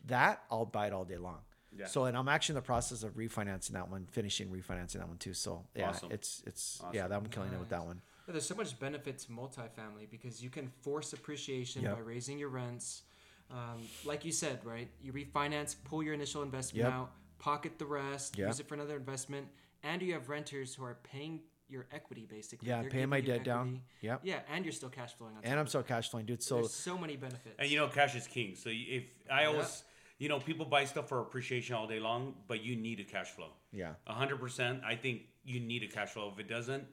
That 0.08 0.44
I'll 0.52 0.66
buy 0.66 0.88
it 0.88 0.94
all 0.94 1.06
day 1.06 1.18
long. 1.18 1.40
Yeah. 1.78 1.88
So 1.88 2.06
and 2.06 2.16
I'm 2.18 2.28
actually 2.30 2.54
in 2.54 2.58
the 2.58 2.62
process 2.62 3.04
of 3.04 3.16
refinancing 3.16 3.72
that 3.72 3.90
one, 3.90 4.08
finishing 4.12 4.48
refinancing 4.50 4.94
that 5.00 5.08
one 5.08 5.18
too. 5.18 5.34
So 5.34 5.66
yeah, 5.76 5.90
Awesome. 5.90 6.12
it's 6.12 6.42
it's 6.46 6.82
yeah, 6.94 7.08
that 7.08 7.16
I'm 7.16 7.26
killing 7.28 7.52
it 7.54 7.60
with 7.60 7.70
that 7.70 7.86
one. 7.86 8.02
Yeah, 8.28 8.32
there's 8.34 8.46
so 8.48 8.56
much 8.56 8.80
benefit 8.80 9.20
to 9.20 9.28
multifamily 9.32 10.10
because 10.10 10.42
you 10.44 10.50
can 10.50 10.68
force 10.82 11.14
appreciation 11.14 11.84
Yep. 11.84 11.94
by 11.96 12.00
raising 12.02 12.38
your 12.40 12.50
rents. 12.50 13.04
Um, 13.52 13.82
like 14.06 14.26
you 14.26 14.32
said, 14.32 14.60
right? 14.66 14.90
You 15.02 15.14
refinance, 15.14 15.76
pull 15.84 16.02
your 16.04 16.14
initial 16.14 16.42
investment 16.44 16.86
Yep. 16.86 16.94
out, 16.94 17.12
pocket 17.40 17.78
the 17.78 17.86
rest, 17.86 18.38
Yeah. 18.38 18.48
use 18.48 18.60
it 18.60 18.68
for 18.68 18.74
another 18.74 18.96
investment, 18.96 19.48
and 19.84 20.02
you 20.02 20.14
have 20.14 20.30
renters 20.30 20.74
who 20.76 20.84
are 20.84 20.96
paying 21.04 21.42
your 21.68 21.88
equity 21.92 22.26
basically. 22.26 22.68
Yeah, 22.70 22.82
They're 22.82 22.90
paying 22.92 23.10
my 23.10 23.22
debt 23.22 23.44
down. 23.44 23.68
equity. 23.68 23.84
Yep. 24.02 24.20
Yeah, 24.24 24.40
and 24.50 24.66
you're 24.66 24.72
still 24.72 24.90
cash 24.90 25.14
flowing 25.14 25.36
on. 25.36 25.44
And 25.44 25.54
I'm 25.60 25.66
of 25.66 25.70
so 25.72 25.80
it. 25.80 25.88
cash 25.88 26.10
flowing, 26.10 26.26
dude. 26.26 26.42
So 26.44 26.56
There's 26.56 26.74
so 26.74 26.98
many 26.98 27.16
benefits. 27.18 27.56
And 27.60 27.70
you 27.70 27.78
know, 27.78 27.88
cash 27.88 28.16
is 28.16 28.28
king. 28.28 28.56
So 28.56 28.70
if 28.72 29.04
I 29.32 29.46
always, 29.46 29.84
you 30.20 30.30
know, 30.30 30.40
people 30.40 30.66
buy 30.66 30.86
stuff 30.86 31.08
for 31.10 31.22
appreciation 31.22 31.76
all 31.76 31.88
day 31.88 32.00
long, 32.00 32.36
but 32.48 32.62
you 32.64 32.76
need 32.76 33.00
a 33.00 33.04
cash 33.04 33.30
flow. 33.30 33.52
yeah, 33.72 33.94
A 34.08 34.14
hundred 34.14 34.40
percent. 34.40 34.84
I 34.84 34.96
think 34.96 35.24
you 35.44 35.60
need 35.60 35.84
a 35.84 35.88
cash 35.88 36.10
flow. 36.12 36.32
If 36.34 36.40
it 36.40 36.48
doesn't, 36.48 36.88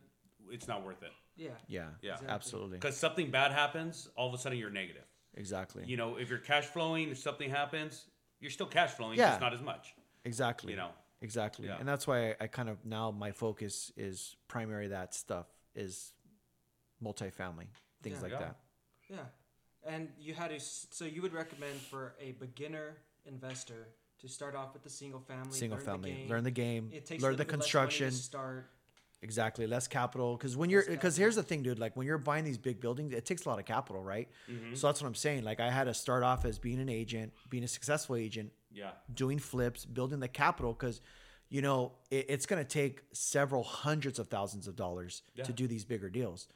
it's 0.50 0.68
not 0.68 0.84
worth 0.84 1.02
it. 1.02 1.12
yeah. 1.36 1.50
yeah, 1.68 1.88
Yeah. 2.02 2.12
Exactly. 2.12 2.28
absolutely, 2.28 2.76
Because 2.78 2.96
something 2.96 3.30
bad 3.30 3.52
happens, 3.52 4.08
all 4.16 4.28
of 4.28 4.34
a 4.34 4.38
sudden 4.38 4.58
you're 4.58 4.70
negative. 4.70 5.04
Exactly. 5.34 5.84
You 5.86 5.96
know, 5.96 6.16
if 6.16 6.28
you're 6.30 6.38
cash 6.38 6.64
flowing, 6.66 7.10
if 7.10 7.18
something 7.18 7.50
happens, 7.50 8.06
you're 8.40 8.50
still 8.50 8.66
cash 8.66 8.90
flowing, 8.90 9.18
Yeah. 9.18 9.30
just 9.30 9.40
not 9.40 9.54
as 9.54 9.60
much. 9.62 9.94
Exactly. 10.24 10.72
You 10.72 10.76
know. 10.78 10.90
Exactly. 11.20 11.66
Yeah. 11.68 11.76
And 11.78 11.88
that's 11.88 12.06
why 12.06 12.30
I, 12.30 12.36
I 12.42 12.46
kind 12.48 12.68
of 12.68 12.84
now 12.84 13.10
my 13.12 13.30
focus 13.32 13.92
is 13.96 14.36
primary 14.48 14.88
that 14.88 15.14
stuff 15.14 15.46
is 15.74 16.12
multifamily, 17.02 17.66
things 18.02 18.16
Yeah. 18.16 18.22
like 18.22 18.32
Yeah. 18.32 18.38
that. 18.38 18.56
Yeah, 19.08 19.24
and 19.84 20.12
you 20.18 20.34
had 20.34 20.48
to. 20.48 20.58
So 20.60 21.04
you 21.04 21.22
would 21.22 21.32
recommend 21.32 21.78
for 21.80 22.14
a 22.20 22.32
beginner 22.32 22.96
investor 23.24 23.88
to 24.20 24.28
start 24.28 24.54
off 24.54 24.72
with 24.72 24.82
the 24.82 24.90
single 24.90 25.20
family, 25.20 25.52
Single 25.52 25.78
learn 25.78 25.84
family, 25.86 26.10
the 26.12 26.16
game. 26.18 26.28
learn 26.28 26.44
the 26.44 26.50
game, 26.50 26.90
It 26.92 27.04
takes 27.06 27.22
a 27.22 27.26
learn 27.26 27.32
the 27.36 27.38
little 27.38 27.44
bit 27.44 27.44
to 27.44 27.50
construction. 27.52 28.10
start. 28.12 28.70
Exactly. 29.22 29.66
Less 29.66 29.86
capital. 29.86 30.36
Because 30.36 30.56
when 30.56 30.68
you're, 30.68 30.84
because 30.84 31.16
here's 31.16 31.36
the 31.36 31.42
thing, 31.42 31.62
dude, 31.62 31.78
like 31.78 31.96
when 31.96 32.06
you're 32.06 32.18
buying 32.18 32.44
these 32.44 32.58
big 32.58 32.80
buildings, 32.80 33.12
it 33.12 33.24
takes 33.24 33.44
a 33.46 33.48
lot 33.48 33.58
of 33.58 33.64
capital, 33.64 34.02
right? 34.02 34.28
Mm-hmm. 34.50 34.74
So 34.74 34.88
that's 34.88 35.00
what 35.00 35.08
I'm 35.08 35.14
saying. 35.14 35.44
Like 35.44 35.60
I 35.60 35.70
had 35.70 35.84
to 35.84 35.94
start 35.94 36.22
off 36.24 36.44
as 36.44 36.58
being 36.58 36.80
an 36.80 36.88
agent, 36.88 37.32
being 37.48 37.64
a 37.64 37.68
successful 37.68 38.16
agent, 38.16 38.52
Yeah. 38.72 38.90
doing 39.14 39.38
flips, 39.38 39.84
building 39.84 40.20
the 40.20 40.28
capital 40.28 40.72
because 40.72 41.00
you 41.48 41.60
know 41.62 41.92
it, 42.10 42.26
it's 42.30 42.46
going 42.46 42.62
to 42.64 42.68
take 42.68 43.02
several 43.12 43.62
hundreds 43.62 44.18
of 44.18 44.28
thousands 44.28 44.66
of 44.66 44.74
dollars 44.76 45.22
Yeah. 45.34 45.44
to 45.44 45.52
do 45.52 45.66
these 45.66 45.84
bigger 45.84 46.08
deals 46.08 46.48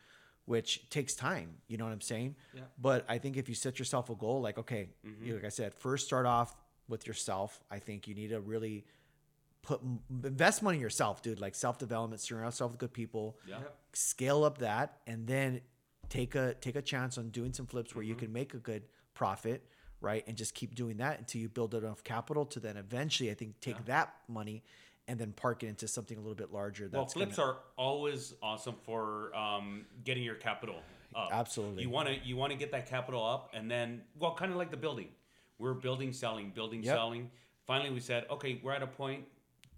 which 0.47 0.89
takes 0.91 1.15
time 1.15 1.49
you 1.69 1.77
know 1.77 1.85
what 1.85 1.93
i'm 1.93 2.01
saying 2.01 2.35
Yeah. 2.55 2.63
but 2.81 3.05
i 3.09 3.19
think 3.19 3.37
if 3.37 3.49
you 3.49 3.55
set 3.55 3.79
yourself 3.79 4.09
a 4.11 4.15
goal 4.15 4.41
like 4.41 4.57
okay 4.59 4.89
you- 5.23 5.35
like 5.35 5.45
i 5.45 5.49
said 5.51 5.75
first 5.75 6.07
start 6.07 6.25
off 6.25 6.57
with 6.89 7.07
yourself 7.07 7.61
i 7.71 7.79
think 7.79 8.07
you 8.09 8.15
need 8.15 8.29
to 8.31 8.41
really 8.41 8.87
put 9.67 9.81
invest 10.25 10.63
money 10.63 10.77
in 10.77 10.81
yourself 10.81 11.21
dude 11.23 11.41
like 11.41 11.55
self-development 11.55 12.21
surround 12.21 12.47
yourself 12.47 12.71
with 12.71 12.81
good 12.81 12.93
people 12.93 13.37
Yeah. 13.47 13.59
Scale 13.93 14.45
up 14.45 14.59
that 14.59 14.99
and 15.07 15.27
then 15.27 15.61
take 16.09 16.35
a 16.37 16.55
take 16.55 16.77
a 16.77 16.83
chance 16.83 17.19
on 17.19 17.31
doing 17.31 17.53
some 17.53 17.67
flips 17.67 17.95
where 17.95 18.05
you 18.05 18.15
can 18.15 18.33
make 18.33 18.55
a 18.55 18.59
good 18.59 18.85
profit 19.15 19.67
right 20.01 20.23
and 20.29 20.37
just 20.37 20.55
keep 20.55 20.75
doing 20.75 20.99
that 20.99 21.19
until 21.19 21.41
you 21.41 21.49
build 21.49 21.75
enough 21.75 22.05
capital 22.05 22.45
to 22.47 22.61
then 22.61 22.77
eventually 22.77 23.31
i 23.31 23.35
think 23.35 23.59
take 23.61 23.83
that 23.87 24.15
money 24.29 24.63
and 25.09 25.19
then 25.19 25.33
park 25.33 25.63
it 25.65 25.67
into 25.69 25.89
something 25.89 26.17
a 26.17 26.21
little 26.21 26.35
bit 26.37 26.53
larger 26.53 26.89
Well, 26.93 27.07
flips 27.07 27.37
gonna, 27.37 27.51
are 27.51 27.57
always 27.77 28.35
awesome 28.43 28.77
for 28.85 29.35
um, 29.37 29.87
getting 30.05 30.23
your 30.23 30.35
capital 30.35 30.77
up. 31.15 31.31
Absolutely. 31.33 31.83
You 31.85 31.91
want 31.91 32.09
to 32.09 32.17
you 32.25 32.37
want 32.37 32.53
to 32.53 32.59
get 32.59 32.73
that 32.73 32.89
capital 32.89 33.25
up, 33.25 33.51
and 33.55 33.71
then 33.71 34.03
well, 34.19 34.35
kind 34.35 34.51
of 34.51 34.59
like 34.59 34.71
the 34.71 34.77
building. 34.77 35.09
We're 35.59 35.75
building, 35.75 36.13
selling, 36.13 36.51
building, 36.51 36.83
Yep. 36.83 36.95
selling. 36.97 37.31
Finally, 37.67 37.91
we 37.91 38.01
said, 38.01 38.27
okay, 38.31 38.61
we're 38.63 38.73
at 38.73 38.83
a 38.83 38.87
point. 38.87 39.25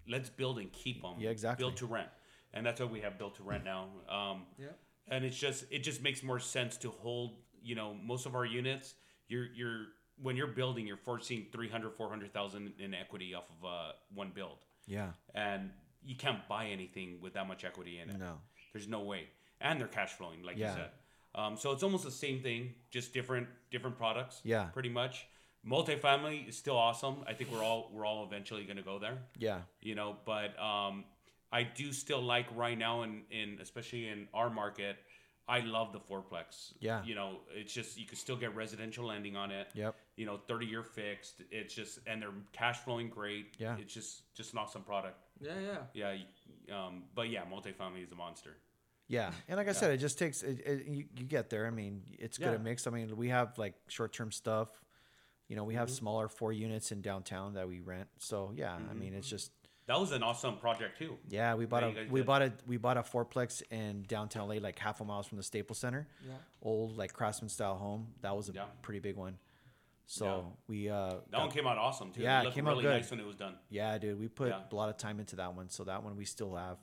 Let's 0.09 0.31
build 0.31 0.59
and 0.59 0.73
keep 0.73 1.03
them. 1.03 1.15
Yeah, 1.19 1.31
exactly. 1.31 1.63
Build 1.63 1.77
to 1.79 1.87
rent, 1.87 2.09
and 2.55 2.65
that's 2.65 2.81
what 2.81 2.91
we 2.91 3.01
have 3.01 3.19
built 3.19 3.37
to 3.37 3.43
rent 3.43 3.65
now. 3.65 3.89
Um, 4.09 4.47
Yeah. 4.59 4.69
and 5.09 5.25
it's 5.25 5.39
just 5.39 5.65
it 5.71 5.81
just 5.81 6.03
makes 6.03 6.23
more 6.23 6.41
sense 6.41 6.77
to 6.79 6.91
hold. 6.91 7.37
You 7.63 7.75
know, 7.75 7.95
most 7.95 8.25
of 8.27 8.35
our 8.35 8.45
units, 8.47 8.95
you're 9.29 9.47
you're 9.55 9.87
when 10.21 10.37
you're 10.37 10.47
building, 10.49 10.87
you're 10.87 10.97
forcing 10.97 11.47
300, 11.53 11.95
400,000 11.95 12.73
in 12.81 12.95
equity 12.95 13.35
off 13.35 13.45
of 13.51 13.65
uh, 13.69 13.93
one 14.13 14.33
build 14.35 14.59
yeah 14.85 15.11
and 15.35 15.71
you 16.03 16.17
can't 16.17 16.49
buy 16.49 16.67
anything 16.67 17.21
with 17.21 17.35
that 17.35 17.47
much 17.47 17.63
equity 17.65 17.99
in 18.01 18.09
it. 18.11 18.19
No. 18.19 18.39
there's 18.73 18.89
no 18.89 19.01
way, 19.03 19.29
and 19.61 19.79
they're 19.81 19.87
cash 19.87 20.13
flowing, 20.13 20.43
like 20.43 20.57
Yeah. 20.57 20.71
you 20.73 20.77
said. 20.81 20.91
Um, 21.35 21.57
so 21.57 21.73
it's 21.73 21.83
almost 21.83 22.05
the 22.05 22.11
same 22.11 22.41
thing, 22.43 22.75
just 22.91 23.13
different 23.13 23.49
different 23.71 23.97
products. 23.99 24.41
Yeah. 24.45 24.65
pretty 24.73 24.89
much. 24.89 25.27
Multifamily 25.69 26.49
is 26.49 26.57
still 26.57 26.77
awesome. 26.77 27.17
I 27.27 27.33
think 27.35 27.51
we're 27.53 27.63
all 27.63 27.91
we're 27.93 28.07
all 28.07 28.25
eventually 28.25 28.65
going 28.65 28.77
to 28.79 28.83
go 28.83 28.99
there. 28.99 29.19
yeah 29.39 29.61
You 29.83 29.95
know, 29.95 30.17
but 30.25 30.59
um, 30.59 31.05
I 31.53 31.63
do 31.63 31.93
still 31.93 32.23
like 32.23 32.47
right 32.57 32.79
now 32.79 33.03
in 33.03 33.23
in 33.31 33.59
especially 33.61 34.09
in 34.09 34.29
our 34.33 34.51
market. 34.51 34.97
I 35.51 35.61
love 35.61 35.95
the 35.95 36.01
fourplex. 36.01 36.75
Yeah. 36.79 37.03
You 37.05 37.15
know, 37.15 37.39
it's 37.55 37.73
just 37.73 37.99
you 37.99 38.05
can 38.07 38.17
still 38.17 38.37
get 38.37 38.55
residential 38.55 39.07
lending 39.07 39.35
on 39.35 39.51
it. 39.51 39.69
Yep. 39.75 39.95
You 40.17 40.27
know, 40.27 40.37
30 40.47 40.67
year 40.67 40.83
fixed. 40.83 41.41
It's 41.51 41.75
just 41.75 42.01
and 42.07 42.21
they're 42.21 42.35
cash 42.53 42.79
flowing 42.79 43.09
great. 43.09 43.55
Yeah. 43.59 43.77
It's 43.79 43.93
just 43.95 44.35
just 44.35 44.53
an 44.53 44.59
awesome 44.59 44.83
product. 44.83 45.17
Yeah, 45.41 45.53
yeah. 45.95 46.13
Yeah, 46.69 46.77
um, 46.87 47.05
but 47.15 47.31
yeah, 47.31 47.43
multifamily 47.51 48.03
is 48.05 48.13
a 48.13 48.17
monster. 48.17 48.57
yeah 49.11 49.31
and 49.49 49.57
like 49.57 49.69
i 49.69 49.73
said 49.73 49.91
it 49.91 49.97
just 50.07 50.19
takes 50.19 50.43
it, 50.43 50.59
it, 50.67 50.87
you, 50.87 51.05
you 51.19 51.25
get 51.25 51.49
there 51.49 51.65
i 51.67 51.71
mean 51.71 52.03
it's 52.19 52.37
good 52.37 52.49
Yeah. 52.53 52.55
at 52.61 52.63
mix 52.63 52.87
i 52.87 52.91
mean 52.91 53.17
we 53.17 53.29
have 53.31 53.57
like 53.57 53.73
short-term 53.97 54.31
stuff 54.33 54.69
you 55.49 55.57
know 55.57 55.65
we 55.65 55.75
have 55.75 55.91
smaller 55.91 56.29
four 56.29 56.53
units 56.53 56.93
in 56.93 57.01
downtown 57.03 57.55
that 57.55 57.67
we 57.69 57.81
rent 57.81 58.09
so 58.19 58.53
yeah 58.55 58.77
i 58.91 58.95
mean 58.95 59.15
it's 59.15 59.29
just 59.29 59.51
That 59.87 59.99
was 59.99 60.13
an 60.13 60.23
awesome 60.23 60.57
project 60.59 60.99
too. 60.99 61.17
Yeah, 61.31 61.55
we 61.55 61.65
bought 61.65 61.83
Yeah, 61.83 62.03
a 62.03 62.13
we 62.13 62.21
did. 62.21 62.27
bought 62.27 62.43
a 62.43 62.53
we 62.67 62.77
bought 62.77 62.99
a 62.99 63.03
fourplex 63.03 63.63
in 63.71 64.03
downtown 64.07 64.47
LA, 64.49 64.57
like 64.61 64.79
half 64.79 65.01
a 65.01 65.05
mile 65.05 65.23
from 65.23 65.39
the 65.39 65.43
Staples 65.43 65.79
Center. 65.79 66.07
Yeah. 66.27 66.35
Old 66.61 66.99
like 66.99 67.15
craftsman 67.15 67.49
style 67.49 67.77
home. 67.77 68.09
That 68.21 68.37
was 68.37 68.51
a 68.51 68.53
Yeah. 68.53 68.67
pretty 68.83 69.01
big 69.01 69.17
one. 69.17 69.39
So 70.05 70.27
Yeah. 70.27 70.43
we 70.69 70.91
uh 70.91 71.09
That 71.09 71.31
got- 71.31 71.41
one 71.41 71.51
came 71.51 71.67
out 71.67 71.79
awesome 71.79 72.13
too. 72.13 72.21
Yeah, 72.21 72.43
it 72.43 72.49
it 72.49 72.55
came 72.55 72.67
out 72.67 72.73
really 72.73 72.83
good. 72.83 73.01
nice 73.01 73.11
when 73.11 73.19
it 73.21 73.27
was 73.27 73.37
done. 73.37 73.55
yeah, 73.71 73.97
dude, 73.97 74.19
we 74.21 74.29
put 74.29 74.53
a 74.53 74.75
lot 74.75 74.91
of 74.91 74.99
time 74.99 75.21
into 75.21 75.37
that 75.37 75.55
one. 75.55 75.71
So 75.71 75.85
that 75.85 76.03
one 76.05 76.17
we 76.17 76.27
still 76.27 76.55
have. 76.55 76.77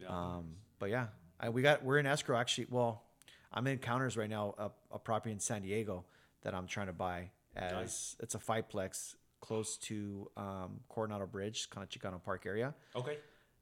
Yeah. 0.00 0.08
Um, 0.08 0.56
but 0.78 0.88
yeah, 0.88 1.08
I, 1.38 1.50
we 1.50 1.60
got 1.60 1.84
we're 1.84 1.98
in 1.98 2.06
escrow 2.06 2.38
actually. 2.38 2.68
Well, 2.70 3.04
I'm 3.52 3.66
in 3.66 3.76
counters 3.78 4.16
right 4.16 4.30
now. 4.30 4.54
A, 4.56 4.70
a 4.92 4.98
property 4.98 5.32
in 5.32 5.40
San 5.40 5.60
Diego 5.60 6.06
that 6.42 6.54
I'm 6.54 6.66
trying 6.66 6.86
to 6.86 6.94
buy 6.94 7.30
as 7.58 7.72
Nice. 7.72 8.16
it's 8.20 8.34
a 8.34 8.38
fiveplex 8.38 9.14
close 9.40 9.76
to 9.78 10.30
um, 10.36 10.80
Coronado 10.88 11.26
Bridge, 11.26 11.68
kind 11.70 11.82
of 11.84 11.90
Chicano 11.90 12.22
Park 12.22 12.44
area. 12.46 12.74
okay. 12.96 13.18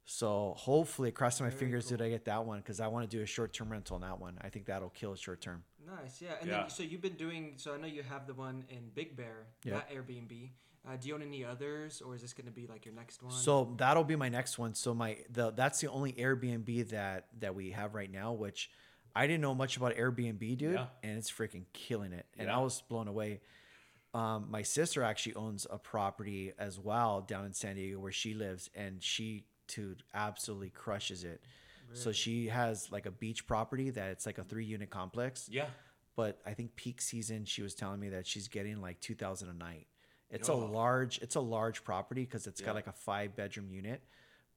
So 0.08 0.54
hopefully, 0.56 1.10
crossing 1.10 1.46
my 1.46 1.50
Very 1.50 1.58
fingers, 1.60 1.88
cool. 1.88 1.96
did 1.96 2.06
I 2.06 2.10
get 2.10 2.26
that 2.26 2.44
one? 2.44 2.58
Because 2.58 2.78
I 2.78 2.86
want 2.86 3.10
to 3.10 3.16
do 3.16 3.24
a 3.24 3.26
short 3.26 3.52
term 3.52 3.70
rental 3.70 3.96
on 3.96 4.02
that 4.02 4.20
one. 4.20 4.38
I 4.40 4.50
think 4.50 4.66
that'll 4.66 4.90
kill 4.90 5.12
a 5.12 5.16
short 5.16 5.40
term. 5.40 5.64
Nice, 5.84 6.22
yeah. 6.22 6.34
And 6.40 6.48
Yeah. 6.48 6.60
then 6.60 6.70
so 6.70 6.84
you've 6.84 7.00
been 7.00 7.16
doing. 7.16 7.54
So 7.56 7.74
I 7.74 7.76
know 7.76 7.88
you 7.88 8.04
have 8.04 8.24
the 8.28 8.34
one 8.34 8.64
in 8.68 8.90
Big 8.94 9.16
Bear, 9.16 9.48
Yeah. 9.64 9.74
that 9.74 9.90
Airbnb. 9.90 10.50
Uh, 10.88 10.96
do 10.96 11.08
you 11.08 11.14
own 11.16 11.22
any 11.22 11.44
others, 11.44 12.00
or 12.02 12.14
is 12.14 12.22
this 12.22 12.32
going 12.32 12.46
to 12.46 12.52
be 12.52 12.68
like 12.68 12.84
your 12.84 12.94
next 12.94 13.20
one? 13.20 13.32
So 13.32 13.74
that'll 13.78 14.04
be 14.04 14.14
my 14.14 14.28
next 14.28 14.56
one. 14.60 14.74
So 14.74 14.94
my 14.94 15.18
the 15.28 15.50
that's 15.50 15.80
the 15.80 15.88
only 15.88 16.12
Airbnb 16.12 16.90
that 16.90 17.26
that 17.40 17.56
we 17.56 17.72
have 17.72 17.96
right 17.96 18.10
now, 18.10 18.32
which 18.32 18.70
I 19.12 19.26
didn't 19.26 19.40
know 19.40 19.56
much 19.56 19.76
about 19.76 19.96
Airbnb, 19.96 20.38
dude, 20.56 20.74
Yeah. 20.74 20.86
and 21.02 21.18
it's 21.18 21.32
freaking 21.32 21.64
killing 21.72 22.12
it. 22.12 22.26
And 22.38 22.48
I 22.48 22.58
was 22.58 22.80
blown 22.82 23.08
away. 23.08 23.40
Um, 24.16 24.46
my 24.50 24.62
sister 24.62 25.02
actually 25.02 25.34
owns 25.34 25.66
a 25.70 25.78
property 25.78 26.52
as 26.58 26.78
well 26.78 27.20
down 27.20 27.44
in 27.44 27.52
San 27.52 27.74
Diego 27.76 27.98
where 27.98 28.12
she 28.12 28.34
lives, 28.34 28.70
and 28.74 29.02
she 29.02 29.44
dude 29.68 30.02
absolutely 30.14 30.70
crushes 30.70 31.24
it. 31.24 31.40
So 31.92 32.12
she 32.12 32.48
has 32.48 32.90
like 32.90 33.06
a 33.06 33.10
beach 33.10 33.46
property 33.46 33.90
that 33.90 34.10
it's 34.10 34.26
like 34.26 34.38
a 34.38 34.44
three 34.44 34.64
unit 34.64 34.90
complex. 34.90 35.48
Yeah. 35.50 35.66
but 36.16 36.40
I 36.46 36.54
think 36.54 36.74
peak 36.76 37.02
season 37.02 37.44
she 37.44 37.60
was 37.62 37.74
telling 37.74 38.00
me 38.00 38.08
that 38.08 38.26
she's 38.26 38.48
getting 38.48 38.80
like 38.80 39.00
2000 39.00 39.48
a 39.50 39.52
night. 39.52 39.86
It's 40.30 40.48
Oh. 40.48 40.54
a 40.54 40.64
large 40.64 41.18
it's 41.18 41.34
a 41.36 41.40
large 41.40 41.84
property 41.84 42.24
cuz 42.26 42.46
it's 42.46 42.60
Yeah. 42.60 42.66
got 42.66 42.74
like 42.74 42.86
a 42.86 42.92
5 42.92 43.36
bedroom 43.36 43.70
unit, 43.70 44.02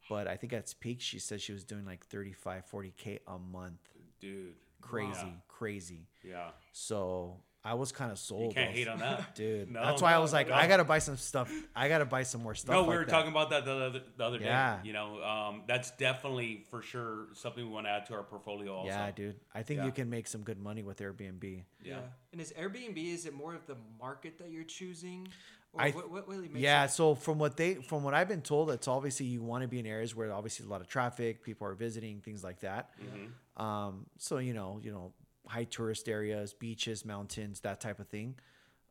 but 0.09 0.25
I 0.27 0.37
think 0.37 0.53
at 0.53 0.59
its 0.59 0.73
peak 0.73 1.01
she 1.01 1.19
said 1.19 1.41
she 1.41 1.51
was 1.51 1.63
doing 1.65 1.85
like 1.85 2.05
35 2.05 2.65
40k 2.65 3.19
a 3.27 3.37
month. 3.37 3.81
Dude. 4.21 4.55
crazy, 4.81 5.25
Wow. 5.25 5.43
crazy. 5.49 6.07
Yeah. 6.23 6.51
So 6.71 7.43
I 7.69 7.75
was 7.75 7.91
kind 7.91 8.11
of 8.11 8.17
sold. 8.17 8.51
You 8.51 8.55
can't 8.55 8.71
hate 8.71 8.87
on 8.87 8.97
that. 8.99 9.35
dude. 9.41 9.69
No, 9.71 9.83
that's 9.83 10.01
why 10.01 10.13
I 10.13 10.17
was 10.17 10.33
like, 10.33 10.49
no. 10.49 10.55
I 10.55 10.65
gotta 10.67 10.83
buy 10.83 10.97
some 10.99 11.17
stuff. 11.17 11.51
I 11.75 11.87
gotta 11.87 12.05
buy 12.05 12.23
some 12.23 12.41
more 12.41 12.55
stuff. 12.55 12.73
No, 12.73 12.81
we 12.81 12.87
like 12.89 12.97
were 12.97 13.05
that. 13.05 13.11
talking 13.11 13.29
about 13.31 13.51
that 13.51 13.63
the 13.65 13.71
other, 13.73 14.01
the 14.17 14.23
other 14.25 14.39
Yeah. 14.39 14.77
day. 14.81 14.87
You 14.87 14.93
know, 14.93 15.21
um, 15.23 15.61
that's 15.67 15.91
definitely 15.91 16.65
for 16.71 16.81
sure 16.81 17.27
something 17.33 17.63
we 17.63 17.71
want 17.71 17.85
to 17.85 17.91
add 17.91 18.07
to 18.07 18.15
our 18.15 18.23
portfolio. 18.23 18.73
Also. 18.73 18.87
Yeah, 18.89 19.11
dude. 19.11 19.35
I 19.53 19.61
think 19.61 19.79
Yeah. 19.81 19.85
you 19.85 19.91
can 19.91 20.09
make 20.09 20.25
some 20.27 20.41
good 20.41 20.59
money 20.59 20.81
with 20.81 20.97
Airbnb. 20.99 21.63
Yeah. 21.83 21.93
Yeah. 21.93 21.99
And 22.31 22.41
is 22.41 22.53
Airbnb 22.57 22.97
is 23.13 23.25
it 23.27 23.33
more 23.35 23.53
of 23.53 23.65
the 23.67 23.75
market 23.99 24.39
that 24.39 24.49
you're 24.49 24.63
choosing? 24.63 25.27
Or 25.73 25.81
I- 25.83 25.91
what, 25.91 26.09
what 26.09 26.27
really 26.27 26.47
makes 26.47 26.59
Yeah, 26.61 26.85
it- 26.85 26.89
so 26.91 27.13
from 27.13 27.37
what 27.37 27.55
they 27.55 27.75
from 27.75 28.03
what 28.03 28.15
I've 28.15 28.27
been 28.27 28.41
told, 28.41 28.71
it's 28.71 28.87
obviously 28.87 29.27
you 29.27 29.43
want 29.43 29.61
to 29.61 29.67
be 29.67 29.77
in 29.77 29.85
areas 29.85 30.15
where 30.15 30.31
obviously 30.33 30.65
a 30.65 30.69
lot 30.69 30.81
of 30.81 30.87
traffic, 30.87 31.43
people 31.43 31.67
are 31.67 31.75
visiting, 31.75 32.21
things 32.21 32.43
like 32.43 32.61
that. 32.61 32.89
Mm-hmm. 32.99 33.61
Um, 33.63 34.07
so 34.17 34.39
you 34.39 34.53
know, 34.55 34.79
you 34.81 34.91
know, 34.91 35.13
high 35.49 35.63
tourist 35.65 36.07
areas, 36.07 36.53
beaches, 36.53 37.03
mountains, 37.05 37.59
that 37.61 37.81
type 37.81 37.99
of 37.99 38.07
thing. 38.07 38.35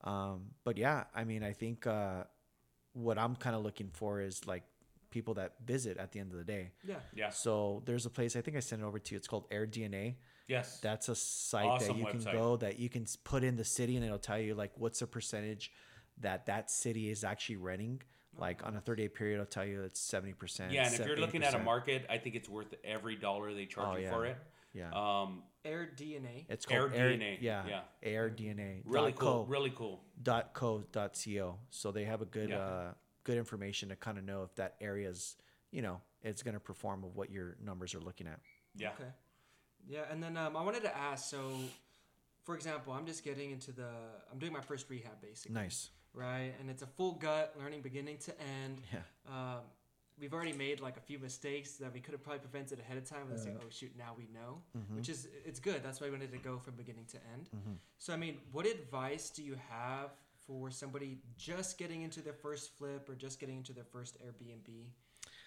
Um, 0.04 0.50
but 0.64 0.76
yeah, 0.76 1.04
I 1.14 1.24
mean, 1.24 1.42
I 1.42 1.52
think 1.52 1.86
uh, 1.86 2.24
what 2.92 3.16
I'm 3.18 3.36
kind 3.36 3.54
of 3.56 3.62
looking 3.62 3.90
for 3.92 4.20
is 4.20 4.46
like 4.46 4.64
people 5.10 5.34
that 5.34 5.54
visit 5.64 5.96
at 5.98 6.12
the 6.12 6.20
end 6.20 6.32
of 6.32 6.38
the 6.38 6.44
day. 6.44 6.72
Yeah. 6.86 6.96
Yeah. 7.14 7.30
So 7.30 7.82
there's 7.86 8.06
a 8.06 8.10
place 8.10 8.36
I 8.36 8.40
think 8.40 8.56
I 8.56 8.60
sent 8.60 8.82
it 8.82 8.84
over 8.84 8.98
to 8.98 9.14
you. 9.14 9.16
It's 9.16 9.28
called 9.28 9.48
AirDNA. 9.50 10.14
Yes. 10.48 10.80
That's 10.80 11.08
a 11.08 11.14
site 11.14 11.64
that 11.80 11.90
Awesome 11.90 11.98
you 11.98 12.06
can 12.06 12.20
go 12.32 12.56
that 12.56 12.78
you 12.78 12.88
can 12.88 13.06
put 13.24 13.44
in 13.44 13.56
the 13.56 13.64
city 13.64 13.96
and 13.96 14.04
it'll 14.04 14.18
tell 14.18 14.38
you 14.38 14.54
like 14.54 14.72
what's 14.76 14.98
the 15.00 15.06
percentage 15.06 15.70
that 16.20 16.46
that 16.46 16.70
city 16.70 17.10
is 17.10 17.22
actually 17.24 17.56
renting. 17.56 18.02
Like 18.36 18.64
on 18.66 18.76
a 18.76 18.80
30 18.80 19.02
day 19.04 19.08
period, 19.08 19.40
I'll 19.40 19.46
tell 19.46 19.64
you 19.64 19.82
it's 19.82 20.00
70%. 20.00 20.70
yeah, 20.72 20.86
and 20.86 20.94
if 20.94 21.06
you're 21.06 21.16
looking 21.16 21.42
at 21.42 21.54
a 21.54 21.58
market, 21.58 22.06
I 22.08 22.18
think 22.18 22.34
it's 22.36 22.48
worth 22.48 22.72
every 22.84 23.16
dollar 23.16 23.52
they 23.54 23.66
charge 23.66 23.88
Oh, 23.90 23.96
you 23.96 24.04
yeah. 24.04 24.10
for 24.10 24.26
it. 24.26 24.36
Yeah. 24.74 24.90
Um, 24.92 25.42
Air 25.68 25.88
DNA. 25.96 26.46
it's 26.48 26.64
called 26.66 26.92
AirDNA, 26.92 27.38
Yeah. 27.40 27.64
yeah. 27.68 27.80
AirDNA. 28.04 28.82
really 28.84 29.12
dot 29.12 29.20
cool. 29.20 29.32
co- 29.32 29.44
Really 29.44 29.70
cool. 29.70 30.00
dot 30.22 30.54
co 30.54 30.82
dot 30.92 31.18
co. 31.24 31.58
So 31.70 31.92
they 31.92 32.04
have 32.04 32.22
a 32.22 32.26
good 32.26 32.50
Yeah. 32.50 32.58
uh, 32.58 32.92
good 33.24 33.36
information 33.38 33.90
to 33.90 33.96
kind 33.96 34.16
of 34.18 34.24
know 34.24 34.42
if 34.42 34.54
that 34.54 34.76
area's 34.80 35.36
you 35.70 35.82
know 35.82 36.00
it's 36.22 36.42
going 36.42 36.54
to 36.54 36.60
perform 36.60 37.04
of 37.04 37.14
what 37.14 37.30
your 37.30 37.56
numbers 37.62 37.94
are 37.94 38.00
looking 38.00 38.26
at. 38.26 38.40
Yeah. 38.74 38.90
Okay. 38.90 39.10
Yeah, 39.86 40.04
and 40.10 40.22
then 40.22 40.36
um, 40.36 40.56
I 40.56 40.62
wanted 40.64 40.82
to 40.82 40.94
ask. 40.96 41.30
So, 41.30 41.52
for 42.44 42.54
example, 42.56 42.92
I'm 42.92 43.06
just 43.06 43.22
getting 43.24 43.50
into 43.52 43.72
the. 43.72 43.88
I'm 44.32 44.38
doing 44.38 44.52
my 44.52 44.60
first 44.60 44.90
rehab, 44.90 45.20
basically. 45.22 45.54
Nice. 45.54 45.90
Right, 46.12 46.52
and 46.58 46.68
it's 46.68 46.82
a 46.82 46.86
full 46.86 47.12
gut 47.12 47.54
learning, 47.58 47.82
beginning 47.82 48.18
to 48.18 48.34
end. 48.40 48.80
Yeah. 48.92 48.98
Um, 49.28 49.60
we've 50.20 50.34
already 50.34 50.52
made 50.52 50.80
like 50.80 50.96
a 50.96 51.00
few 51.00 51.18
mistakes 51.18 51.72
that 51.72 51.92
we 51.92 52.00
could 52.00 52.12
have 52.12 52.22
probably 52.22 52.40
prevented 52.40 52.80
ahead 52.80 52.96
of 52.98 53.04
time. 53.08 53.22
And 53.30 53.38
like, 53.44 53.56
oh 53.60 53.68
shoot, 53.70 53.92
now 53.96 54.14
we 54.16 54.24
know, 54.32 54.62
Mm-hmm. 54.76 54.96
which 54.96 55.08
is 55.08 55.28
it's 55.44 55.60
good. 55.60 55.82
That's 55.82 56.00
why 56.00 56.06
we 56.08 56.12
wanted 56.12 56.32
to 56.32 56.38
go 56.38 56.58
from 56.58 56.74
beginning 56.74 57.06
to 57.12 57.18
end. 57.34 57.48
So 57.98 58.12
I 58.12 58.16
mean, 58.16 58.38
what 58.52 58.66
advice 58.66 59.30
do 59.30 59.42
you 59.42 59.56
have 59.70 60.10
for 60.46 60.70
somebody 60.70 61.18
just 61.36 61.78
getting 61.78 62.02
into 62.02 62.20
their 62.20 62.32
first 62.32 62.76
flip 62.78 63.08
or 63.08 63.14
just 63.14 63.38
getting 63.38 63.58
into 63.58 63.72
their 63.72 63.84
first 63.84 64.16
Airbnb? 64.22 64.84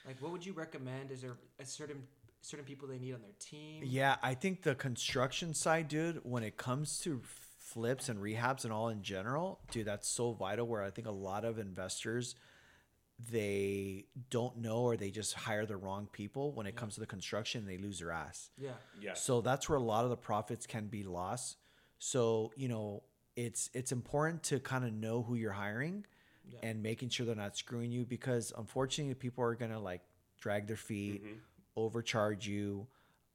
Like, 0.05 0.21
what 0.21 0.31
would 0.31 0.45
you 0.45 0.53
recommend? 0.53 1.11
Is 1.11 1.21
there 1.21 1.37
a 1.59 1.65
certain 1.65 2.03
certain 2.41 2.65
people 2.65 2.87
they 2.87 2.97
need 2.97 3.13
on 3.13 3.21
their 3.21 3.35
team? 3.39 3.83
Yeah, 3.85 4.15
I 4.23 4.33
think 4.33 4.63
the 4.63 4.73
construction 4.75 5.53
side, 5.53 5.87
dude, 5.87 6.21
when 6.23 6.43
it 6.43 6.57
comes 6.57 6.99
to 7.01 7.21
flips 7.59 8.09
and 8.09 8.19
rehabs 8.19 8.63
and 8.63 8.73
all 8.73 8.89
in 8.89 9.01
general, 9.03 9.59
dude, 9.71 9.85
that's 9.85 10.07
so 10.09 10.31
vital. 10.33 10.65
Where 10.67 10.81
I 10.83 10.89
think 10.89 11.07
a 11.07 11.11
lot 11.11 11.45
of 11.45 11.59
investors 11.59 12.35
they 13.29 14.05
don't 14.29 14.57
know 14.57 14.77
or 14.79 14.97
they 14.97 15.11
just 15.11 15.33
hire 15.33 15.65
the 15.65 15.75
wrong 15.77 16.07
people 16.11 16.51
when 16.53 16.65
it 16.65 16.75
comes 16.75 16.93
to 16.95 16.99
the 16.99 17.05
construction 17.05 17.65
they 17.65 17.77
lose 17.77 17.99
their 17.99 18.11
ass. 18.11 18.49
Yeah. 18.57 18.71
Yeah. 18.99 19.13
So 19.13 19.41
that's 19.41 19.67
where 19.69 19.77
a 19.77 19.81
lot 19.83 20.03
of 20.05 20.09
the 20.09 20.17
profits 20.17 20.65
can 20.65 20.87
be 20.87 21.03
lost. 21.03 21.57
So, 21.99 22.51
you 22.55 22.67
know, 22.67 23.03
it's 23.35 23.69
it's 23.73 23.91
important 23.91 24.43
to 24.43 24.59
kind 24.59 24.85
of 24.85 24.93
know 24.93 25.21
who 25.23 25.35
you're 25.35 25.51
hiring 25.51 26.05
Yeah. 26.51 26.59
and 26.63 26.81
making 26.81 27.09
sure 27.09 27.25
they're 27.25 27.35
not 27.35 27.55
screwing 27.57 27.91
you 27.91 28.05
because 28.05 28.51
unfortunately 28.57 29.13
people 29.15 29.43
are 29.43 29.55
going 29.55 29.71
to 29.71 29.79
like 29.79 30.01
drag 30.39 30.67
their 30.67 30.75
feet, 30.77 31.21
overcharge 31.75 32.47
you, 32.47 32.87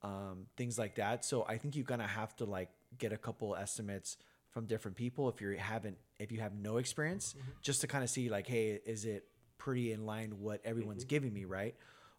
um, 0.03 0.46
things 0.57 0.79
like 0.79 0.96
that. 0.96 1.25
So 1.25 1.44
I 1.49 1.59
think 1.59 1.77
you're 1.77 1.85
going 1.85 2.01
to 2.01 2.07
have 2.07 2.35
to 2.37 2.44
like 2.44 2.70
get 2.99 3.12
a 3.12 3.16
couple 3.16 3.55
estimates 3.55 4.16
from 4.51 4.66
different 4.66 4.96
people 4.96 5.29
if 5.29 5.40
you 5.40 5.57
haven't 5.59 5.99
if 6.18 6.33
you 6.33 6.40
have 6.40 6.55
no 6.55 6.79
experience 6.79 7.35
just 7.61 7.83
to 7.83 7.87
kind 7.87 8.03
of 8.03 8.09
see 8.11 8.29
like 8.31 8.46
hey, 8.46 8.81
is 8.87 9.05
it 9.05 9.25
pretty 9.59 9.92
in 9.92 10.07
line 10.07 10.40
what 10.40 10.61
everyone's 10.64 11.05
mm-hmm. 11.05 11.09
giving 11.09 11.33
me, 11.33 11.45
right? 11.45 11.75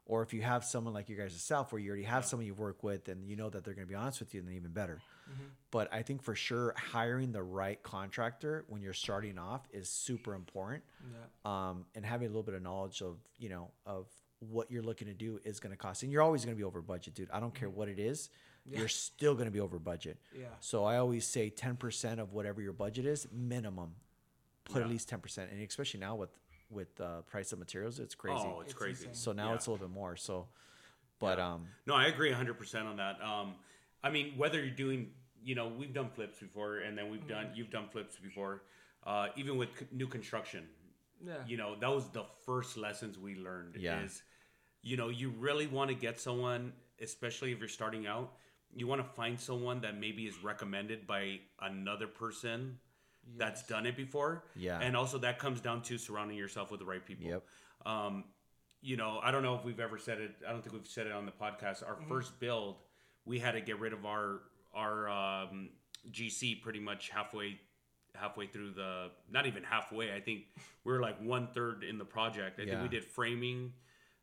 Or 0.06 0.22
if 0.22 0.34
you 0.34 0.42
have 0.42 0.64
someone 0.64 0.94
like 0.94 1.10
you 1.10 1.18
guys 1.18 1.34
yourself 1.34 1.74
where 1.74 1.82
you 1.82 1.90
already 1.90 2.06
have 2.06 2.26
someone 2.26 2.46
you've 2.46 2.60
worked 2.60 2.82
with 2.82 3.10
and 3.10 3.28
you 3.28 3.36
know 3.36 3.50
that 3.50 3.66
they're 3.66 3.74
going 3.74 3.86
to 3.86 3.90
be 3.90 3.96
honest 3.96 4.22
with 4.22 4.34
you, 4.34 4.42
then 4.42 4.54
even 4.54 4.72
better. 4.72 5.02
Mm-hmm. 5.30 5.44
But 5.70 5.94
I 5.94 6.02
think 6.02 6.24
for 6.24 6.34
sure 6.34 6.74
hiring 6.78 7.34
the 7.34 7.44
right 7.44 7.82
contractor 7.84 8.64
when 8.70 8.82
you're 8.82 8.94
starting 8.94 9.38
off 9.38 9.68
is 9.74 9.90
super 9.90 10.34
important. 10.34 10.84
Yeah. 11.12 11.70
Um, 11.70 11.86
and 11.94 12.06
having 12.06 12.28
a 12.28 12.30
little 12.30 12.44
bit 12.44 12.54
of 12.54 12.62
knowledge 12.62 13.02
of, 13.02 13.18
you 13.38 13.50
know, 13.50 13.72
of 13.86 14.08
what 14.40 14.72
you're 14.72 14.84
looking 14.84 15.08
to 15.08 15.14
do 15.14 15.42
is 15.44 15.60
going 15.60 15.72
to 15.72 15.78
cost. 15.78 16.04
And 16.04 16.12
you're 16.12 16.22
always 16.22 16.46
going 16.46 16.56
to 16.56 16.58
be 16.58 16.64
over 16.64 16.82
budget, 16.82 17.14
dude. 17.14 17.30
I 17.34 17.42
don't 17.42 17.54
care 17.54 17.68
mm-hmm. 17.68 17.78
what 17.78 17.90
it 17.90 18.00
is. 18.00 18.30
You're 18.70 18.90
still 18.90 19.34
going 19.34 19.46
to 19.46 19.52
be 19.52 19.62
over 19.62 19.80
budget. 19.80 20.18
Yeah. 20.38 20.48
So 20.60 20.84
I 20.84 20.98
always 20.98 21.26
say 21.26 21.50
10% 21.56 22.20
of 22.20 22.34
whatever 22.34 22.62
your 22.62 22.74
budget 22.74 23.06
is, 23.06 23.26
minimum. 23.32 23.96
Put 24.66 24.82
at 24.82 24.90
least 24.90 25.10
10%. 25.10 25.38
And 25.50 25.62
especially 25.66 26.02
now 26.02 26.16
with 26.16 26.30
with 26.70 27.00
uh, 27.00 27.22
price 27.22 27.52
of 27.54 27.60
materials, 27.60 28.00
it's 28.00 28.16
crazy. 28.16 28.40
Oh, 28.44 28.60
it's, 28.62 28.72
It's 28.72 28.80
crazy. 28.80 29.06
insane. 29.08 29.14
so 29.16 29.32
now 29.32 29.50
Yeah. 29.50 29.56
it's 29.56 29.68
a 29.68 29.72
little 29.72 29.88
bit 29.88 29.94
more. 29.94 30.16
So, 30.16 30.48
but 31.20 31.38
Yeah. 31.38 31.54
um, 31.54 31.68
No, 31.86 31.96
I 31.96 32.08
agree 32.08 32.32
100% 32.32 32.86
on 32.86 32.98
that. 32.98 33.22
Um, 33.22 33.56
I 34.04 34.10
mean, 34.10 34.38
whether 34.38 34.60
you're 34.60 34.76
doing, 34.76 35.14
you 35.44 35.56
know, 35.56 35.68
we've 35.68 35.94
done 35.94 36.10
flips 36.10 36.40
before, 36.40 36.78
and 36.80 36.98
then 36.98 37.10
we've 37.10 37.28
done, 37.28 37.52
you've 37.56 37.70
done 37.72 37.88
flips 37.90 38.18
before, 38.18 38.64
uh, 39.06 39.30
even 39.36 39.58
with 39.58 39.70
c- 39.80 39.88
new 39.92 40.08
construction. 40.08 40.68
Yeah. 41.26 41.38
You 41.48 41.58
know, 41.58 41.76
that 41.80 41.90
was 41.90 42.10
the 42.10 42.26
first 42.46 42.78
lessons 42.78 43.18
we 43.18 43.36
learned. 43.36 43.76
Yeah. 43.78 44.02
Is, 44.04 44.22
you 44.84 44.98
know, 44.98 45.10
you 45.10 45.30
really 45.32 45.68
want 45.68 45.90
to 45.90 45.96
get 45.96 46.20
someone, 46.20 46.74
especially 47.02 47.52
if 47.54 47.60
you're 47.60 47.68
starting 47.70 48.06
out, 48.08 48.34
you 48.76 48.86
want 48.86 49.02
to 49.02 49.08
find 49.16 49.40
someone 49.40 49.82
that 49.82 49.98
maybe 49.98 50.28
is 50.28 50.44
recommended 50.44 51.08
by 51.08 51.40
another 51.62 52.06
person 52.08 52.78
that's 53.36 53.64
done 53.64 53.86
it 53.86 53.98
before. 53.98 54.44
Yeah. 54.56 54.80
And 54.80 54.96
also 54.96 55.18
that 55.20 55.40
comes 55.40 55.60
down 55.62 55.82
to 55.84 55.98
surrounding 55.98 56.38
yourself 56.38 56.72
with 56.72 56.80
the 56.80 56.86
right 56.86 57.06
people. 57.06 57.28
Yep. 57.28 57.44
Um, 57.86 58.24
you 58.82 58.96
know, 58.96 59.20
I 59.22 59.32
don't 59.32 59.44
know 59.44 59.56
if 59.56 59.66
we've 59.66 59.80
ever 59.80 59.98
said 59.98 60.20
it. 60.20 60.36
I 60.48 60.52
don't 60.52 60.62
think 60.62 60.74
we've 60.74 60.88
said 60.88 61.08
it 61.08 61.14
on 61.14 61.26
the 61.26 61.32
podcast. 61.32 61.86
Our 61.86 61.98
first 62.08 62.40
build, 62.40 62.78
we 63.26 63.40
had 63.40 63.52
to 63.54 63.62
get 63.62 63.80
rid 63.80 63.94
of 63.94 64.06
our 64.06 64.42
our 64.74 65.10
um, 65.10 65.70
GC 66.12 66.62
pretty 66.62 66.80
much 66.80 67.10
halfway 67.10 67.60
halfway 68.16 68.48
through 68.48 68.72
the 68.72 69.10
not 69.30 69.46
even 69.48 69.64
halfway. 69.64 70.14
I 70.14 70.22
think 70.22 70.44
we 70.84 70.94
were 70.94 71.02
like 71.02 71.20
one 71.22 71.48
third 71.54 71.84
in 71.84 71.98
the 71.98 72.06
project. 72.06 72.60
I 72.60 72.66
think 72.66 72.82
we 72.82 72.88
did 72.88 73.04
framing, 73.04 73.74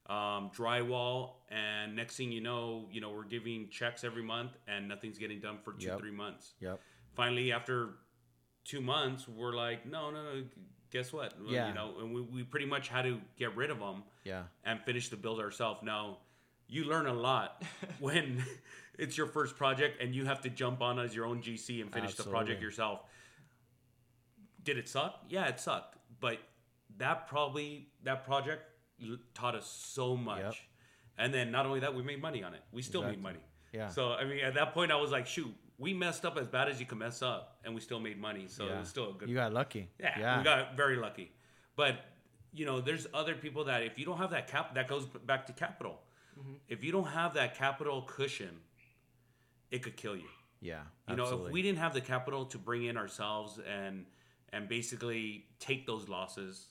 um, 0.06 0.50
drywall, 0.56 1.32
and 1.50 1.94
next 1.96 2.16
thing 2.16 2.30
you 2.32 2.40
know, 2.40 2.88
you 2.92 3.00
know, 3.00 3.10
we're 3.10 3.24
giving 3.24 3.68
checks 3.70 4.04
every 4.04 4.22
month, 4.22 4.52
and 4.68 4.88
nothing's 4.88 5.18
getting 5.18 5.40
done 5.40 5.58
for 5.64 5.72
two 5.72 5.86
Yep. 5.86 5.98
three 5.98 6.10
months. 6.12 6.54
yep. 6.60 6.80
Finally, 7.14 7.52
after 7.52 7.96
two 8.64 8.80
months, 8.80 9.28
we're 9.28 9.54
like, 9.54 9.86
no, 9.86 10.10
no, 10.10 10.22
no. 10.22 10.44
Guess 10.90 11.12
what? 11.12 11.34
Yeah. 11.46 11.68
You 11.68 11.74
know, 11.74 11.94
and 12.00 12.14
we, 12.14 12.20
we 12.20 12.42
pretty 12.44 12.66
much 12.66 12.88
had 12.88 13.02
to 13.02 13.20
get 13.36 13.56
rid 13.56 13.70
of 13.70 13.80
them 13.80 14.04
Yeah. 14.24 14.44
and 14.64 14.80
finish 14.82 15.08
the 15.08 15.16
build 15.16 15.40
ourselves. 15.40 15.80
Now, 15.82 16.18
you 16.68 16.84
learn 16.84 17.06
a 17.06 17.12
lot 17.12 17.62
when 17.98 18.44
it's 18.98 19.18
your 19.18 19.26
first 19.26 19.56
project 19.56 20.00
and 20.00 20.14
you 20.14 20.24
have 20.24 20.40
to 20.42 20.50
jump 20.50 20.80
on 20.82 20.98
as 21.00 21.14
your 21.14 21.26
own 21.26 21.42
GC 21.42 21.80
and 21.82 21.92
finish 21.92 22.14
the 22.14 22.22
project 22.24 22.62
yourself. 22.62 23.00
Did 24.62 24.78
it 24.78 24.88
suck? 24.88 25.20
Yeah, 25.28 25.46
it 25.48 25.60
sucked. 25.60 25.96
But 26.20 26.38
that 26.96 27.26
probably 27.26 27.88
that 28.04 28.24
project 28.24 28.62
taught 29.34 29.54
us 29.54 29.66
so 29.66 30.16
much. 30.16 30.42
Yep. 30.42 30.54
And 31.18 31.34
then 31.34 31.50
not 31.50 31.66
only 31.66 31.80
that, 31.80 31.94
we 31.94 32.02
made 32.02 32.22
money 32.22 32.42
on 32.42 32.54
it. 32.54 32.60
We 32.72 32.82
still 32.82 33.02
made 33.02 33.20
money. 33.20 33.40
Yeah. 33.72 33.88
So 33.88 34.12
I 34.12 34.24
mean, 34.24 34.38
at 34.44 34.54
that 34.54 34.72
point, 34.72 34.90
I 34.92 34.96
was 34.96 35.10
like, 35.10 35.26
shoot, 35.26 35.52
we 35.78 35.92
messed 35.92 36.24
up 36.24 36.36
as 36.36 36.46
bad 36.46 36.68
as 36.68 36.78
you 36.80 36.86
can 36.86 36.98
mess 36.98 37.22
up, 37.22 37.58
and 37.64 37.74
we 37.74 37.80
still 37.80 38.00
made 38.00 38.20
money. 38.20 38.46
So 38.48 38.66
it 38.66 38.78
was 38.78 38.88
still 38.88 39.10
a 39.10 39.14
good. 39.14 39.28
You 39.28 39.34
got 39.34 39.52
lucky. 39.52 39.90
Yeah, 39.98 40.18
Yeah. 40.18 40.38
we 40.38 40.44
got 40.44 40.76
very 40.76 40.96
lucky. 40.96 41.32
But 41.76 41.96
you 42.52 42.64
know, 42.66 42.80
there's 42.80 43.06
other 43.12 43.34
people 43.34 43.64
that 43.64 43.82
if 43.82 43.98
you 43.98 44.04
don't 44.04 44.18
have 44.18 44.30
that 44.30 44.46
cap, 44.46 44.74
that 44.76 44.86
goes 44.88 45.06
back 45.06 45.46
to 45.46 45.52
capital. 45.52 46.00
Mm-hmm. 46.38 46.54
If 46.68 46.84
you 46.84 46.92
don't 46.92 47.08
have 47.08 47.34
that 47.34 47.56
capital 47.56 48.02
cushion, 48.02 48.60
it 49.72 49.82
could 49.82 49.96
kill 49.96 50.16
you. 50.16 50.28
yeah. 50.60 50.82
You 51.08 51.16
know, 51.16 51.46
if 51.46 51.52
we 51.52 51.62
didn't 51.62 51.78
have 51.78 51.94
the 51.94 52.00
capital 52.00 52.44
to 52.46 52.58
bring 52.58 52.84
in 52.84 52.96
ourselves 52.96 53.58
and 53.68 54.06
and 54.52 54.68
basically 54.68 55.46
take 55.58 55.84
those 55.86 56.08
losses, 56.08 56.68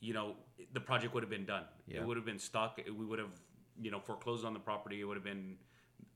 you 0.00 0.12
know, 0.12 0.34
the 0.74 0.80
project 0.80 1.14
would 1.14 1.22
have 1.22 1.30
been 1.30 1.46
done. 1.46 1.64
Yeah. 1.86 2.00
It 2.00 2.06
would 2.06 2.18
have 2.18 2.26
been 2.26 2.38
stuck. 2.38 2.78
We 2.86 3.06
would 3.06 3.18
have, 3.18 3.32
you 3.80 3.90
know, 3.90 4.00
foreclosed 4.00 4.44
on 4.44 4.52
the 4.52 4.60
property. 4.60 5.00
It 5.00 5.04
would 5.04 5.16
have 5.16 5.24
been. 5.24 5.56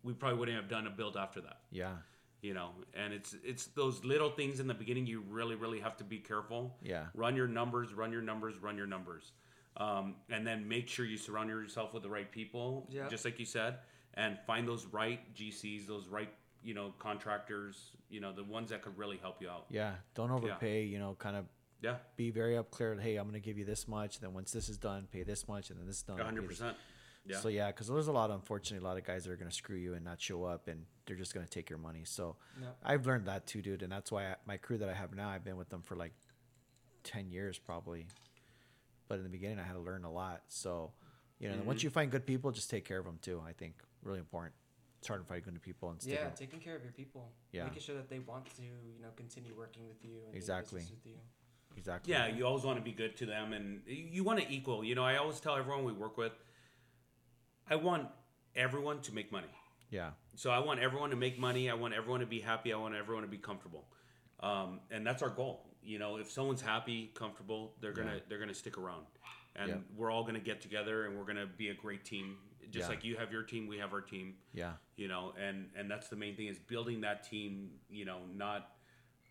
We 0.03 0.13
probably 0.13 0.39
wouldn't 0.39 0.57
have 0.57 0.69
done 0.69 0.87
a 0.87 0.91
build 0.91 1.17
after 1.17 1.41
that 1.43 1.59
yeah. 1.71 1.93
you 2.41 2.55
know 2.55 2.71
and 2.95 3.13
it's 3.13 3.35
it's 3.45 3.67
those 3.67 4.05
little 4.05 4.31
things 4.31 4.61
in 4.61 4.67
the 4.67 4.75
beginning 4.75 5.07
you 5.07 5.23
really 5.29 5.55
really 5.55 5.81
have 5.81 5.97
to 5.99 6.05
be 6.05 6.19
careful 6.19 6.77
Yeah. 6.83 7.07
run 7.15 7.37
your 7.37 7.49
numbers 7.49 7.93
run 7.95 8.13
your 8.13 8.23
numbers 8.23 8.59
run 8.59 8.77
your 8.77 8.87
numbers 8.87 9.33
um, 9.77 10.17
and 10.29 10.47
then 10.47 10.67
make 10.67 10.89
sure 10.89 11.05
you 11.05 11.17
surround 11.17 11.51
yourself 11.51 11.95
with 11.95 12.03
the 12.03 12.11
right 12.11 12.31
people 12.31 12.87
Yeah. 12.91 13.09
just 13.09 13.25
like 13.25 13.39
you 13.39 13.45
said 13.47 13.79
and 14.15 14.39
find 14.47 14.67
those 14.67 14.87
right 14.87 15.21
gcs 15.35 15.87
those 15.87 16.09
right 16.09 16.31
you 16.63 16.75
know, 16.75 16.93
contractors, 16.99 17.93
you 18.11 18.21
know, 18.21 18.33
the 18.33 18.43
ones 18.45 18.71
that 18.71 18.83
could 18.83 18.99
really 18.99 19.17
help 19.17 19.41
you 19.41 19.49
out. 19.49 19.67
Yeah, 19.71 19.93
don't 20.15 20.31
overpay. 20.31 20.85
You 20.85 20.99
know, 20.99 21.15
kind 21.19 21.37
of 21.37 21.45
Yeah, 21.81 21.97
be 22.17 22.31
very 22.31 22.57
up 22.57 22.71
clear. 22.71 22.97
Hey, 22.97 23.17
I'm 23.17 23.27
gonna 23.27 23.39
give 23.39 23.57
you 23.57 23.65
this 23.65 23.87
much. 23.87 24.19
Then 24.19 24.35
once 24.35 24.51
this 24.51 24.69
is 24.69 24.77
done, 24.77 25.07
pay 25.11 25.23
this 25.23 25.47
much, 25.47 25.71
and 25.71 25.79
then 25.79 25.87
this 25.87 25.99
is 25.99 26.03
done. 26.03 26.17
pay 26.17 26.25
hundred 26.25 26.43
this- 26.43 26.59
percent. 26.59 26.77
Yeah. 27.29 27.39
So 27.41 27.49
yeah, 27.49 27.67
because 27.69 27.89
there's 27.89 28.09
a 28.09 28.13
lot, 28.13 28.31
unfortunately, 28.31 28.85
a 28.85 28.89
lot 28.89 28.97
of 28.99 29.05
guys 29.05 29.25
that 29.25 29.31
are 29.33 29.37
gonna 29.37 29.51
screw 29.53 29.77
you 29.77 29.95
and 29.95 30.05
not 30.05 30.21
show 30.21 30.45
up, 30.45 30.69
and 30.69 30.85
they're 31.07 31.17
just 31.17 31.35
gonna 31.35 31.47
take 31.47 31.69
your 31.71 31.79
money. 31.79 32.03
So 32.05 32.37
Yeah. 32.61 32.69
I've 32.83 33.07
learned 33.07 33.27
that 33.27 33.47
too, 33.47 33.63
dude, 33.63 33.83
and 33.83 33.93
that's 33.93 34.11
why 34.11 34.27
I, 34.33 34.37
my 34.47 34.57
crew 34.57 34.79
that 34.79 34.89
I 34.89 34.95
have 34.95 35.15
now, 35.15 35.29
I've 35.29 35.45
been 35.45 35.57
with 35.57 35.69
them 35.69 35.83
for 35.83 35.97
like 35.97 36.13
ten 37.05 37.31
years 37.31 37.59
probably. 37.59 38.07
But 39.09 39.19
in 39.19 39.25
the 39.25 39.31
beginning, 39.31 39.59
I 39.59 39.63
had 39.63 39.73
to 39.75 39.81
learn 39.81 40.05
a 40.05 40.11
lot. 40.13 40.43
So 40.49 40.93
you 41.39 41.49
know, 41.49 41.55
Mm-hmm. 41.57 41.67
once 41.67 41.83
you 41.85 41.91
find 41.91 42.11
good 42.11 42.27
people, 42.27 42.51
just 42.51 42.69
take 42.69 42.85
care 42.85 42.99
of 42.99 43.05
them 43.05 43.19
too. 43.23 43.41
I 43.47 43.53
think 43.53 43.75
really 44.03 44.19
important. 44.19 44.55
It's 44.99 45.07
hard 45.07 45.21
to 45.21 45.27
find 45.29 45.43
good 45.45 45.63
people 45.63 45.91
and 45.91 46.03
Yeah, 46.05 46.25
with- 46.25 46.35
taking 46.35 46.59
care 46.59 46.75
of 46.75 46.83
your 46.83 46.91
people. 46.93 47.31
Yeah. 47.53 47.65
Making 47.65 47.83
sure 47.83 47.95
that 47.95 48.09
they 48.11 48.19
want 48.19 48.47
to, 48.57 48.63
you 48.63 49.01
know, 49.01 49.11
continue 49.17 49.55
working 49.57 49.87
with 49.87 50.03
you. 50.05 50.19
And 50.27 50.35
Exactly. 50.35 50.81
With 50.81 51.07
you. 51.07 51.15
exactly. 51.77 52.13
Yeah, 52.13 52.27
you 52.27 52.45
always 52.45 52.65
want 52.65 52.79
to 52.79 52.85
be 52.85 52.91
good 52.91 53.17
to 53.19 53.27
them, 53.27 53.53
and 53.53 53.83
you 53.87 53.95
you 54.17 54.25
want 54.25 54.41
to 54.41 54.51
equal. 54.53 54.83
You 54.85 54.97
know, 54.97 55.05
I 55.05 55.17
always 55.17 55.39
tell 55.39 55.55
everyone 55.55 55.85
we 55.85 55.93
work 55.93 56.17
with, 56.19 56.33
I 57.71 57.77
want 57.77 58.09
everyone 58.55 59.01
to 59.03 59.15
make 59.15 59.31
money. 59.33 59.47
yeah, 59.91 60.11
So 60.37 60.51
I 60.51 60.59
want 60.59 60.81
everyone 60.81 61.11
to 61.11 61.17
make 61.17 61.39
money. 61.39 61.71
I 61.71 61.75
want 61.75 61.95
everyone 61.95 62.21
to 62.21 62.27
be 62.27 62.41
happy. 62.41 62.73
I 62.73 62.77
want 62.77 62.95
everyone 62.95 63.23
to 63.25 63.29
be 63.31 63.39
comfortable, 63.39 63.85
um, 64.41 64.81
and 64.91 65.07
that's 65.07 65.23
our 65.23 65.31
goal. 65.31 65.65
You 65.83 65.99
know, 65.99 66.17
if 66.17 66.31
someone's 66.31 66.61
happy, 66.61 67.11
comfortable, 67.15 67.75
they're 67.81 67.93
gonna 67.93 68.15
Yeah. 68.17 68.21
they're 68.29 68.39
gonna 68.39 68.55
stick 68.55 68.77
around, 68.79 69.07
and 69.57 69.85
we're 69.97 70.11
all 70.11 70.25
gonna 70.25 70.41
get 70.41 70.61
together 70.61 71.07
and 71.07 71.17
we're 71.19 71.25
gonna 71.25 71.47
be 71.47 71.69
a 71.71 71.75
great 71.75 72.05
team. 72.05 72.37
Just 72.71 72.85
Yeah. 72.85 72.89
like 72.95 73.05
you 73.05 73.17
have 73.17 73.33
your 73.33 73.43
team, 73.45 73.67
we 73.67 73.79
have 73.79 73.93
our 73.95 74.03
team. 74.03 74.37
yeah, 74.53 74.75
You 74.97 75.09
know, 75.09 75.33
and 75.39 75.71
and 75.75 75.91
that's 75.91 76.09
the 76.09 76.17
main 76.17 76.37
thing 76.37 76.49
is 76.49 76.59
building 76.59 77.01
that 77.03 77.23
team. 77.25 77.81
You 77.89 78.05
know, 78.05 78.27
not 78.27 78.78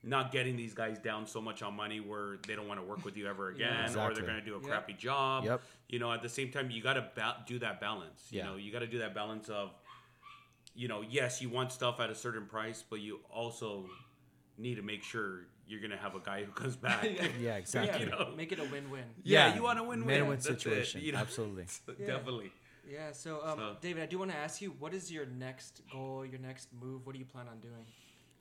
not 0.04 0.32
getting 0.32 0.56
these 0.56 0.74
guys 0.74 1.00
down 1.00 1.26
so 1.28 1.42
much 1.42 1.62
on 1.62 1.76
money 1.76 2.00
where 2.00 2.38
they 2.48 2.56
don't 2.56 2.68
want 2.68 2.80
to 2.80 2.86
work 2.86 3.04
with 3.04 3.18
you 3.18 3.28
ever 3.28 3.50
again, 3.56 3.74
or 3.80 3.84
Exactly. 3.86 4.16
they're 4.16 4.26
gonna 4.26 4.42
do 4.46 4.56
a 4.56 4.60
Yep. 4.60 4.68
crappy 4.68 4.94
job. 4.94 5.46
Yep. 5.46 5.62
You 5.90 6.00
know, 6.00 6.12
at 6.12 6.22
the 6.22 6.30
same 6.30 6.52
time, 6.52 6.70
you 6.72 6.82
got 6.82 6.94
to 6.94 7.10
ba- 7.16 7.44
do 7.48 7.60
that 7.60 7.80
balance. 7.82 8.28
You 8.30 8.44
know, 8.44 8.56
you 8.56 8.72
got 8.72 8.80
to 8.80 8.88
do 8.88 9.00
that 9.00 9.14
balance 9.16 9.50
of, 9.50 9.72
you 10.76 10.88
know, 10.88 11.02
yes, 11.02 11.42
you 11.42 11.50
want 11.50 11.72
stuff 11.72 12.00
at 12.00 12.10
a 12.10 12.16
certain 12.16 12.46
price, 12.46 12.84
but 12.88 13.00
you 13.00 13.20
also 13.30 13.90
need 14.58 14.76
to 14.76 14.82
make 14.82 15.04
sure 15.04 15.48
you're 15.68 15.82
gonna 15.82 15.98
have 15.98 16.16
a 16.16 16.20
guy 16.20 16.44
who 16.44 16.52
comes 16.52 16.76
back. 16.76 17.04
Yeah. 17.10 17.28
yeah, 17.42 17.56
exactly. 17.56 18.06
Yeah, 18.06 18.10
know. 18.12 18.34
make 18.38 18.52
it 18.52 18.60
a 18.60 18.64
win-win. 18.66 19.04
Yeah, 19.24 19.54
you 19.56 19.64
want 19.64 19.80
to 19.80 19.84
win 19.84 20.06
win-win 20.06 20.28
win 20.30 20.40
situation. 20.40 21.02
you 21.02 21.12
know? 21.12 21.18
Absolutely. 21.20 21.66
Yeah. 22.00 22.06
Definitely. 22.08 22.52
Yeah. 22.90 23.12
So, 23.12 23.42
um, 23.44 23.58
So- 23.60 23.78
David, 23.82 24.04
I 24.04 24.06
do 24.06 24.20
want 24.20 24.32
to 24.32 24.38
ask 24.38 24.62
you, 24.62 24.70
what 24.80 24.94
is 24.94 25.12
your 25.12 25.26
next 25.26 25.82
goal? 25.92 26.26
Your 26.26 26.40
next 26.40 26.70
move? 26.80 27.06
What 27.06 27.14
do 27.14 27.20
you 27.20 27.26
plan 27.26 27.48
on 27.50 27.60
doing? 27.60 27.86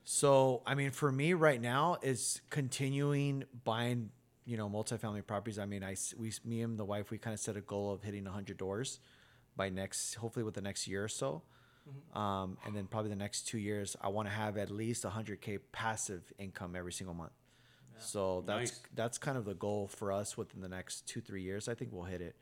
So, 0.08 0.62
I 0.64 0.76
mean, 0.76 0.92
for 0.92 1.10
me 1.10 1.34
right 1.34 1.60
now 1.60 1.96
is 2.00 2.40
continuing 2.48 3.42
buying, 3.64 4.10
you 4.44 4.56
know, 4.56 4.68
multifamily 4.70 5.26
properties. 5.26 5.58
I 5.58 5.66
mean, 5.66 5.82
I 5.82 5.96
we 6.16 6.32
me 6.44 6.62
and 6.62 6.78
the 6.78 6.84
wife 6.84 7.10
we 7.10 7.18
kind 7.18 7.34
of 7.34 7.40
set 7.40 7.56
a 7.56 7.60
goal 7.60 7.90
of 7.92 8.04
hitting 8.04 8.22
100 8.24 8.56
doors 8.56 9.00
by 9.56 9.68
next, 9.68 10.14
hopefully 10.14 10.44
with 10.44 10.54
the 10.54 10.60
next 10.60 10.86
year 10.86 11.02
or 11.02 11.08
so. 11.08 11.42
Um, 12.18 12.56
and 12.64 12.76
then 12.76 12.86
probably 12.86 13.10
the 13.10 13.16
next 13.16 13.48
two 13.48 13.58
years, 13.58 13.96
I 14.00 14.08
want 14.08 14.28
to 14.28 14.34
have 14.34 14.56
at 14.56 14.70
least 14.70 15.02
100k 15.04 15.58
passive 15.72 16.32
income 16.38 16.76
every 16.76 16.92
single 16.92 17.14
month. 17.14 17.32
So 17.98 18.44
that's 18.46 18.70
Nice. 18.70 18.80
that's 18.94 19.18
kind 19.18 19.36
of 19.36 19.44
the 19.44 19.54
goal 19.54 19.88
for 19.88 20.12
us 20.12 20.36
within 20.36 20.60
the 20.60 20.68
next 20.68 21.08
two 21.08 21.20
three 21.20 21.42
years. 21.42 21.68
I 21.68 21.74
think 21.74 21.90
we'll 21.92 22.04
hit 22.04 22.20
it. 22.20 22.36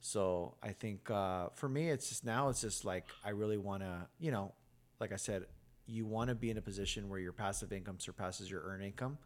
So 0.00 0.54
I 0.62 0.72
think 0.72 1.10
uh, 1.10 1.50
for 1.54 1.68
me, 1.68 1.90
it's 1.90 2.08
just 2.08 2.24
now 2.24 2.48
it's 2.48 2.60
just 2.60 2.84
like 2.84 3.04
I 3.24 3.30
really 3.30 3.56
want 3.58 3.82
to, 3.82 4.08
you 4.18 4.32
know, 4.32 4.52
like 4.98 5.12
I 5.12 5.16
said, 5.16 5.46
you 5.86 6.06
want 6.06 6.28
to 6.28 6.34
be 6.34 6.50
in 6.50 6.56
a 6.58 6.62
position 6.62 7.08
where 7.08 7.18
your 7.18 7.32
passive 7.32 7.72
income 7.72 7.98
surpasses 8.00 8.50
your 8.50 8.62
earned 8.62 8.82
income, 8.84 9.18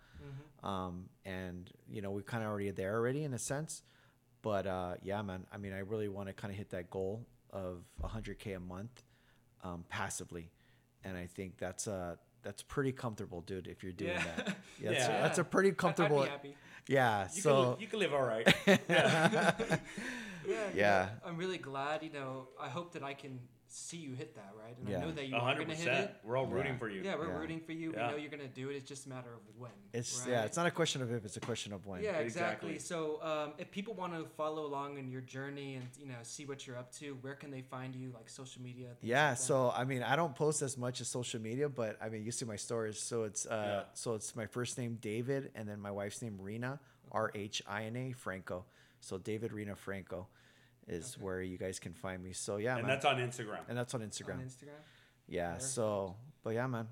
um, 0.63 1.09
and 1.25 1.71
you 1.89 2.03
know 2.03 2.11
we 2.11 2.23
kind 2.23 2.43
of 2.43 2.49
already 2.51 2.71
there 2.71 2.95
already 2.97 3.25
in 3.25 3.33
a 3.35 3.39
sense. 3.39 3.83
But 4.43 4.67
uh, 4.67 4.95
yeah, 5.03 5.21
man, 5.23 5.47
I 5.53 5.57
mean, 5.59 5.73
I 5.73 5.81
really 5.81 6.09
want 6.09 6.29
to 6.29 6.33
kind 6.33 6.53
of 6.53 6.59
hit 6.59 6.71
that 6.71 6.91
goal 6.91 7.27
of 7.51 7.83
100k 8.03 8.57
a 8.57 8.61
month 8.61 9.03
um, 9.65 9.85
passively, 9.89 10.51
and 11.05 11.17
I 11.17 11.27
think 11.27 11.59
that's 11.59 11.87
uh 11.89 12.17
that's 12.43 12.63
pretty 12.63 12.93
comfortable, 12.93 13.41
dude. 13.41 13.67
If 13.67 13.83
you're 13.83 13.93
doing 13.93 14.13
Yeah. 14.13 14.25
that, 14.37 14.47
yeah, 14.81 14.91
that's, 14.93 15.09
Yeah. 15.09 15.21
that's 15.23 15.39
a 15.39 15.45
pretty 15.45 15.73
comfortable. 15.73 16.23
happy. 16.23 16.55
Yeah, 16.89 17.29
You 17.35 17.41
so 17.43 17.73
can 17.73 17.81
you 17.83 17.87
can 17.89 17.99
live 17.99 18.15
all 18.15 18.23
right. 18.23 18.47
Yeah. 18.89 19.55
Yeah. 20.75 21.09
know, 21.25 21.29
I'm 21.31 21.37
really 21.37 21.59
glad. 21.59 22.03
You 22.03 22.11
know, 22.13 22.49
I 22.59 22.69
hope 22.69 22.93
that 22.95 23.03
I 23.03 23.13
can 23.15 23.39
see 23.71 23.99
you 23.99 24.13
hit 24.15 24.35
that, 24.35 24.53
right? 24.59 24.77
And 24.79 24.89
Yeah. 24.89 24.99
I 24.99 25.01
know 25.03 25.13
that 25.13 25.27
you 25.29 25.37
A 25.37 25.39
are 25.39 25.55
gonna 25.59 25.75
hit 25.75 25.89
it. 25.89 26.17
We're 26.25 26.37
all 26.37 26.47
rooting 26.47 26.73
Yeah. 26.73 26.79
for 26.79 26.89
you. 26.89 27.03
Yeah, 27.03 27.17
we're 27.17 27.29
Yeah. 27.29 27.39
rooting 27.39 27.61
for 27.61 27.73
you. 27.73 27.93
Yeah. 27.93 28.07
We 28.07 28.13
know 28.13 28.19
you're 28.19 28.31
gonna 28.31 28.49
do 28.49 28.71
it. 28.71 28.77
It's 28.77 28.89
just 28.89 29.07
a 29.07 29.09
matter 29.09 29.33
of 29.33 29.41
when. 29.57 29.71
it's 29.93 30.21
right? 30.21 30.31
yeah, 30.31 30.45
it's 30.45 30.57
not 30.57 30.67
a 30.67 30.71
question 30.71 31.03
of 31.03 31.13
if, 31.13 31.25
it's 31.25 31.37
a 31.37 31.41
question 31.41 31.73
of 31.73 31.87
when. 31.87 32.03
Yeah, 32.03 32.19
exactly. 32.19 32.75
Exactly. 32.75 32.79
So, 32.79 33.23
um, 33.23 33.53
if 33.59 33.71
people 33.71 33.95
want 33.95 34.15
to 34.15 34.25
follow 34.37 34.65
along 34.67 34.99
in 34.99 35.11
your 35.11 35.21
journey 35.21 35.77
and 35.77 35.87
you 35.99 36.07
know 36.07 36.17
see 36.23 36.45
what 36.47 36.67
you're 36.67 36.77
up 36.79 36.93
to, 36.95 37.15
where 37.21 37.35
can 37.35 37.51
they 37.51 37.63
find 37.63 37.95
you? 37.95 38.11
Like 38.13 38.29
social 38.29 38.63
media. 38.63 38.97
Yeah, 39.03 39.31
like 39.31 39.39
so 39.39 39.71
I 39.71 39.85
mean, 39.85 40.03
I 40.03 40.17
don't 40.17 40.35
post 40.35 40.63
as 40.63 40.77
much 40.79 41.01
as 41.01 41.09
social 41.09 41.41
media, 41.41 41.69
but 41.69 41.97
I 42.01 42.09
mean, 42.09 42.25
you 42.25 42.33
see 42.33 42.45
my 42.45 42.57
stories. 42.57 42.99
So 43.01 43.25
it's 43.25 43.45
uh, 43.47 43.85
Yeah. 43.87 43.95
so 43.95 44.15
it's 44.15 44.35
my 44.35 44.47
first 44.47 44.79
name 44.79 44.97
David, 45.01 45.51
and 45.55 45.69
then 45.69 45.81
my 45.81 45.91
wife's 45.91 46.23
name 46.23 46.39
Rhina, 46.39 46.79
R 47.13 47.31
H 47.35 47.63
I 47.67 47.85
N 47.85 47.97
A 47.97 48.13
Franco. 48.13 48.65
So 49.01 49.19
David 49.19 49.53
Rhina 49.53 49.77
Franco 49.77 50.29
is 50.89 51.15
Okay. 51.15 51.25
where 51.25 51.43
you 51.43 51.59
guys 51.59 51.79
can 51.79 51.93
find 51.95 52.23
me. 52.23 52.33
So 52.33 52.57
yeah, 52.57 52.77
and 52.77 52.87
man. 52.87 52.89
that's 52.95 53.05
on 53.05 53.17
Instagram. 53.19 53.61
and 53.69 53.77
that's 53.77 53.95
on 53.95 54.01
Instagram. 54.01 54.35
on 54.39 54.41
Instagram. 54.45 54.81
yeah. 55.27 55.53
Perfect. 55.55 55.63
So, 55.71 56.17
but 56.43 56.51
yeah, 56.51 56.67
man. 56.67 56.89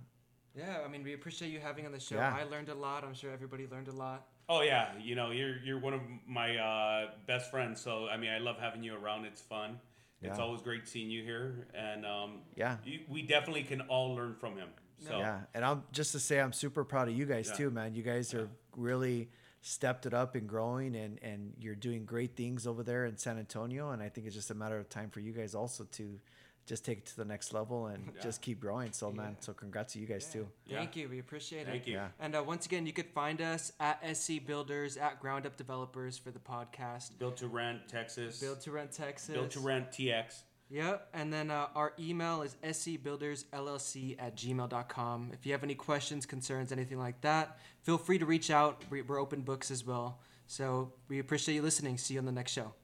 Yeah, 0.55 0.79
I 0.85 0.89
mean, 0.89 1.03
we 1.03 1.13
appreciate 1.13 1.51
you 1.51 1.61
having 1.61 1.85
on 1.85 1.93
the 1.93 2.01
show. 2.01 2.17
Yeah. 2.17 2.35
I 2.35 2.45
learned 2.45 2.71
a 2.71 2.75
lot. 2.75 3.05
I'm 3.05 3.13
sure 3.15 3.31
everybody 3.31 3.67
learned 3.71 3.89
a 3.89 3.93
lot. 3.93 4.27
Oh 4.49 4.63
yeah, 4.63 4.93
you 5.01 5.15
know 5.17 5.31
you're 5.33 5.59
you're 5.65 5.81
one 5.81 5.93
of 5.93 6.01
my 6.27 6.57
uh, 6.57 7.11
best 7.27 7.51
friends. 7.51 7.81
So 7.81 8.07
I 8.09 8.17
mean, 8.17 8.31
I 8.31 8.39
love 8.39 8.57
having 8.59 8.83
you 8.83 8.95
around. 8.95 9.25
It's 9.25 9.41
fun. 9.43 9.81
It's 10.23 10.39
always 10.41 10.61
great 10.63 10.89
seeing 10.89 11.09
you 11.11 11.23
here, 11.23 11.69
and 11.73 12.05
um, 12.05 12.41
Yeah. 12.57 12.79
you, 12.85 13.01
we 13.09 13.23
definitely 13.23 13.63
can 13.63 13.83
all 13.83 14.15
learn 14.17 14.35
from 14.35 14.57
him. 14.57 14.71
So 14.99 15.19
Yeah, 15.19 15.41
and 15.55 15.65
I'm 15.65 15.85
just 15.93 16.11
to 16.13 16.19
say 16.19 16.41
I'm 16.41 16.53
super 16.53 16.83
proud 16.85 17.07
of 17.09 17.15
you 17.15 17.27
guys 17.27 17.49
Yeah. 17.51 17.57
too, 17.57 17.71
man. 17.71 17.95
You 17.95 18.03
guys 18.03 18.35
are 18.35 18.49
really 18.77 19.29
stepped 19.67 20.07
it 20.07 20.15
up 20.15 20.35
and 20.37 20.49
growing, 20.49 20.95
and 20.95 21.19
and 21.23 21.53
you're 21.59 21.75
doing 21.75 22.05
great 22.05 22.37
things 22.37 22.67
over 22.67 22.83
there 22.83 23.05
in 23.07 23.17
San 23.17 23.37
Antonio. 23.39 23.91
And 23.91 24.01
I 24.03 24.09
think 24.09 24.27
it's 24.27 24.37
just 24.37 24.51
a 24.51 24.55
matter 24.55 24.79
of 24.79 24.89
time 24.89 25.11
for 25.11 25.21
you 25.21 25.33
guys 25.33 25.55
also 25.55 25.85
to 25.93 26.21
just 26.67 26.85
take 26.85 26.99
it 26.99 27.07
to 27.07 27.17
the 27.17 27.25
next 27.25 27.53
level 27.53 27.87
and 27.87 28.11
Yeah. 28.17 28.23
just 28.23 28.43
keep 28.43 28.59
growing. 28.61 28.91
So 28.93 29.13
man, 29.13 29.37
so 29.41 29.53
congrats 29.55 29.93
to 29.93 30.01
you 30.01 30.07
guys 30.07 30.25
Yeah. 30.29 30.41
too. 30.41 30.49
Yeah. 30.67 30.79
Thank 30.79 30.97
you. 30.97 31.09
We 31.09 31.21
appreciate 31.21 31.61
it. 31.63 31.67
thank 31.67 31.87
you. 31.87 31.95
Yeah. 31.95 32.09
And 32.19 32.35
uh, 32.35 32.43
once 32.43 32.67
again, 32.67 32.87
you 32.87 32.93
could 32.93 33.07
find 33.11 33.41
us 33.41 33.73
at 33.79 34.03
SC 34.17 34.45
Builders 34.45 34.97
at 34.97 35.21
Ground 35.21 35.47
Up 35.47 35.57
Developers 35.57 36.19
for 36.19 36.33
the 36.33 36.41
podcast. 36.41 37.19
Built 37.19 37.37
to 37.37 37.47
rent 37.49 37.87
Texas. 37.89 38.41
Build 38.41 38.61
to 38.63 38.73
Rent 38.73 38.91
Texas. 38.91 39.33
Built 39.37 39.51
to 39.53 39.61
rent 39.61 39.93
TX. 39.93 40.43
Yep. 40.71 41.09
And 41.15 41.33
then 41.33 41.51
uh, 41.51 41.69
our 41.75 41.93
email 41.99 42.43
is 42.43 42.57
scbuildersllc 42.63 44.17
at 44.19 44.37
gmail.com. 44.37 45.31
If 45.33 45.47
you 45.47 45.53
have 45.53 45.63
any 45.63 45.75
questions, 45.75 46.27
concerns, 46.27 46.73
anything 46.73 46.99
like 46.99 47.21
that, 47.21 47.59
feel 47.83 47.99
free 47.99 48.19
to 48.19 48.27
reach 48.27 48.51
out. 48.51 48.83
We're 48.91 49.19
open 49.19 49.43
books 49.43 49.71
as 49.71 49.85
well. 49.87 50.21
So 50.47 50.93
we 51.09 51.19
appreciate 51.19 51.55
you 51.55 51.63
listening. 51.63 51.99
See 51.99 52.15
you 52.15 52.21
on 52.21 52.27
the 52.27 52.33
next 52.33 52.53
show. 52.53 52.77